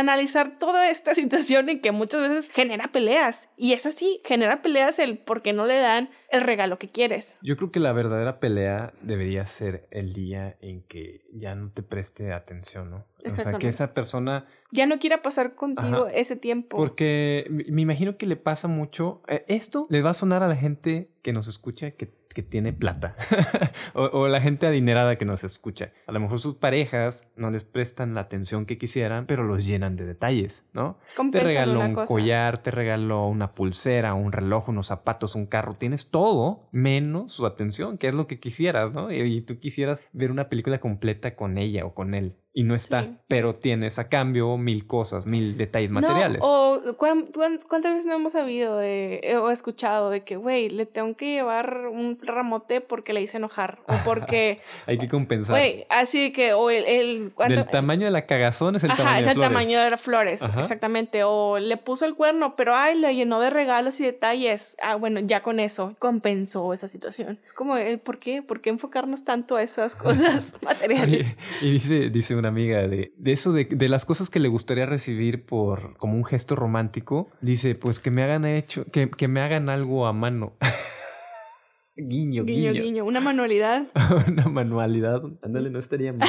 toda 0.46 0.90
esta 0.90 1.14
situación 1.14 1.68
y 1.68 1.80
que 1.80 1.92
muchas 1.92 2.22
veces 2.22 2.48
genera 2.50 2.88
peleas. 2.88 3.50
Y 3.56 3.72
es 3.72 3.86
así, 3.86 4.20
genera 4.24 4.62
peleas 4.62 4.98
el 4.98 5.18
por 5.18 5.42
qué 5.42 5.52
no 5.52 5.66
le 5.66 5.78
dan 5.78 6.10
el 6.30 6.42
regalo 6.42 6.78
que 6.78 6.88
quieres. 6.88 7.36
Yo 7.42 7.56
creo 7.56 7.70
que 7.70 7.80
la 7.80 7.92
verdadera 7.92 8.40
pelea 8.40 8.92
debería 9.00 9.44
ser 9.46 9.86
el 9.90 10.12
día 10.12 10.56
en 10.60 10.82
que 10.82 11.22
ya 11.32 11.54
no 11.54 11.70
te 11.70 11.82
preste 11.82 12.32
atención, 12.32 12.90
¿no? 12.90 13.06
O 13.30 13.34
sea, 13.34 13.52
que 13.54 13.68
esa 13.68 13.94
persona... 13.94 14.46
Ya 14.70 14.86
no 14.86 14.98
quiera 14.98 15.22
pasar 15.22 15.54
contigo 15.54 16.08
ese 16.08 16.36
tiempo. 16.36 16.76
Porque 16.76 17.46
me 17.48 17.82
imagino 17.82 18.16
que 18.16 18.26
le 18.26 18.36
pasa 18.36 18.68
mucho... 18.68 19.22
Eh, 19.26 19.44
esto 19.48 19.86
le 19.90 20.02
va 20.02 20.10
a 20.10 20.14
sonar 20.14 20.42
a 20.42 20.48
la 20.48 20.56
gente 20.56 21.10
que 21.22 21.32
nos 21.32 21.48
escucha, 21.48 21.90
que 21.92 22.17
que 22.34 22.42
tiene 22.42 22.72
plata 22.72 23.16
o, 23.94 24.28
la 24.28 24.40
gente 24.40 24.66
adinerada 24.66 25.16
que 25.16 25.24
nos 25.24 25.44
escucha. 25.44 25.92
A 26.06 26.12
lo 26.12 26.20
mejor 26.20 26.38
sus 26.38 26.54
parejas 26.54 27.26
no 27.36 27.50
les 27.50 27.64
prestan 27.64 28.14
la 28.14 28.22
atención 28.22 28.66
que 28.66 28.78
quisieran, 28.78 29.26
pero 29.26 29.44
los 29.44 29.66
llenan 29.66 29.96
de 29.96 30.06
detalles, 30.06 30.64
¿no? 30.72 30.98
te 31.32 31.40
regaló 31.40 31.80
un 31.80 31.94
collar, 31.94 32.62
te 32.62 32.70
regaló 32.70 33.26
una 33.26 33.54
pulsera, 33.54 34.14
un 34.14 34.32
reloj, 34.32 34.68
unos 34.68 34.88
zapatos, 34.88 35.34
un 35.34 35.46
carro. 35.46 35.74
Tienes 35.74 36.10
todo 36.10 36.68
menos 36.72 37.32
su 37.32 37.46
atención, 37.46 37.98
que 37.98 38.08
es 38.08 38.14
lo 38.14 38.26
que 38.26 38.40
quisieras, 38.40 38.92
¿no? 38.92 39.10
y 39.12 39.40
tú 39.42 39.58
quisieras 39.58 40.00
ver 40.12 40.30
una 40.30 40.48
película 40.48 40.78
completa 40.78 41.34
con 41.34 41.58
ella 41.58 41.84
o 41.84 41.94
con 41.94 42.14
él 42.14 42.36
y 42.58 42.64
no 42.64 42.74
está, 42.74 43.06
pero 43.28 43.54
tienes 43.54 44.00
a 44.00 44.08
cambio 44.08 44.56
mil 44.56 44.84
cosas, 44.84 45.26
mil 45.26 45.56
detalles 45.56 45.92
materiales. 45.92 46.40
o 46.42 46.80
cuántas 46.96 47.92
veces 47.92 48.04
no 48.04 48.14
hemos 48.14 48.32
sabido 48.32 48.78
de, 48.78 49.20
eh, 49.22 49.36
o 49.36 49.50
escuchado 49.50 50.10
de 50.10 50.24
que, 50.24 50.34
güey, 50.34 50.68
le 50.68 50.84
tengo 50.84 51.14
que 51.14 51.34
llevar 51.34 51.86
un 51.86 52.18
ramote 52.20 52.80
porque 52.80 53.12
le 53.12 53.22
hice 53.22 53.36
enojar 53.36 53.78
o 53.86 53.92
porque... 54.04 54.60
Hay 54.86 54.98
que 54.98 55.08
compensar. 55.08 55.54
Güey, 55.54 55.86
así 55.88 56.32
que, 56.32 56.52
o 56.52 56.68
el... 56.68 56.84
el 56.86 57.32
Del 57.48 57.64
tamaño 57.66 58.06
de 58.06 58.10
la 58.10 58.26
cagazón 58.26 58.74
es 58.74 58.82
el 58.82 58.90
Ajá, 58.90 59.04
tamaño 59.04 59.20
es 59.20 59.26
el 59.28 59.40
tamaño 59.40 59.80
de 59.80 59.90
las 59.90 60.02
flores, 60.02 60.42
exactamente. 60.58 61.22
O 61.22 61.60
le 61.60 61.76
puso 61.76 62.06
el 62.06 62.16
cuerno, 62.16 62.56
pero 62.56 62.74
ay, 62.74 62.98
le 62.98 63.14
llenó 63.14 63.38
de 63.38 63.50
regalos 63.50 64.00
y 64.00 64.04
detalles. 64.04 64.76
Ah, 64.82 64.96
bueno, 64.96 65.20
ya 65.20 65.44
con 65.44 65.60
eso 65.60 65.94
compensó 66.00 66.74
esa 66.74 66.88
situación. 66.88 67.38
Como, 67.54 67.76
¿por 68.02 68.18
qué? 68.18 68.42
¿Por 68.42 68.60
qué 68.60 68.70
enfocarnos 68.70 69.22
tanto 69.22 69.54
a 69.54 69.62
esas 69.62 69.94
cosas 69.94 70.56
materiales? 70.60 71.38
y 71.60 71.70
dice, 71.70 72.10
dice 72.10 72.34
una 72.34 72.47
amiga 72.48 72.86
de, 72.86 73.12
de 73.16 73.32
eso, 73.32 73.52
de, 73.52 73.64
de, 73.64 73.88
las 73.88 74.04
cosas 74.04 74.30
que 74.30 74.40
le 74.40 74.48
gustaría 74.48 74.86
recibir 74.86 75.44
por 75.46 75.96
como 75.96 76.16
un 76.16 76.24
gesto 76.24 76.56
romántico. 76.56 77.30
Dice, 77.40 77.74
pues 77.74 78.00
que 78.00 78.10
me 78.10 78.22
hagan 78.22 78.44
hecho, 78.44 78.84
que, 78.86 79.10
que 79.10 79.28
me 79.28 79.40
hagan 79.40 79.68
algo 79.68 80.06
a 80.06 80.12
mano. 80.12 80.54
guiño, 81.96 82.44
guiño, 82.44 82.72
guiño. 82.72 82.82
Guiño, 82.82 83.04
una 83.04 83.20
manualidad. 83.20 83.86
una 84.28 84.48
manualidad. 84.48 85.22
Ándale, 85.42 85.70
no 85.70 85.78
estaría 85.78 86.12
mal. 86.12 86.28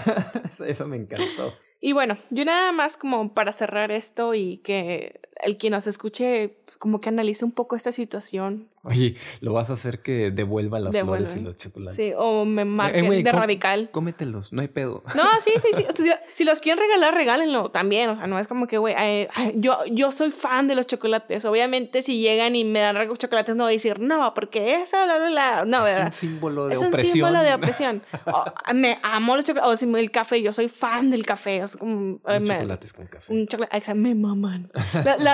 eso, 0.66 0.86
me 0.86 0.96
encantó. 0.96 1.54
Y 1.80 1.92
bueno, 1.92 2.18
yo 2.30 2.44
nada 2.44 2.72
más 2.72 2.98
como 2.98 3.32
para 3.32 3.52
cerrar 3.52 3.90
esto 3.90 4.34
y 4.34 4.58
que 4.58 5.20
el 5.42 5.56
quien 5.56 5.72
nos 5.72 5.86
escuche 5.86 6.56
como 6.78 7.00
que 7.00 7.08
analice 7.08 7.44
un 7.44 7.52
poco 7.52 7.74
esta 7.74 7.90
situación 7.90 8.68
Oye, 8.82 9.14
lo 9.42 9.52
vas 9.52 9.68
a 9.68 9.74
hacer 9.74 10.00
que 10.00 10.30
devuelva 10.30 10.80
las 10.80 10.96
flores 10.96 11.36
y 11.36 11.40
los 11.40 11.54
chocolates. 11.56 11.96
Sí, 11.96 12.12
o 12.16 12.46
me 12.46 12.64
marquen 12.64 13.12
eh, 13.12 13.22
de 13.22 13.30
radical. 13.30 13.90
Cómetelos, 13.90 14.54
no 14.54 14.62
hay 14.62 14.68
pedo. 14.68 15.02
No, 15.14 15.24
sí, 15.40 15.50
sí, 15.58 15.68
sí. 15.74 15.84
si, 16.32 16.44
los 16.44 16.60
quieren 16.60 16.82
regalar, 16.82 17.14
regálenlo 17.14 17.70
también. 17.70 18.08
O 18.08 18.16
sea, 18.16 18.26
no 18.26 18.38
es 18.38 18.48
como 18.48 18.66
que, 18.66 18.78
güey, 18.78 18.94
yo, 19.56 19.84
yo 19.84 20.10
soy 20.10 20.30
fan 20.30 20.66
de 20.66 20.76
los 20.76 20.86
chocolates. 20.86 21.44
Obviamente, 21.44 22.02
si 22.02 22.20
llegan 22.22 22.56
y 22.56 22.64
me 22.64 22.80
dan 22.80 22.96
chocolates, 23.18 23.54
no 23.54 23.64
voy 23.64 23.72
a 23.72 23.76
decir, 23.76 24.00
no, 24.00 24.32
porque 24.32 24.76
esa, 24.76 25.04
bla, 25.04 25.18
bla, 25.18 25.28
bla. 25.28 25.64
No, 25.66 25.82
¿verdad? 25.82 26.08
Es 26.08 26.22
un 26.22 26.30
símbolo 26.30 26.68
de 26.68 26.76
opresión. 26.78 26.94
Es 26.94 27.04
un 27.04 27.12
símbolo 27.12 27.42
de 27.42 27.54
opresión. 27.54 28.02
me 28.74 28.98
amo 29.02 29.36
los 29.36 29.44
chocolates. 29.44 29.82
O 29.82 29.96
el 29.96 30.10
café, 30.10 30.40
yo 30.40 30.54
soy 30.54 30.68
fan 30.68 31.10
del 31.10 31.26
café. 31.26 31.58
Es 31.58 31.76
como, 31.76 32.18
un 32.24 32.46
chocolates 32.46 32.94
con 32.94 33.06
café. 33.08 33.30
Un 33.30 33.46
chocolate, 33.46 33.92
me 33.92 34.14
maman. 34.14 34.70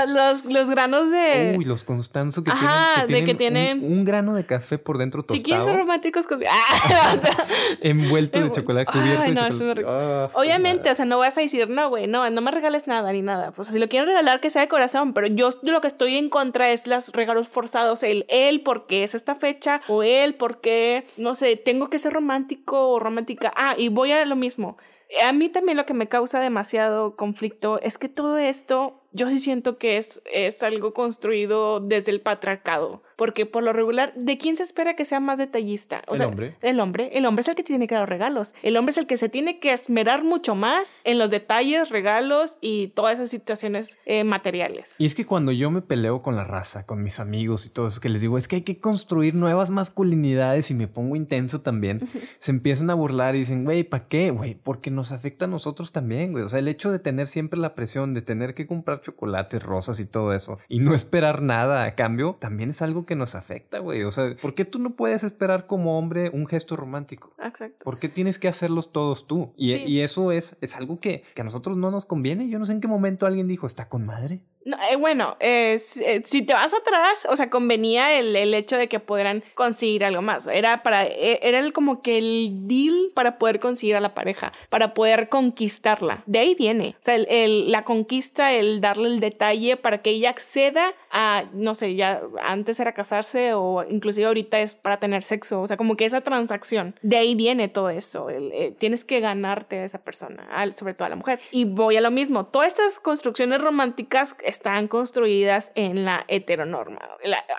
los, 0.08 0.44
los 0.46 0.68
granos 0.68 1.12
de. 1.12 1.54
Uy, 1.56 1.64
los 1.64 1.84
constanzos 1.84 2.42
que 2.42 2.50
tienen. 2.50 3.06
Que 3.06 3.12
de 3.12 3.24
que 3.36 3.44
tienen 3.44 3.84
un, 3.84 4.04
grano 4.04 4.34
de 4.34 4.46
café 4.46 4.78
por 4.78 4.98
dentro 4.98 5.22
tostado. 5.22 5.38
Si 5.38 5.44
quieren 5.44 5.64
ser 5.64 5.76
románticos 5.76 6.26
con... 6.26 6.40
envuelto 7.80 8.40
de 8.40 8.50
chocolate, 8.50 8.90
cubierto 8.92 9.44
de 9.44 9.50
chocolate. 9.50 9.84
Ah, 9.86 10.28
Obviamente, 10.34 10.90
o 10.90 10.94
sea, 10.94 11.04
no 11.04 11.18
vas 11.18 11.36
a 11.38 11.40
decir, 11.40 11.68
no, 11.68 11.88
güey, 11.88 12.06
no, 12.06 12.28
no 12.30 12.40
me 12.40 12.50
regales 12.50 12.86
nada 12.86 13.12
ni 13.12 13.22
nada. 13.22 13.52
Pues 13.52 13.68
si 13.68 13.78
lo 13.78 13.88
quieren 13.88 14.08
regalar, 14.08 14.40
que 14.40 14.50
sea 14.50 14.62
de 14.62 14.68
corazón, 14.68 15.12
pero 15.12 15.26
yo 15.26 15.50
lo 15.62 15.80
que 15.80 15.88
estoy 15.88 16.16
en 16.16 16.28
contra 16.28 16.70
es 16.70 16.86
los 16.86 17.12
regalos 17.12 17.48
forzados, 17.48 18.02
el 18.02 18.26
él 18.28 18.62
porque 18.62 19.04
es 19.04 19.14
esta 19.14 19.34
fecha, 19.34 19.80
o 19.88 20.02
él 20.02 20.34
porque, 20.34 21.06
no 21.16 21.34
sé, 21.34 21.56
tengo 21.56 21.90
que 21.90 21.98
ser 21.98 22.12
romántico 22.12 22.90
o 22.90 22.98
romántica. 22.98 23.52
Ah, 23.56 23.74
y 23.76 23.88
voy 23.88 24.12
a 24.12 24.24
lo 24.24 24.36
mismo. 24.36 24.76
A 25.24 25.32
mí 25.32 25.48
también 25.48 25.76
lo 25.76 25.86
que 25.86 25.94
me 25.94 26.08
causa 26.08 26.40
demasiado 26.40 27.14
conflicto 27.14 27.80
es 27.80 27.96
que 27.96 28.08
todo 28.08 28.38
esto 28.38 28.98
yo 29.12 29.30
sí 29.30 29.38
siento 29.38 29.78
que 29.78 29.98
es, 29.98 30.22
es 30.32 30.62
algo 30.62 30.92
construido 30.92 31.80
desde 31.80 32.10
el 32.10 32.20
patriarcado. 32.20 33.02
Porque 33.16 33.46
por 33.46 33.62
lo 33.62 33.72
regular, 33.72 34.12
¿de 34.14 34.38
quién 34.38 34.56
se 34.56 34.62
espera 34.62 34.94
que 34.94 35.04
sea 35.04 35.20
más 35.20 35.38
detallista? 35.38 36.02
el 36.12 36.22
hombre. 36.22 36.56
El 36.60 36.80
hombre. 36.80 37.10
El 37.12 37.26
hombre 37.26 37.40
es 37.40 37.48
el 37.48 37.54
que 37.54 37.62
tiene 37.62 37.88
que 37.88 37.94
dar 37.94 38.08
regalos. 38.08 38.54
El 38.62 38.76
hombre 38.76 38.90
es 38.90 38.98
el 38.98 39.06
que 39.06 39.16
se 39.16 39.28
tiene 39.28 39.58
que 39.58 39.72
esmerar 39.72 40.22
mucho 40.24 40.54
más 40.54 41.00
en 41.04 41.18
los 41.18 41.30
detalles, 41.30 41.88
regalos 41.88 42.58
y 42.60 42.88
todas 42.88 43.14
esas 43.14 43.30
situaciones 43.30 43.98
eh, 44.04 44.24
materiales. 44.24 44.96
Y 44.98 45.06
es 45.06 45.14
que 45.14 45.24
cuando 45.24 45.52
yo 45.52 45.70
me 45.70 45.82
peleo 45.82 46.22
con 46.22 46.36
la 46.36 46.44
raza, 46.44 46.84
con 46.84 47.02
mis 47.02 47.20
amigos 47.20 47.66
y 47.66 47.70
todo 47.70 47.86
eso, 47.88 48.00
que 48.00 48.08
les 48.08 48.20
digo, 48.20 48.38
es 48.38 48.48
que 48.48 48.56
hay 48.56 48.62
que 48.62 48.78
construir 48.78 49.34
nuevas 49.34 49.70
masculinidades 49.70 50.70
y 50.70 50.74
me 50.74 50.88
pongo 50.88 51.16
intenso 51.16 51.62
también, 51.62 52.08
se 52.38 52.50
empiezan 52.50 52.90
a 52.90 52.94
burlar 52.94 53.34
y 53.34 53.40
dicen, 53.40 53.64
güey, 53.64 53.84
¿para 53.84 54.08
qué? 54.08 54.30
Güey, 54.30 54.54
porque 54.54 54.90
nos 54.90 55.12
afecta 55.12 55.46
a 55.46 55.48
nosotros 55.48 55.92
también, 55.92 56.32
güey. 56.32 56.44
O 56.44 56.48
sea, 56.48 56.58
el 56.58 56.68
hecho 56.68 56.92
de 56.92 56.98
tener 56.98 57.28
siempre 57.28 57.58
la 57.58 57.74
presión 57.74 58.14
de 58.14 58.22
tener 58.22 58.54
que 58.54 58.66
comprar 58.66 59.00
chocolates, 59.00 59.62
rosas 59.62 60.00
y 60.00 60.06
todo 60.06 60.34
eso 60.34 60.58
y 60.68 60.80
no 60.80 60.94
esperar 60.94 61.42
nada 61.42 61.84
a 61.84 61.94
cambio, 61.94 62.36
también 62.40 62.70
es 62.70 62.82
algo 62.82 63.05
que 63.06 63.16
nos 63.16 63.34
afecta, 63.34 63.78
güey. 63.78 64.02
O 64.04 64.12
sea, 64.12 64.36
¿por 64.40 64.54
qué 64.54 64.64
tú 64.64 64.78
no 64.78 64.96
puedes 64.96 65.24
esperar 65.24 65.66
como 65.66 65.98
hombre 65.98 66.30
un 66.30 66.46
gesto 66.46 66.76
romántico? 66.76 67.32
Exacto. 67.42 67.84
¿Por 67.84 67.98
qué 67.98 68.08
tienes 68.08 68.38
que 68.38 68.48
hacerlos 68.48 68.92
todos 68.92 69.26
tú? 69.26 69.52
Y, 69.56 69.74
y 69.76 70.00
eso 70.00 70.32
es, 70.32 70.58
es 70.60 70.76
algo 70.76 71.00
que, 71.00 71.22
que 71.34 71.40
a 71.40 71.44
nosotros 71.44 71.76
no 71.76 71.90
nos 71.90 72.04
conviene. 72.04 72.48
Yo 72.48 72.58
no 72.58 72.66
sé 72.66 72.72
en 72.72 72.80
qué 72.80 72.88
momento 72.88 73.26
alguien 73.26 73.48
dijo, 73.48 73.66
está 73.66 73.88
con 73.88 74.04
madre. 74.04 74.42
No, 74.66 74.76
eh, 74.90 74.96
bueno, 74.96 75.36
eh, 75.38 75.78
si 75.78 76.42
te 76.42 76.52
vas 76.52 76.74
atrás, 76.74 77.24
o 77.30 77.36
sea, 77.36 77.48
convenía 77.50 78.18
el, 78.18 78.34
el, 78.34 78.52
hecho 78.52 78.76
de 78.76 78.88
que 78.88 78.98
pudieran 78.98 79.44
conseguir 79.54 80.04
algo 80.04 80.22
más. 80.22 80.48
Era 80.48 80.82
para, 80.82 81.06
e, 81.06 81.38
era 81.40 81.60
el, 81.60 81.72
como 81.72 82.02
que 82.02 82.18
el 82.18 82.66
deal 82.66 83.12
para 83.14 83.38
poder 83.38 83.60
conseguir 83.60 83.94
a 83.94 84.00
la 84.00 84.12
pareja, 84.12 84.52
para 84.68 84.92
poder 84.92 85.28
conquistarla. 85.28 86.24
De 86.26 86.40
ahí 86.40 86.56
viene. 86.56 86.96
O 86.98 87.02
sea, 87.04 87.14
el, 87.14 87.70
la 87.70 87.84
conquista, 87.84 88.54
el 88.54 88.80
darle 88.80 89.06
el 89.06 89.20
detalle 89.20 89.76
para 89.76 90.02
que 90.02 90.10
ella 90.10 90.30
acceda 90.30 90.94
a, 91.12 91.44
no 91.52 91.76
sé, 91.76 91.94
ya 91.94 92.22
antes 92.42 92.80
era 92.80 92.92
casarse 92.92 93.54
o 93.54 93.84
inclusive 93.88 94.26
ahorita 94.26 94.58
es 94.58 94.74
para 94.74 94.98
tener 94.98 95.22
sexo. 95.22 95.60
O 95.60 95.68
sea, 95.68 95.76
como 95.76 95.96
que 95.96 96.06
esa 96.06 96.22
transacción. 96.22 96.98
De 97.02 97.16
ahí 97.18 97.36
viene 97.36 97.68
todo 97.68 97.88
eso. 97.90 98.30
Eh, 98.30 98.74
tienes 98.80 99.04
que 99.04 99.20
ganarte 99.20 99.78
a 99.78 99.84
esa 99.84 99.98
persona, 100.02 100.44
sobre 100.74 100.94
todo 100.94 101.06
a 101.06 101.10
la 101.10 101.16
mujer. 101.16 101.38
Y 101.52 101.66
voy 101.66 101.96
a 101.96 102.00
lo 102.00 102.10
mismo. 102.10 102.46
Todas 102.46 102.66
estas 102.66 102.98
construcciones 102.98 103.60
románticas 103.60 104.34
están 104.56 104.88
construidas 104.88 105.70
en 105.74 106.04
la 106.04 106.24
heteronorma. 106.28 107.00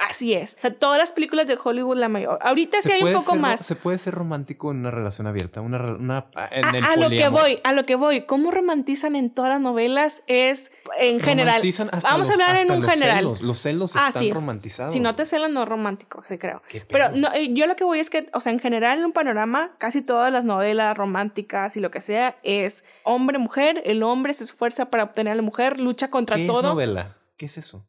así 0.09 0.33
es. 0.33 0.57
todas 0.79 0.97
las 0.97 1.11
películas 1.11 1.47
de 1.47 1.57
Hollywood, 1.63 1.97
la 1.97 2.09
mayor. 2.09 2.39
Ahorita 2.41 2.81
sí 2.81 2.91
hay 2.91 3.03
un 3.03 3.13
poco 3.13 3.35
más. 3.35 3.65
Se 3.65 3.75
puede 3.75 3.97
ser 3.97 4.15
romántico 4.15 4.71
en 4.71 4.77
una 4.77 4.91
relación 4.91 5.27
abierta, 5.27 5.61
una, 5.61 5.77
una 5.95 6.25
a, 6.35 6.95
lo 6.95 7.09
que 7.09 7.29
voy, 7.29 7.59
a 7.63 7.73
lo 7.73 7.85
que 7.85 7.95
voy. 7.95 8.21
¿Cómo 8.21 8.51
romantizan 8.51 9.15
en 9.15 9.29
todas 9.29 9.51
las 9.51 9.61
novelas? 9.61 10.23
Es 10.27 10.71
en 10.99 11.19
general. 11.19 11.61
Vamos 12.03 12.29
a 12.29 12.33
hablar 12.33 12.57
en 12.57 12.71
un 12.71 12.81
general. 12.81 13.37
Los 13.41 13.59
celos 13.59 13.95
ah, 13.95 14.09
están 14.09 14.29
romantizados. 14.31 14.91
Si 14.91 14.99
no 14.99 15.15
te 15.15 15.25
celan, 15.25 15.53
no 15.53 15.63
es 15.63 15.69
romántico, 15.69 16.23
sí 16.27 16.37
creo. 16.37 16.61
Pero 16.89 17.11
no, 17.11 17.31
eh, 17.33 17.53
yo 17.53 17.67
lo 17.67 17.75
que 17.75 17.83
voy 17.83 17.99
es 17.99 18.09
que, 18.09 18.29
o 18.33 18.41
sea, 18.41 18.51
en 18.51 18.59
general, 18.59 18.99
en 18.99 19.05
un 19.05 19.13
panorama, 19.13 19.71
casi 19.77 20.01
todas 20.01 20.31
las 20.31 20.45
novelas 20.45 20.97
románticas 20.97 21.77
y 21.77 21.79
lo 21.79 21.91
que 21.91 22.01
sea 22.01 22.37
es 22.41 22.85
hombre-mujer. 23.03 23.83
El 23.85 24.01
hombre 24.01 24.33
se 24.33 24.43
esfuerza 24.43 24.89
para 24.89 25.03
obtener 25.03 25.33
a 25.33 25.35
la 25.35 25.41
mujer, 25.43 25.79
lucha 25.79 26.09
contra 26.09 26.37
todo. 26.47 26.75
¿Qué 27.37 27.45
es 27.45 27.57
eso? 27.57 27.85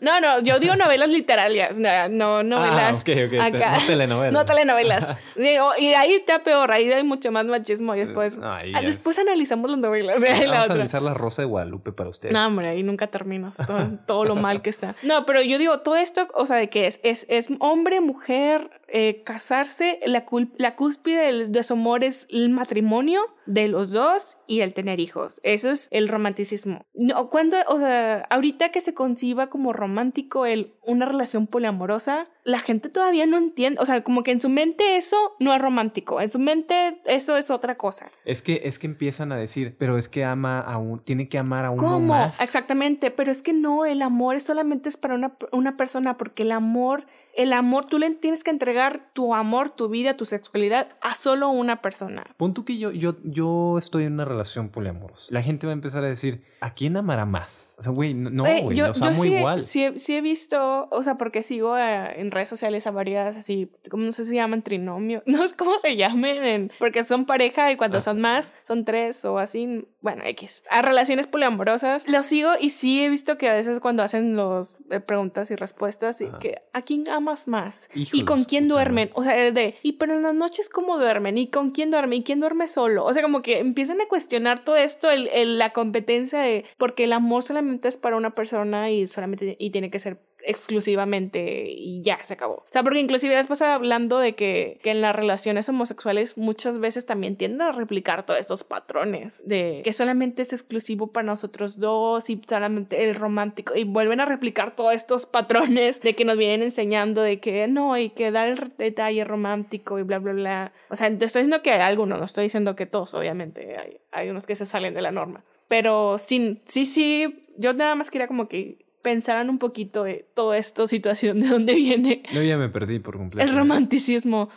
No, 0.00 0.20
no, 0.20 0.40
yo 0.40 0.58
digo 0.58 0.74
novelas 0.76 1.08
literarias, 1.08 1.72
no 1.76 2.42
novelas. 2.42 2.96
Ah, 2.96 3.00
okay, 3.00 3.24
okay. 3.24 3.38
Acá. 3.38 3.72
No 3.72 3.86
telenovelas. 3.86 4.32
No 4.32 4.46
telenovelas. 4.46 5.16
y 5.36 5.88
ahí 5.94 6.14
está 6.14 6.42
peor, 6.42 6.72
ahí 6.72 6.90
hay 6.90 7.04
mucho 7.04 7.30
más 7.30 7.44
machismo 7.44 7.94
y 7.94 8.00
después. 8.00 8.38
Ah, 8.42 8.62
después 8.82 9.18
analizamos 9.18 9.70
las 9.70 9.78
novelas. 9.78 10.22
Vamos 10.22 10.70
a 10.70 10.72
analizar 10.72 11.02
la 11.02 11.14
Rosa 11.14 11.42
de 11.42 11.46
Guadalupe 11.46 11.92
para 11.92 12.10
usted. 12.10 12.30
No, 12.30 12.46
hombre, 12.46 12.68
ahí 12.68 12.82
nunca 12.82 13.08
terminas 13.08 13.56
todo, 13.66 13.98
todo, 14.06 14.24
lo 14.24 14.34
mal 14.34 14.62
que 14.62 14.70
está. 14.70 14.94
No, 15.04 15.26
pero 15.26 15.42
yo 15.42 15.58
digo, 15.58 15.80
todo 15.80 15.96
esto, 15.96 16.28
o 16.34 16.46
sea, 16.46 16.56
de 16.56 16.70
que 16.70 16.86
es, 16.86 17.00
es, 17.02 17.26
es 17.28 17.48
hombre, 17.60 18.00
mujer, 18.00 18.70
eh, 18.96 19.24
casarse, 19.24 19.98
la, 20.06 20.24
la 20.56 20.76
cúspide 20.76 21.48
de, 21.48 21.62
su 21.64 21.72
amor 21.72 22.04
es 22.04 22.28
el 22.30 22.48
matrimonio 22.50 23.22
de 23.44 23.66
los 23.66 23.90
dos 23.90 24.36
y 24.46 24.60
el 24.60 24.72
tener 24.72 25.00
hijos. 25.00 25.40
Eso 25.42 25.72
es 25.72 25.88
el 25.90 26.06
romanticismo. 26.06 26.86
No, 26.94 27.28
cuando, 27.28 27.56
o 27.66 27.80
sea, 27.80 28.20
ahorita 28.30 28.68
que 28.68 28.80
se 28.80 28.94
conciba 28.94 29.48
como 29.48 29.72
romántico 29.72 30.46
el, 30.46 30.74
una 30.80 31.06
relación 31.06 31.48
poliamorosa, 31.48 32.28
la 32.44 32.60
gente 32.60 32.88
todavía 32.88 33.26
no 33.26 33.36
entiende, 33.36 33.80
o 33.80 33.84
sea, 33.84 34.04
como 34.04 34.22
que 34.22 34.30
en 34.30 34.40
su 34.40 34.48
mente 34.48 34.96
eso 34.96 35.16
no 35.40 35.52
es 35.52 35.60
romántico, 35.60 36.20
en 36.20 36.30
su 36.30 36.38
mente 36.38 37.00
eso 37.06 37.36
es 37.36 37.50
otra 37.50 37.76
cosa. 37.76 38.12
Es 38.24 38.42
que 38.42 38.60
es 38.62 38.78
que 38.78 38.86
empiezan 38.86 39.32
a 39.32 39.36
decir, 39.36 39.74
pero 39.76 39.98
es 39.98 40.08
que 40.08 40.22
ama 40.22 40.60
a 40.60 40.78
un, 40.78 41.00
tiene 41.00 41.28
que 41.28 41.38
amar 41.38 41.64
a 41.64 41.72
uno 41.72 41.82
¿Cómo? 41.82 42.14
más. 42.14 42.40
Exactamente, 42.40 43.10
pero 43.10 43.32
es 43.32 43.42
que 43.42 43.54
no, 43.54 43.86
el 43.86 44.02
amor 44.02 44.40
solamente 44.40 44.88
es 44.88 44.96
para 44.96 45.16
una, 45.16 45.36
una 45.50 45.76
persona 45.76 46.16
porque 46.16 46.44
el 46.44 46.52
amor 46.52 47.06
el 47.36 47.52
amor, 47.52 47.86
tú 47.86 47.98
le 47.98 48.10
tienes 48.10 48.44
que 48.44 48.50
entregar 48.50 49.10
tu 49.12 49.34
amor, 49.34 49.70
tu 49.70 49.88
vida, 49.88 50.16
tu 50.16 50.26
sexualidad 50.26 50.88
a 51.00 51.14
solo 51.14 51.48
una 51.48 51.82
persona. 51.82 52.24
Punto 52.36 52.64
que 52.64 52.78
yo, 52.78 52.92
yo, 52.92 53.16
yo 53.24 53.76
estoy 53.78 54.04
en 54.04 54.14
una 54.14 54.24
relación 54.24 54.68
poliamorosa. 54.68 55.26
La 55.30 55.42
gente 55.42 55.66
va 55.66 55.72
a 55.72 55.74
empezar 55.74 56.04
a 56.04 56.08
decir, 56.08 56.44
¿a 56.60 56.74
quién 56.74 56.96
amará 56.96 57.26
más? 57.26 57.70
O 57.76 57.82
sea, 57.82 57.92
güey, 57.92 58.14
no, 58.14 58.44
güey, 58.44 58.78
nos 58.78 59.02
amo 59.02 59.14
sí, 59.14 59.34
igual. 59.34 59.64
Sí, 59.64 59.86
sí, 59.96 60.16
he 60.16 60.20
visto, 60.20 60.88
o 60.90 61.02
sea, 61.02 61.16
porque 61.16 61.42
sigo 61.42 61.76
eh, 61.76 62.20
en 62.20 62.30
redes 62.30 62.48
sociales 62.48 62.86
a 62.86 62.92
varias 62.92 63.36
así, 63.36 63.70
como 63.90 64.04
no 64.04 64.12
sé 64.12 64.24
si 64.24 64.30
se 64.30 64.36
llaman 64.36 64.62
trinomio, 64.62 65.22
no 65.26 65.46
sé 65.46 65.56
cómo 65.56 65.78
se 65.78 65.96
llamen, 65.96 66.72
porque 66.78 67.04
son 67.04 67.26
pareja 67.26 67.72
y 67.72 67.76
cuando 67.76 67.98
ah. 67.98 68.00
son 68.00 68.20
más, 68.20 68.54
son 68.62 68.84
tres 68.84 69.24
o 69.24 69.38
así, 69.38 69.86
bueno, 70.00 70.22
X. 70.24 70.62
A 70.70 70.82
relaciones 70.82 71.26
poliamorosas, 71.26 72.06
los 72.08 72.26
sigo 72.26 72.52
y 72.60 72.70
sí 72.70 73.02
he 73.02 73.08
visto 73.08 73.38
que 73.38 73.48
a 73.48 73.54
veces 73.54 73.80
cuando 73.80 74.02
hacen 74.02 74.36
los 74.36 74.76
eh, 74.90 75.00
preguntas 75.00 75.50
y 75.50 75.56
respuestas, 75.56 76.20
y 76.20 76.28
que 76.40 76.62
¿a 76.72 76.82
quién 76.82 77.08
amas 77.08 77.23
más? 77.48 77.90
¿Y 77.94 78.24
con 78.24 78.44
quién 78.44 78.68
duermen? 78.68 79.10
O 79.14 79.22
sea, 79.22 79.50
de, 79.50 79.76
¿y 79.82 79.92
pero 79.92 80.14
en 80.14 80.22
las 80.22 80.34
noches 80.34 80.68
cómo 80.68 80.98
duermen? 80.98 81.38
¿Y 81.38 81.48
con 81.48 81.70
quién 81.70 81.90
duermen? 81.90 82.20
¿Y 82.20 82.24
quién 82.24 82.40
duerme 82.40 82.68
solo? 82.68 83.04
O 83.04 83.12
sea, 83.12 83.22
como 83.22 83.42
que 83.42 83.58
empiezan 83.58 84.00
a 84.00 84.06
cuestionar 84.06 84.64
todo 84.64 84.76
esto, 84.76 85.10
el, 85.10 85.58
la 85.58 85.72
competencia 85.72 86.40
de, 86.40 86.64
porque 86.78 87.04
el 87.04 87.12
amor 87.12 87.42
solamente 87.42 87.88
es 87.88 87.96
para 87.96 88.16
una 88.16 88.34
persona 88.34 88.90
y 88.90 89.06
solamente, 89.06 89.56
y 89.58 89.70
tiene 89.70 89.90
que 89.90 89.98
ser 89.98 90.20
exclusivamente 90.44 91.66
y 91.70 92.02
ya 92.02 92.24
se 92.24 92.34
acabó. 92.34 92.54
O 92.54 92.66
sea, 92.70 92.82
porque 92.82 93.00
inclusive 93.00 93.34
después 93.34 93.62
hablando 93.62 94.18
de 94.18 94.34
que, 94.34 94.78
que 94.82 94.90
en 94.90 95.00
las 95.00 95.14
relaciones 95.14 95.68
homosexuales 95.68 96.36
muchas 96.36 96.78
veces 96.78 97.06
también 97.06 97.36
tienden 97.36 97.62
a 97.62 97.72
replicar 97.72 98.26
todos 98.26 98.40
estos 98.40 98.64
patrones 98.64 99.46
de 99.46 99.80
que 99.84 99.92
solamente 99.92 100.42
es 100.42 100.52
exclusivo 100.52 101.08
para 101.08 101.26
nosotros 101.26 101.78
dos 101.78 102.28
y 102.30 102.40
solamente 102.46 103.04
el 103.04 103.14
romántico 103.14 103.74
y 103.74 103.84
vuelven 103.84 104.20
a 104.20 104.24
replicar 104.24 104.76
todos 104.76 104.94
estos 104.94 105.26
patrones 105.26 106.00
de 106.00 106.14
que 106.14 106.24
nos 106.24 106.36
vienen 106.36 106.62
enseñando 106.62 107.22
de 107.22 107.40
que 107.40 107.66
no 107.66 107.96
y 107.96 108.10
que 108.10 108.30
dar 108.30 108.48
el 108.48 108.72
detalle 108.76 109.24
romántico 109.24 109.98
y 109.98 110.02
bla 110.02 110.18
bla 110.18 110.32
bla. 110.32 110.72
O 110.90 110.96
sea, 110.96 111.08
te 111.08 111.24
estoy 111.24 111.42
diciendo 111.42 111.62
que 111.62 111.70
hay 111.70 111.80
algunos, 111.80 112.18
no 112.18 112.24
estoy 112.24 112.44
diciendo 112.44 112.76
que 112.76 112.86
todos, 112.86 113.14
obviamente, 113.14 113.76
hay, 113.76 113.98
hay 114.12 114.28
unos 114.30 114.46
que 114.46 114.56
se 114.56 114.66
salen 114.66 114.94
de 114.94 115.02
la 115.02 115.10
norma. 115.10 115.42
Pero 115.68 116.18
sí, 116.18 116.62
sí, 116.66 116.84
sí, 116.84 117.46
yo 117.56 117.72
nada 117.72 117.94
más 117.94 118.10
quería 118.10 118.28
como 118.28 118.48
que 118.48 118.83
pensaran 119.04 119.50
un 119.50 119.58
poquito 119.58 120.02
de 120.02 120.26
toda 120.34 120.56
esta 120.56 120.88
situación, 120.88 121.38
de 121.38 121.48
dónde 121.48 121.74
viene. 121.74 122.22
Yo 122.32 122.42
ya 122.42 122.56
me 122.56 122.68
perdí 122.68 122.98
por 122.98 123.18
completo. 123.18 123.48
El 123.48 123.56
romanticismo. 123.56 124.48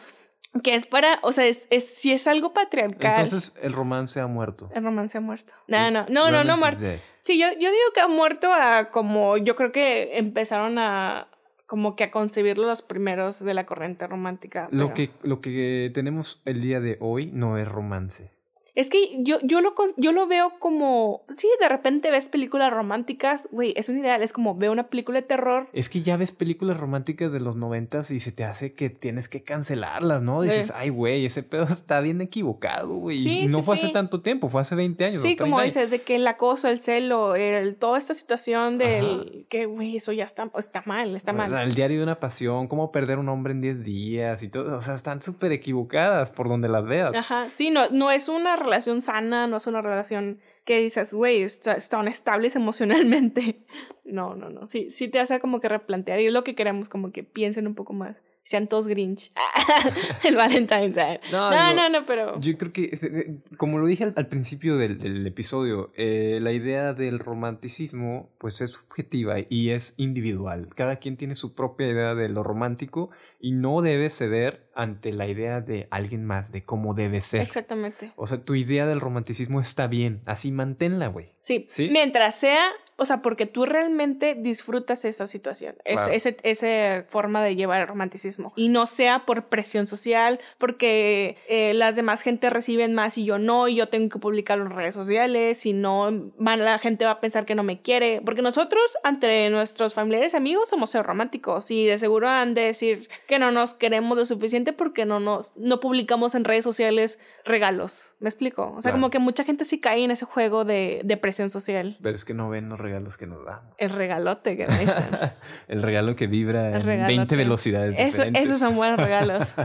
que 0.63 0.73
es 0.73 0.87
para, 0.87 1.19
o 1.21 1.33
sea, 1.33 1.45
es, 1.45 1.67
es 1.69 1.85
si 1.85 2.13
es 2.13 2.25
algo 2.25 2.53
patriarcal. 2.53 3.21
Entonces 3.21 3.59
el 3.61 3.73
romance 3.73 4.19
ha 4.19 4.27
muerto. 4.27 4.71
El 4.73 4.83
romance 4.83 5.17
ha 5.17 5.21
muerto. 5.21 5.53
No, 5.67 5.91
no, 5.91 6.05
no, 6.09 6.31
no, 6.31 6.43
no, 6.43 6.57
muerto. 6.57 6.85
Sí, 7.17 7.37
yo, 7.37 7.47
yo 7.51 7.69
digo 7.69 7.91
que 7.93 7.99
ha 7.99 8.07
muerto 8.07 8.47
a 8.51 8.89
como, 8.89 9.37
yo 9.37 9.55
creo 9.55 9.71
que 9.71 10.17
empezaron 10.17 10.79
a 10.79 11.27
como 11.67 11.97
que 11.97 12.05
a 12.05 12.11
concebirlo 12.11 12.65
los 12.65 12.81
primeros 12.81 13.43
de 13.43 13.53
la 13.53 13.65
corriente 13.65 14.07
romántica. 14.07 14.69
Lo, 14.71 14.93
que, 14.93 15.11
lo 15.21 15.41
que 15.41 15.91
tenemos 15.93 16.41
el 16.45 16.61
día 16.61 16.79
de 16.79 16.97
hoy 17.01 17.29
no 17.33 17.57
es 17.57 17.67
romance. 17.67 18.31
Es 18.77 18.91
que 18.91 19.17
yo, 19.23 19.39
yo, 19.41 19.59
lo, 19.59 19.73
yo 19.95 20.11
lo 20.11 20.27
veo 20.27 20.53
como. 20.59 21.23
Sí, 21.29 21.49
de 21.59 21.67
repente 21.67 22.11
ves 22.11 22.29
películas 22.29 22.71
románticas, 22.71 23.47
güey, 23.51 23.73
es 23.75 23.89
un 23.89 23.97
ideal. 23.97 24.21
Es 24.21 24.33
como 24.33 24.53
veo 24.53 24.71
una 24.71 24.83
película 24.83 25.19
de 25.19 25.25
terror. 25.25 25.67
Es 25.73 25.89
que 25.89 26.03
ya 26.03 26.15
ves 26.15 26.31
películas 26.31 26.77
románticas 26.77 27.33
de 27.33 27.39
los 27.39 27.55
noventas 27.55 28.11
y 28.11 28.19
se 28.19 28.31
te 28.31 28.43
hace 28.43 28.73
que 28.73 28.91
tienes 28.91 29.29
que 29.29 29.41
cancelarlas, 29.41 30.21
¿no? 30.21 30.43
Dices, 30.43 30.71
ay, 30.75 30.89
güey, 30.89 31.25
ese 31.25 31.41
pedo 31.41 31.63
está 31.71 32.01
bien 32.01 32.21
equivocado, 32.21 32.89
güey. 32.89 33.19
Sí, 33.19 33.47
no 33.47 33.63
fue 33.63 33.73
hace 33.73 33.89
tanto 33.89 34.21
tiempo, 34.21 34.47
fue 34.47 34.61
hace 34.61 34.75
20 34.75 35.05
años. 35.05 35.23
Sí, 35.23 35.35
como 35.35 35.59
dices, 35.59 35.89
de 35.89 36.03
que 36.03 36.17
el 36.17 36.27
acoso, 36.27 36.67
el 36.67 36.79
celo, 36.79 37.35
el, 37.35 37.77
toda 37.77 37.97
esta 37.97 38.13
situación 38.13 38.77
del. 38.77 39.47
Que, 39.49 39.65
güey, 39.65 39.97
eso 39.97 40.11
ya 40.11 40.25
está, 40.25 40.51
está 40.55 40.83
mal, 40.85 41.15
está 41.15 41.33
mal. 41.33 41.51
El 41.51 41.73
diario 41.73 41.97
de 41.97 42.03
una 42.03 42.19
pasión, 42.19 42.67
cómo 42.67 42.91
perder 42.91 43.17
un 43.17 43.29
hombre 43.29 43.53
en 43.53 43.61
10 43.61 43.83
días 43.83 44.43
y 44.43 44.49
todo. 44.49 44.77
O 44.77 44.81
sea, 44.81 44.93
están 44.93 45.23
súper 45.23 45.51
equivocadas 45.51 46.29
por 46.29 46.47
donde 46.47 46.69
las 46.69 46.85
veas. 46.85 47.15
Ajá, 47.15 47.47
sí, 47.49 47.71
no, 47.71 47.89
no 47.89 48.11
es 48.11 48.29
una 48.29 48.55
relación 48.67 49.01
sana, 49.01 49.47
no 49.47 49.57
es 49.57 49.67
una 49.67 49.81
relación 49.81 50.39
que 50.65 50.79
dices, 50.79 51.13
güey, 51.13 51.41
están 51.41 52.07
estables 52.07 52.55
emocionalmente. 52.55 53.65
No, 54.09 54.35
no, 54.35 54.49
no. 54.49 54.67
Sí, 54.67 54.89
sí 54.89 55.09
te 55.09 55.19
hace 55.19 55.41
como 55.41 55.59
que 55.59 55.67
replantear 55.67 56.21
y 56.21 56.29
lo 56.29 56.45
que 56.45 56.55
queremos, 56.55 56.87
como 56.87 57.11
que 57.11 57.23
piensen 57.23 57.67
un 57.67 57.75
poco 57.75 57.91
más 57.91 58.21
sean 58.47 58.67
todos 58.67 58.87
Grinch. 58.87 59.33
el 60.23 60.37
Valentine's 60.37 60.95
Day. 60.95 61.19
No, 61.33 61.51
no, 61.75 61.89
no, 61.89 62.05
pero. 62.05 62.39
Yo 62.39 62.57
creo 62.57 62.71
que, 62.71 62.83
eh, 62.93 63.39
como 63.57 63.77
lo 63.77 63.85
dije 63.85 64.13
al, 64.15 64.27
principio 64.27 64.77
del, 64.77 65.27
episodio, 65.27 65.91
eh, 65.97 66.39
la 66.41 66.53
idea 66.53 66.93
del 66.93 67.19
romanticismo, 67.19 68.29
pues 68.37 68.61
es 68.61 68.71
subjetiva 68.71 69.35
y 69.49 69.71
es 69.71 69.95
individual. 69.97 70.69
Cada 70.75 70.95
quien 70.95 71.17
tiene 71.17 71.35
su 71.35 71.55
propia 71.55 71.87
idea 71.87 72.15
de 72.15 72.29
lo 72.29 72.41
romántico 72.41 73.09
y 73.41 73.51
no 73.51 73.81
debe 73.81 74.09
ceder 74.09 74.69
ante 74.73 75.11
la 75.11 75.27
idea 75.27 75.59
de 75.59 75.89
alguien 75.91 76.23
más, 76.23 76.53
de 76.53 76.63
cómo 76.63 76.93
debe 76.93 77.19
ser. 77.19 77.41
Exactamente. 77.41 78.13
O 78.15 78.27
sea, 78.27 78.37
tu 78.45 78.55
idea 78.55 78.85
del 78.85 79.01
romanticismo 79.01 79.59
está 79.59 79.87
bien, 79.87 80.21
así 80.25 80.51
manténla, 80.51 81.07
güey. 81.07 81.33
Sí. 81.41 81.67
sí. 81.69 81.89
Mientras 81.91 82.39
sea 82.39 82.63
o 82.97 83.05
sea, 83.05 83.21
porque 83.21 83.45
tú 83.45 83.65
realmente 83.65 84.35
disfrutas 84.35 85.05
esa 85.05 85.27
situación, 85.27 85.75
esa 85.85 87.05
forma 87.07 87.43
de 87.43 87.55
llevar 87.55 87.81
el 87.81 87.87
romanticismo. 87.87 88.53
Y 88.55 88.69
no 88.69 88.87
sea 88.87 89.25
por 89.25 89.45
presión 89.45 89.85
social, 89.85 90.39
porque 90.57 91.37
eh, 91.47 91.73
las 91.75 91.95
demás 91.95 92.23
gente 92.23 92.49
reciben 92.49 92.95
más 92.95 93.17
y 93.17 93.25
yo 93.25 93.37
no, 93.37 93.67
y 93.67 93.75
yo 93.75 93.87
tengo 93.87 94.09
que 94.09 94.19
publicarlo 94.19 94.65
en 94.65 94.71
redes 94.71 94.95
sociales, 94.95 95.65
y 95.65 95.73
no, 95.73 96.31
la 96.39 96.79
gente 96.79 97.05
va 97.05 97.11
a 97.11 97.21
pensar 97.21 97.45
que 97.45 97.53
no 97.53 97.63
me 97.63 97.81
quiere. 97.81 98.21
Porque 98.25 98.41
nosotros, 98.41 98.81
entre 99.03 99.49
nuestros 99.51 99.93
familiares 99.93 100.33
y 100.33 100.37
amigos, 100.37 100.69
somos 100.69 100.89
ser 100.89 101.05
románticos, 101.05 101.69
y 101.69 101.85
de 101.85 101.99
seguro 101.99 102.27
han 102.29 102.55
de 102.55 102.61
decir 102.61 103.09
que 103.27 103.37
no 103.37 103.51
nos 103.51 103.75
queremos 103.75 104.17
lo 104.17 104.25
suficiente 104.25 104.73
porque 104.73 105.05
no 105.05 105.19
nos, 105.19 105.55
no 105.55 105.79
publicamos 105.79 106.33
en 106.33 106.45
redes 106.45 106.63
sociales 106.63 107.19
regalos. 107.45 108.15
¿Me 108.19 108.29
explico? 108.29 108.73
O 108.75 108.81
sea, 108.81 108.91
como 108.91 109.11
que 109.11 109.19
mucha 109.19 109.43
gente 109.43 109.65
sí 109.65 109.79
cae 109.79 110.03
en 110.03 110.11
ese 110.11 110.25
juego 110.25 110.65
de, 110.65 111.01
de 111.03 111.17
presión 111.17 111.51
social. 111.51 111.97
Pero 112.01 112.15
es 112.15 112.25
que 112.25 112.33
no 112.33 112.49
ven, 112.49 112.69
no 112.69 112.77
regalos 112.87 113.17
que 113.17 113.27
nos 113.27 113.43
damos. 113.45 113.73
El 113.77 113.89
regalote 113.89 114.55
que 114.55 114.65
me 114.65 114.79
dicen. 114.79 115.05
el 115.67 115.81
regalo 115.81 116.15
que 116.15 116.27
vibra 116.27 116.79
en 116.79 116.85
20 116.85 117.35
velocidades. 117.35 117.99
Eso, 117.99 118.23
esos 118.23 118.59
son 118.59 118.75
buenos 118.75 118.97
regalos. 118.97 119.49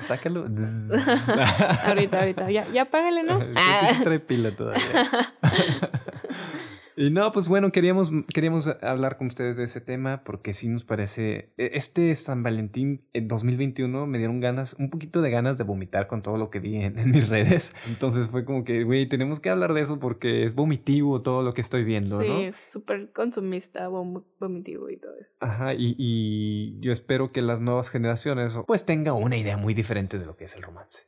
Sácalo. 0.00 0.44
ahorita, 1.86 2.18
ahorita. 2.18 2.50
Ya, 2.50 2.68
ya 2.68 2.84
págale, 2.84 3.22
¿no? 3.22 3.40
trae 4.02 4.20
pila 4.20 4.50
todavía. 4.54 4.82
Y 6.98 7.10
no, 7.10 7.30
pues 7.30 7.48
bueno, 7.48 7.70
queríamos, 7.70 8.10
queríamos 8.34 8.66
hablar 8.82 9.18
con 9.18 9.28
ustedes 9.28 9.56
de 9.56 9.62
ese 9.62 9.80
tema 9.80 10.24
porque 10.24 10.52
sí 10.52 10.68
nos 10.68 10.84
parece. 10.84 11.52
E, 11.56 11.70
este 11.74 12.12
San 12.16 12.42
Valentín 12.42 13.06
en 13.12 13.28
2021 13.28 14.08
me 14.08 14.18
dieron 14.18 14.40
ganas, 14.40 14.74
un 14.80 14.90
poquito 14.90 15.22
de 15.22 15.30
ganas 15.30 15.56
de 15.58 15.62
vomitar 15.62 16.08
con 16.08 16.22
todo 16.22 16.38
lo 16.38 16.50
que 16.50 16.58
vi 16.58 16.74
en, 16.74 17.10
mis 17.10 17.28
redes. 17.28 17.72
Entonces 17.88 18.26
fue 18.26 18.44
como 18.44 18.64
que, 18.64 18.82
güey, 18.82 19.08
tenemos 19.08 19.38
que 19.38 19.48
hablar 19.48 19.74
de 19.74 19.82
eso 19.82 20.00
porque 20.00 20.42
es 20.42 20.56
vomitivo 20.56 21.22
todo 21.22 21.44
lo 21.44 21.54
que 21.54 21.60
estoy 21.60 21.84
viendo, 21.84 22.18
sí, 22.18 22.26
¿no? 22.26 22.40
es 22.40 22.56
súper 22.66 23.12
consumista, 23.12 23.86
vomitivo 23.86 24.90
y 24.90 24.96
todo 24.96 25.14
eso. 25.20 25.30
Ajá, 25.38 25.74
y, 25.74 25.94
y, 25.96 26.80
yo 26.80 26.90
espero 26.90 27.30
que 27.30 27.42
las 27.42 27.60
nuevas 27.60 27.90
generaciones 27.90 28.58
pues 28.66 28.84
tengan 28.84 29.14
una 29.14 29.36
idea 29.36 29.56
muy 29.56 29.72
diferente 29.72 30.18
de 30.18 30.26
lo 30.26 30.36
que 30.36 30.46
es 30.46 30.56
el 30.56 30.62
romance. 30.62 31.04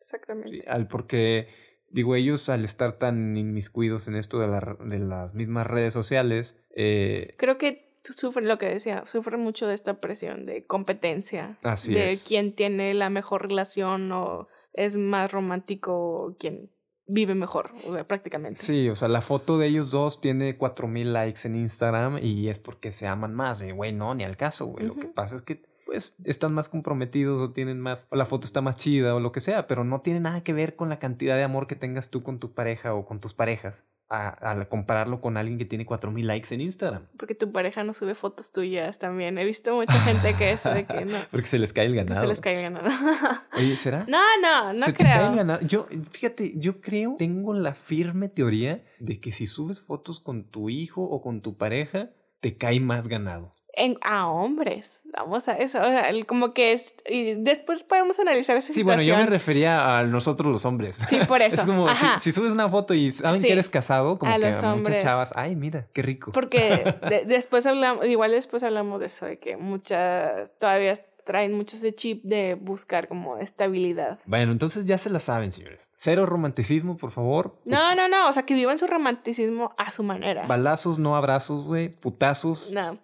Exactamente. 0.00 0.68
al 0.68 0.86
porque 0.86 1.48
digo, 1.90 2.14
ellos 2.14 2.48
al 2.48 2.64
estar 2.64 2.92
tan 2.94 3.36
inmiscuidos 3.36 4.08
en 4.08 4.16
esto 4.16 4.38
de, 4.38 4.48
la, 4.48 4.76
de 4.84 4.98
las 4.98 5.34
mismas 5.34 5.66
redes 5.66 5.92
sociales. 5.92 6.62
Eh, 6.74 7.34
Creo 7.36 7.58
que 7.58 7.90
sufren 8.02 8.48
lo 8.48 8.58
que 8.58 8.66
decía, 8.66 9.04
sufren 9.06 9.40
mucho 9.40 9.66
de 9.66 9.74
esta 9.74 10.00
presión 10.00 10.46
de 10.46 10.64
competencia. 10.64 11.58
Así 11.62 11.94
de 11.94 12.16
quién 12.26 12.54
tiene 12.54 12.94
la 12.94 13.10
mejor 13.10 13.42
relación 13.42 14.10
o 14.12 14.48
es 14.72 14.96
más 14.96 15.30
romántico 15.30 16.36
quien 16.38 16.70
vive 17.06 17.34
mejor, 17.34 17.72
prácticamente. 18.06 18.62
Sí, 18.62 18.88
o 18.88 18.94
sea, 18.94 19.08
la 19.08 19.20
foto 19.20 19.58
de 19.58 19.66
ellos 19.66 19.90
dos 19.90 20.20
tiene 20.20 20.56
cuatro 20.56 20.86
mil 20.86 21.12
likes 21.12 21.40
en 21.44 21.56
Instagram 21.56 22.18
y 22.22 22.48
es 22.48 22.60
porque 22.60 22.92
se 22.92 23.08
aman 23.08 23.34
más. 23.34 23.62
Y, 23.62 23.72
güey, 23.72 23.92
no, 23.92 24.14
ni 24.14 24.22
al 24.22 24.36
caso, 24.36 24.66
güey. 24.66 24.86
Lo 24.86 24.94
que 24.94 25.06
pasa 25.06 25.34
es 25.34 25.42
que 25.42 25.62
pues 25.90 26.14
están 26.22 26.54
más 26.54 26.68
comprometidos 26.68 27.42
o 27.42 27.52
tienen 27.52 27.80
más, 27.80 28.06
o 28.10 28.16
la 28.16 28.24
foto 28.24 28.46
está 28.46 28.60
más 28.60 28.76
chida 28.76 29.12
o 29.12 29.18
lo 29.18 29.32
que 29.32 29.40
sea, 29.40 29.66
pero 29.66 29.82
no 29.82 30.02
tiene 30.02 30.20
nada 30.20 30.44
que 30.44 30.52
ver 30.52 30.76
con 30.76 30.88
la 30.88 31.00
cantidad 31.00 31.34
de 31.34 31.42
amor 31.42 31.66
que 31.66 31.74
tengas 31.74 32.10
tú 32.10 32.22
con 32.22 32.38
tu 32.38 32.54
pareja 32.54 32.94
o 32.94 33.04
con 33.06 33.18
tus 33.18 33.34
parejas. 33.34 33.84
A, 34.12 34.66
compararlo 34.68 35.20
con 35.20 35.36
alguien 35.36 35.56
que 35.56 35.64
tiene 35.64 35.86
4000 35.86 36.26
likes 36.26 36.52
en 36.52 36.60
Instagram. 36.60 37.06
Porque 37.16 37.36
tu 37.36 37.52
pareja 37.52 37.84
no 37.84 37.94
sube 37.94 38.16
fotos 38.16 38.50
tuyas 38.50 38.98
también. 38.98 39.38
He 39.38 39.44
visto 39.44 39.72
mucha 39.72 40.00
gente 40.00 40.34
que 40.34 40.50
eso 40.50 40.70
de 40.70 40.84
que 40.84 41.04
no. 41.04 41.16
Porque 41.30 41.46
se 41.46 41.60
les 41.60 41.72
cae 41.72 41.86
el 41.86 41.94
ganado. 41.94 42.20
Se 42.20 42.26
les 42.26 42.40
cae 42.40 42.56
el 42.56 42.62
ganado. 42.62 42.88
Oye, 43.56 43.76
¿será? 43.76 44.04
No, 44.08 44.20
no, 44.42 44.72
no 44.72 44.86
creo. 44.94 45.60
Yo, 45.60 45.86
fíjate, 46.10 46.54
yo 46.56 46.80
creo, 46.80 47.14
tengo 47.18 47.54
la 47.54 47.74
firme 47.74 48.28
teoría 48.28 48.84
de 48.98 49.20
que 49.20 49.30
si 49.30 49.46
subes 49.46 49.80
fotos 49.80 50.18
con 50.18 50.42
tu 50.42 50.70
hijo 50.70 51.04
o 51.04 51.22
con 51.22 51.40
tu 51.40 51.56
pareja, 51.56 52.10
te 52.40 52.56
cae 52.56 52.80
más 52.80 53.08
ganado 53.08 53.54
a 54.02 54.28
hombres. 54.28 55.00
Vamos 55.04 55.48
a 55.48 55.52
eso. 55.54 55.78
como 56.26 56.54
que 56.54 56.72
es. 56.72 56.94
Y 57.08 57.34
después 57.34 57.82
podemos 57.82 58.18
analizar 58.20 58.56
esa 58.56 58.72
sí, 58.72 58.82
bueno, 58.82 59.02
yo 59.02 59.16
me 59.16 59.26
refería 59.26 59.98
a 59.98 60.04
nosotros 60.04 60.50
los 60.52 60.64
hombres. 60.64 60.96
Sí, 61.08 61.18
por 61.26 61.42
eso. 61.42 61.56
es 61.56 61.66
como 61.66 61.88
si, 62.18 62.32
subes 62.32 62.52
una 62.52 62.68
foto 62.68 62.94
y 62.94 63.10
saben 63.10 63.40
que 63.40 63.52
eres 63.52 63.68
casado, 63.68 64.18
como 64.18 64.32
que 64.32 64.52
muchas 64.76 64.98
chavas, 64.98 65.32
ay, 65.36 65.56
mira, 65.56 65.86
qué 65.92 66.02
rico. 66.02 66.32
Porque 66.32 66.94
después 67.26 67.66
hablamos, 67.66 68.06
igual 68.06 68.32
después 68.32 68.62
hablamos 68.62 69.00
de 69.00 69.06
eso, 69.06 69.26
de 69.26 69.38
que 69.38 69.56
muchas 69.56 70.56
todavía 70.58 70.98
traen 71.30 71.52
mucho 71.52 71.76
ese 71.76 71.94
chip 71.94 72.24
de 72.24 72.56
buscar 72.56 73.06
como 73.06 73.38
estabilidad. 73.38 74.18
Bueno, 74.26 74.50
entonces 74.50 74.84
ya 74.84 74.98
se 74.98 75.10
la 75.10 75.20
saben, 75.20 75.52
señores. 75.52 75.92
Cero 75.94 76.26
romanticismo, 76.26 76.96
por 76.96 77.12
favor. 77.12 77.54
No, 77.64 77.94
no, 77.94 78.08
no. 78.08 78.28
O 78.28 78.32
sea, 78.32 78.42
que 78.42 78.54
vivan 78.54 78.78
su 78.78 78.88
romanticismo 78.88 79.72
a 79.78 79.92
su 79.92 80.02
manera. 80.02 80.48
Balazos, 80.48 80.98
no 80.98 81.14
abrazos, 81.14 81.66
güey. 81.66 81.88
Putazos. 81.90 82.68
No. 82.72 82.98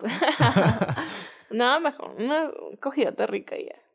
no, 1.50 1.80
mejor. 1.80 2.16
Una 2.18 2.50
cogidota 2.80 3.28
rica 3.28 3.54
ya. 3.56 3.85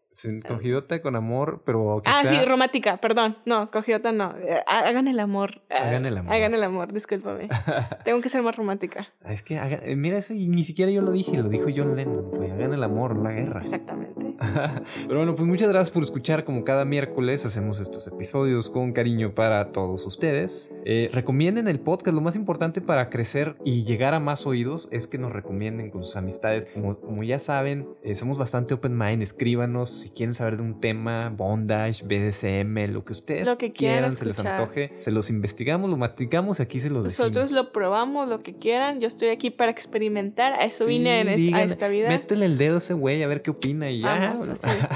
Cogidota 0.45 1.01
con 1.01 1.15
amor, 1.15 1.61
pero 1.65 2.01
Ah, 2.05 2.23
sí, 2.25 2.43
romántica, 2.43 2.97
perdón. 2.97 3.37
No, 3.45 3.71
cogidota 3.71 4.11
no. 4.11 4.35
Eh, 4.37 4.61
hagan 4.67 5.07
el 5.07 5.19
amor. 5.19 5.61
Hagan 5.69 6.05
el 6.05 6.17
amor. 6.17 6.33
Hagan 6.33 6.53
el 6.53 6.63
amor, 6.63 6.91
discúlpame. 6.91 7.47
Tengo 8.03 8.19
que 8.19 8.27
ser 8.27 8.43
más 8.43 8.57
romántica. 8.57 9.07
Es 9.25 9.41
que, 9.41 9.55
eh, 9.55 9.95
mira 9.95 10.17
eso, 10.17 10.33
y 10.33 10.49
ni 10.49 10.65
siquiera 10.65 10.91
yo 10.91 11.01
lo 11.01 11.11
dije, 11.11 11.37
lo 11.37 11.47
dijo 11.47 11.67
John 11.73 11.95
Lennon. 11.95 12.29
Pues 12.31 12.51
hagan 12.51 12.73
el 12.73 12.83
amor, 12.83 13.15
no 13.15 13.23
la 13.23 13.31
guerra. 13.31 13.61
Exactamente. 13.61 14.35
pero 15.07 15.19
bueno, 15.19 15.35
pues 15.35 15.47
muchas 15.47 15.69
gracias 15.69 15.91
por 15.91 16.03
escuchar. 16.03 16.43
Como 16.43 16.65
cada 16.65 16.83
miércoles 16.83 17.45
hacemos 17.45 17.79
estos 17.79 18.05
episodios 18.07 18.69
con 18.69 18.91
cariño 18.91 19.33
para 19.33 19.71
todos 19.71 20.05
ustedes. 20.05 20.75
Eh, 20.83 21.09
recomienden 21.13 21.69
el 21.69 21.79
podcast. 21.79 22.13
Lo 22.13 22.21
más 22.21 22.35
importante 22.35 22.81
para 22.81 23.09
crecer 23.09 23.55
y 23.63 23.85
llegar 23.85 24.13
a 24.13 24.19
más 24.19 24.45
oídos 24.45 24.89
es 24.91 25.07
que 25.07 25.17
nos 25.17 25.31
recomienden 25.31 25.89
con 25.89 26.03
sus 26.03 26.17
amistades. 26.17 26.67
Como, 26.73 27.23
ya 27.23 27.39
saben, 27.39 27.87
somos 28.13 28.37
bastante 28.37 28.73
open 28.73 28.97
mind. 28.97 29.21
Escríbanos 29.21 30.00
si 30.01 30.09
quieren 30.09 30.33
saber 30.33 30.57
de 30.57 30.63
un 30.63 30.79
tema, 30.79 31.29
bondage, 31.29 32.03
BDSM, 32.03 32.91
lo 32.91 33.05
que 33.05 33.13
ustedes 33.13 33.47
lo 33.47 33.57
que 33.57 33.71
quieran, 33.71 34.11
se 34.11 34.25
les 34.25 34.39
antoje, 34.39 34.93
se 34.99 35.11
los 35.11 35.29
investigamos, 35.29 35.89
lo 35.89 35.97
maticamos 35.97 36.59
y 36.59 36.63
aquí 36.63 36.79
se 36.79 36.89
los 36.89 37.03
decimos. 37.03 37.31
Nosotros 37.31 37.51
lo 37.51 37.71
probamos, 37.71 38.27
lo 38.27 38.41
que 38.41 38.55
quieran. 38.55 38.99
Yo 38.99 39.07
estoy 39.07 39.29
aquí 39.29 39.49
para 39.49 39.71
experimentar. 39.71 40.53
A 40.53 40.65
eso 40.65 40.85
vine 40.85 41.21
en 41.21 41.53
a 41.53 41.63
esta 41.63 41.87
vida. 41.87 42.09
Métele 42.09 42.45
el 42.45 42.57
dedo 42.57 42.75
a 42.75 42.77
ese 42.79 42.93
güey 42.93 43.23
a 43.23 43.27
ver 43.27 43.41
qué 43.41 43.51
opina 43.51 43.89
y 43.89 44.01
ya. 44.01 44.33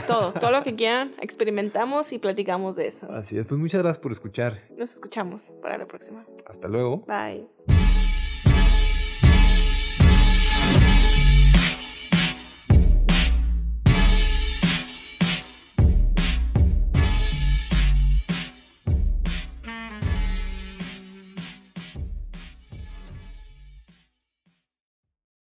todo, 0.08 0.32
todo 0.34 0.52
lo 0.52 0.64
que 0.64 0.76
quieran, 0.76 1.12
experimentamos 1.22 2.12
y 2.14 2.20
platicamos 2.20 2.76
de 2.76 2.88
eso. 2.88 3.12
Así 3.12 3.38
es, 3.38 3.46
pues 3.46 3.60
muchas 3.60 3.82
gracias 3.82 4.00
por 4.02 4.12
escuchar. 4.12 4.60
Nos 4.78 4.94
escuchamos 4.94 5.52
para 5.62 5.78
la 5.78 5.86
próxima. 5.86 6.26
Hasta 6.46 6.68
luego. 6.68 7.06
Bye. 7.08 7.55